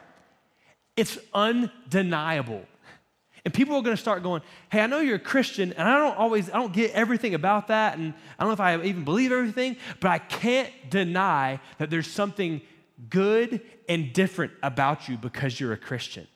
it's 0.97 1.17
undeniable. 1.33 2.65
And 3.45 3.55
people 3.55 3.77
are 3.77 3.83
going 3.83 3.97
to 3.97 4.01
start 4.01 4.23
going, 4.23 4.43
hey, 4.71 4.81
I 4.81 4.87
know 4.87 4.99
you're 4.99 5.17
a 5.17 5.21
Christian, 5.21 5.73
and 5.73 5.89
I 5.89 5.97
don't 5.97 6.17
always, 6.17 6.51
I 6.51 6.55
don't 6.55 6.73
get 6.73 6.91
everything 6.91 7.35
about 7.35 7.69
that, 7.69 7.97
and 7.97 8.13
I 8.39 8.43
don't 8.43 8.49
know 8.49 8.55
if 8.55 8.61
I 8.61 8.75
even 8.83 9.05
believe 9.05 9.33
everything, 9.33 9.77
but 10.01 10.11
I 10.11 10.19
can't 10.19 10.71
deny 10.91 11.61
that 11.79 11.89
there's 11.89 12.09
something 12.09 12.61
good 13.09 13.61
and 13.89 14.13
different 14.13 14.53
about 14.63 15.09
you 15.09 15.17
because 15.17 15.59
you're 15.59 15.73
a 15.73 15.79
Christian. 15.79 16.27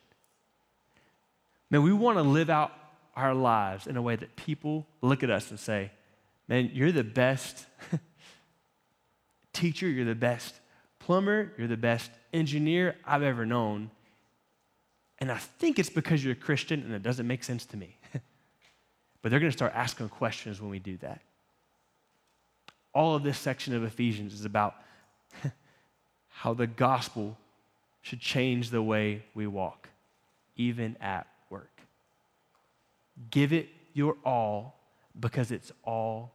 Man, 1.70 1.82
we 1.82 1.92
want 1.92 2.16
to 2.18 2.22
live 2.22 2.48
out 2.50 2.72
our 3.16 3.34
lives 3.34 3.86
in 3.86 3.96
a 3.96 4.02
way 4.02 4.16
that 4.16 4.36
people 4.36 4.86
look 5.02 5.22
at 5.22 5.30
us 5.30 5.50
and 5.50 5.58
say, 5.58 5.90
man, 6.48 6.70
you're 6.72 6.92
the 6.92 7.04
best 7.04 7.66
teacher, 9.52 9.88
you're 9.88 10.04
the 10.04 10.14
best 10.14 10.54
plumber, 10.98 11.52
you're 11.58 11.68
the 11.68 11.76
best 11.76 12.10
engineer 12.32 12.96
I've 13.04 13.22
ever 13.22 13.46
known. 13.46 13.90
And 15.18 15.30
I 15.30 15.38
think 15.38 15.78
it's 15.78 15.90
because 15.90 16.24
you're 16.24 16.32
a 16.32 16.36
Christian 16.36 16.82
and 16.82 16.92
it 16.92 17.02
doesn't 17.02 17.26
make 17.26 17.44
sense 17.44 17.64
to 17.66 17.76
me. 17.76 17.96
but 19.22 19.30
they're 19.30 19.40
going 19.40 19.50
to 19.50 19.56
start 19.56 19.72
asking 19.74 20.08
questions 20.08 20.60
when 20.60 20.70
we 20.70 20.78
do 20.78 20.96
that. 20.98 21.22
All 22.92 23.14
of 23.14 23.22
this 23.22 23.38
section 23.38 23.74
of 23.74 23.82
Ephesians 23.84 24.34
is 24.34 24.44
about 24.44 24.74
how 26.28 26.54
the 26.54 26.66
gospel 26.66 27.36
should 28.02 28.20
change 28.20 28.70
the 28.70 28.82
way 28.82 29.24
we 29.34 29.46
walk, 29.46 29.88
even 30.56 30.96
at 31.00 31.26
work. 31.48 31.80
Give 33.30 33.52
it 33.52 33.68
your 33.94 34.16
all 34.24 34.78
because 35.18 35.50
it's 35.50 35.72
all 35.84 36.33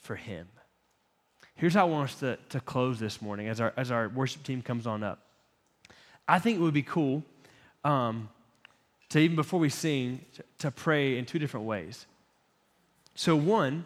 for 0.00 0.16
Him. 0.16 0.48
Here's 1.54 1.74
how 1.74 1.86
I 1.86 1.90
want 1.90 2.10
us 2.10 2.20
to, 2.20 2.38
to 2.50 2.60
close 2.60 2.98
this 2.98 3.20
morning 3.20 3.48
as 3.48 3.60
our, 3.60 3.72
as 3.76 3.90
our 3.90 4.08
worship 4.08 4.42
team 4.42 4.62
comes 4.62 4.86
on 4.86 5.02
up. 5.02 5.20
I 6.26 6.38
think 6.38 6.58
it 6.58 6.60
would 6.60 6.74
be 6.74 6.82
cool 6.82 7.22
um, 7.84 8.28
to 9.10 9.18
even 9.18 9.36
before 9.36 9.60
we 9.60 9.68
sing, 9.68 10.24
to, 10.36 10.44
to 10.58 10.70
pray 10.70 11.18
in 11.18 11.26
two 11.26 11.38
different 11.38 11.66
ways. 11.66 12.06
So, 13.14 13.36
one, 13.36 13.84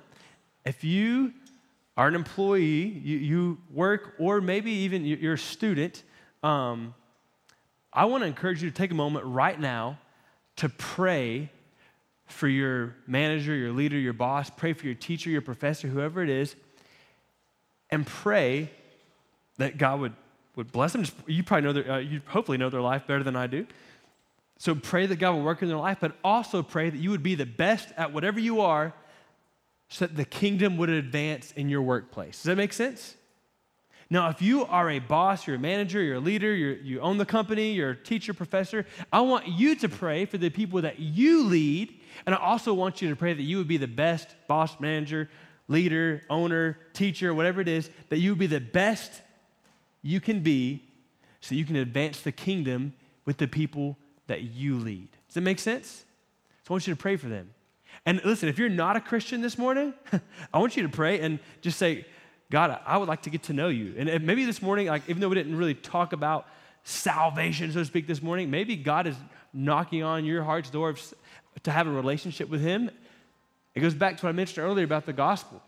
if 0.65 0.85
you 0.85 1.33
are 1.97 2.09
an 2.09 2.15
employee, 2.15 3.01
you, 3.03 3.19
you 3.19 3.59
work, 3.73 4.15
or 4.19 4.41
maybe 4.41 4.71
even 4.71 5.05
you're 5.05 5.35
a 5.35 5.39
student, 5.39 6.03
um, 6.43 6.95
I 7.93 8.05
want 8.05 8.23
to 8.23 8.27
encourage 8.27 8.63
you 8.63 8.71
to 8.71 8.77
take 8.77 8.91
a 8.91 8.95
moment 8.95 9.25
right 9.27 9.59
now 9.59 9.99
to 10.57 10.69
pray 10.69 11.51
for 12.27 12.49
your 12.49 12.97
manager, 13.07 13.55
your 13.55 13.73
leader, 13.73 13.99
your 13.99 14.13
boss, 14.13 14.51
pray 14.51 14.73
for 14.73 14.87
your 14.87 14.95
teacher, 14.95 15.31
your 15.31 15.43
professor, 15.43 15.89
whoever 15.89 16.23
it 16.23 16.31
is, 16.31 16.57
and 17.91 18.07
pray 18.07 18.71
that 19.59 19.79
God 19.79 20.01
would, 20.01 20.15
would 20.57 20.73
bless 20.73 20.93
them. 20.93 21.05
You 21.27 21.43
probably 21.43 21.67
know 21.67 21.73
their, 21.73 21.91
uh, 21.93 21.99
you 21.99 22.21
hopefully 22.27 22.59
know 22.59 22.71
their 22.71 22.81
life 22.81 23.07
better 23.07 23.23
than 23.23 23.37
I 23.37 23.47
do. 23.47 23.67
So 24.59 24.75
pray 24.75 25.07
that 25.07 25.17
God 25.17 25.33
will 25.33 25.43
work 25.43 25.63
in 25.63 25.69
their 25.69 25.77
life, 25.77 25.99
but 26.01 26.17
also 26.23 26.63
pray 26.63 26.89
that 26.91 26.99
you 26.99 27.11
would 27.11 27.23
be 27.23 27.35
the 27.35 27.47
best 27.47 27.89
at 27.97 28.13
whatever 28.13 28.41
you 28.41 28.61
are 28.61 28.95
so 29.89 30.07
that 30.07 30.17
the 30.17 30.25
kingdom 30.25 30.77
would 30.79 30.89
advance 30.89 31.53
in 31.53 31.69
your 31.69 31.83
workplace. 31.83 32.39
Does 32.39 32.45
that 32.45 32.57
make 32.57 32.73
sense? 32.73 33.17
Now, 34.11 34.29
if 34.29 34.43
you 34.43 34.65
are 34.67 34.91
a 34.91 34.99
boss, 34.99 35.47
you're 35.47 35.57
a 35.57 35.59
manager, 35.59 36.01
you're 36.01 36.17
a 36.17 36.21
leader, 36.21 36.55
you're, 36.55 36.77
you 36.77 37.01
own 37.01 37.19
the 37.19 37.25
company, 37.25 37.73
you're 37.73 37.91
a 37.91 37.97
teacher, 37.97 38.35
professor, 38.35 38.87
I 39.13 39.21
want 39.23 39.49
you 39.49 39.75
to 39.77 39.89
pray 39.89 40.25
for 40.25 40.39
the 40.39 40.51
people 40.51 40.83
that 40.83 40.99
you 40.99 41.45
lead. 41.45 42.01
And 42.27 42.35
I 42.35 42.39
also 42.39 42.73
want 42.75 43.03
you 43.03 43.11
to 43.11 43.17
pray 43.17 43.33
that 43.33 43.43
you 43.43 43.59
would 43.59 43.69
be 43.69 43.77
the 43.77 43.89
best 43.89 44.29
boss, 44.49 44.79
manager, 44.81 45.29
leader, 45.69 46.23
owner, 46.29 46.79
teacher, 46.93 47.35
whatever 47.35 47.61
it 47.61 47.69
is, 47.69 47.91
that 48.09 48.19
you 48.19 48.31
would 48.31 48.39
be 48.39 48.47
the 48.47 48.61
best 48.61 49.23
you 50.03 50.21
can 50.21 50.41
be 50.41 50.83
so 51.41 51.55
you 51.55 51.65
can 51.65 51.77
advance 51.77 52.21
the 52.21 52.33
kingdom 52.33 52.95
with 53.25 53.39
the 53.39 53.49
people 53.49 53.97
that 54.27 54.43
you 54.43 54.79
lead. 54.79 55.09
Does 55.29 55.35
that 55.35 55.41
make 55.43 55.59
sense? 55.59 56.05
So 56.63 56.71
I 56.71 56.75
want 56.75 56.87
you 56.87 56.95
to 56.95 57.01
pray 57.01 57.17
for 57.17 57.29
them. 57.29 57.51
And 58.07 58.23
listen, 58.25 58.49
if 58.49 58.59
you're 58.59 58.69
not 58.69 58.97
a 58.97 59.01
Christian 59.01 59.41
this 59.41 59.57
morning, 59.57 59.95
I 60.53 60.59
want 60.59 60.77
you 60.77 60.83
to 60.83 60.89
pray 60.89 61.21
and 61.21 61.39
just 61.61 61.79
say, 61.79 62.07
God, 62.51 62.79
I 62.87 62.99
would 62.99 63.09
like 63.09 63.23
to 63.23 63.31
get 63.31 63.45
to 63.45 63.53
know 63.53 63.69
you. 63.69 63.95
And 63.97 64.27
maybe 64.27 64.45
this 64.45 64.63
morning, 64.63 64.87
like 64.87 65.03
even 65.09 65.21
though 65.21 65.29
we 65.29 65.35
didn't 65.35 65.57
really 65.57 65.75
talk 65.75 66.13
about 66.13 66.47
salvation, 66.85 67.73
so 67.73 67.81
to 67.81 67.85
speak, 67.85 68.07
this 68.07 68.23
morning, 68.23 68.51
maybe 68.51 68.77
God 68.77 69.07
is 69.07 69.17
knocking 69.53 70.03
on 70.03 70.25
your 70.25 70.43
heart's 70.43 70.71
door 70.71 70.95
to 71.63 71.71
have 71.71 71.87
a 71.87 71.91
relationship 71.91 72.49
with 72.49 72.61
Him. 72.61 72.91
It 73.75 73.81
goes 73.81 73.95
back 73.95 74.19
to 74.19 74.27
what 74.27 74.31
I 74.31 74.33
mentioned 74.33 74.65
earlier 74.65 74.85
about 74.85 75.07
the 75.07 75.13
gospel. 75.13 75.63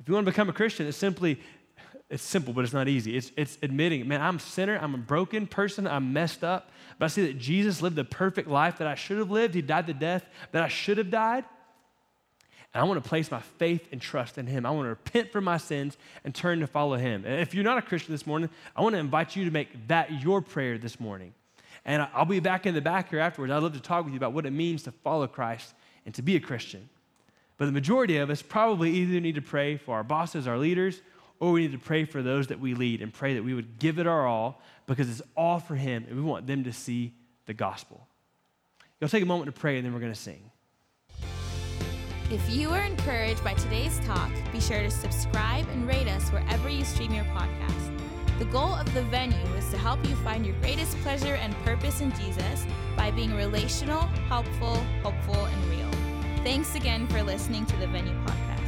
If 0.00 0.08
you 0.08 0.14
want 0.14 0.26
to 0.26 0.32
become 0.32 0.48
a 0.48 0.52
Christian, 0.52 0.86
it's 0.86 0.96
simply, 0.96 1.40
it's 2.10 2.22
simple, 2.22 2.52
but 2.52 2.64
it's 2.64 2.72
not 2.72 2.88
easy. 2.88 3.16
It's, 3.16 3.30
it's 3.36 3.56
admitting, 3.62 4.06
man, 4.08 4.20
I'm 4.20 4.36
a 4.36 4.40
sinner, 4.40 4.78
I'm 4.80 4.94
a 4.94 4.98
broken 4.98 5.46
person, 5.46 5.86
I'm 5.86 6.12
messed 6.12 6.42
up, 6.42 6.70
but 6.98 7.06
I 7.06 7.08
see 7.08 7.26
that 7.26 7.38
Jesus 7.38 7.82
lived 7.82 7.96
the 7.96 8.04
perfect 8.04 8.48
life 8.48 8.78
that 8.78 8.86
I 8.86 8.96
should 8.96 9.18
have 9.18 9.30
lived. 9.30 9.54
He 9.54 9.62
died 9.62 9.86
the 9.86 9.94
death 9.94 10.24
that 10.50 10.62
I 10.62 10.68
should 10.68 10.98
have 10.98 11.10
died. 11.10 11.44
And 12.74 12.82
I 12.82 12.84
want 12.84 13.02
to 13.02 13.08
place 13.08 13.30
my 13.30 13.40
faith 13.40 13.88
and 13.92 14.00
trust 14.00 14.38
in 14.38 14.46
Him. 14.46 14.64
I 14.64 14.70
want 14.70 14.86
to 14.86 14.90
repent 14.90 15.30
from 15.30 15.44
my 15.44 15.58
sins 15.58 15.96
and 16.24 16.34
turn 16.34 16.60
to 16.60 16.66
follow 16.66 16.96
Him. 16.96 17.24
And 17.26 17.40
if 17.40 17.54
you're 17.54 17.64
not 17.64 17.78
a 17.78 17.82
Christian 17.82 18.12
this 18.12 18.26
morning, 18.26 18.48
I 18.74 18.82
want 18.82 18.94
to 18.94 18.98
invite 18.98 19.36
you 19.36 19.44
to 19.44 19.50
make 19.50 19.88
that 19.88 20.22
your 20.22 20.40
prayer 20.40 20.78
this 20.78 20.98
morning. 20.98 21.34
And 21.84 22.06
I'll 22.14 22.24
be 22.24 22.40
back 22.40 22.66
in 22.66 22.74
the 22.74 22.80
back 22.80 23.10
here 23.10 23.18
afterwards. 23.18 23.52
I'd 23.52 23.62
love 23.62 23.74
to 23.74 23.80
talk 23.80 24.04
with 24.04 24.14
you 24.14 24.18
about 24.18 24.32
what 24.32 24.46
it 24.46 24.52
means 24.52 24.84
to 24.84 24.92
follow 24.92 25.26
Christ 25.26 25.74
and 26.06 26.14
to 26.14 26.22
be 26.22 26.36
a 26.36 26.40
Christian. 26.40 26.88
But 27.58 27.66
the 27.66 27.72
majority 27.72 28.16
of 28.18 28.30
us 28.30 28.42
probably 28.42 28.90
either 28.90 29.20
need 29.20 29.34
to 29.34 29.42
pray 29.42 29.76
for 29.76 29.94
our 29.96 30.04
bosses, 30.04 30.46
our 30.46 30.58
leaders, 30.58 31.02
or 31.40 31.52
we 31.52 31.62
need 31.62 31.72
to 31.72 31.78
pray 31.78 32.04
for 32.04 32.22
those 32.22 32.46
that 32.48 32.60
we 32.60 32.74
lead 32.74 33.02
and 33.02 33.12
pray 33.12 33.34
that 33.34 33.42
we 33.42 33.52
would 33.52 33.78
give 33.78 33.98
it 33.98 34.06
our 34.06 34.26
all 34.26 34.62
because 34.86 35.10
it's 35.10 35.22
all 35.36 35.58
for 35.58 35.74
Him 35.74 36.04
and 36.08 36.16
we 36.16 36.22
want 36.22 36.46
them 36.46 36.64
to 36.64 36.72
see 36.72 37.12
the 37.46 37.54
gospel. 37.54 38.06
You'll 39.00 39.10
take 39.10 39.24
a 39.24 39.26
moment 39.26 39.52
to 39.52 39.60
pray 39.60 39.76
and 39.76 39.84
then 39.84 39.92
we're 39.92 40.00
going 40.00 40.12
to 40.12 40.18
sing. 40.18 40.50
If 42.30 42.48
you 42.48 42.70
are 42.70 42.82
encouraged 42.82 43.44
by 43.44 43.54
today's 43.54 43.98
talk, 44.06 44.30
be 44.52 44.60
sure 44.60 44.80
to 44.80 44.90
subscribe 44.90 45.68
and 45.68 45.86
rate 45.86 46.08
us 46.08 46.30
wherever 46.30 46.68
you 46.68 46.84
stream 46.84 47.12
your 47.12 47.24
podcast. 47.24 47.91
The 48.42 48.50
goal 48.50 48.74
of 48.74 48.92
the 48.92 49.02
venue 49.02 49.54
is 49.54 49.70
to 49.70 49.78
help 49.78 50.04
you 50.04 50.16
find 50.16 50.44
your 50.44 50.56
greatest 50.56 50.98
pleasure 50.98 51.36
and 51.36 51.54
purpose 51.64 52.00
in 52.00 52.10
Jesus 52.16 52.66
by 52.96 53.12
being 53.12 53.32
relational, 53.36 54.00
helpful, 54.26 54.74
hopeful, 55.00 55.44
and 55.44 55.64
real. 55.66 55.88
Thanks 56.42 56.74
again 56.74 57.06
for 57.06 57.22
listening 57.22 57.66
to 57.66 57.76
the 57.76 57.86
Venue 57.86 58.16
Podcast. 58.26 58.61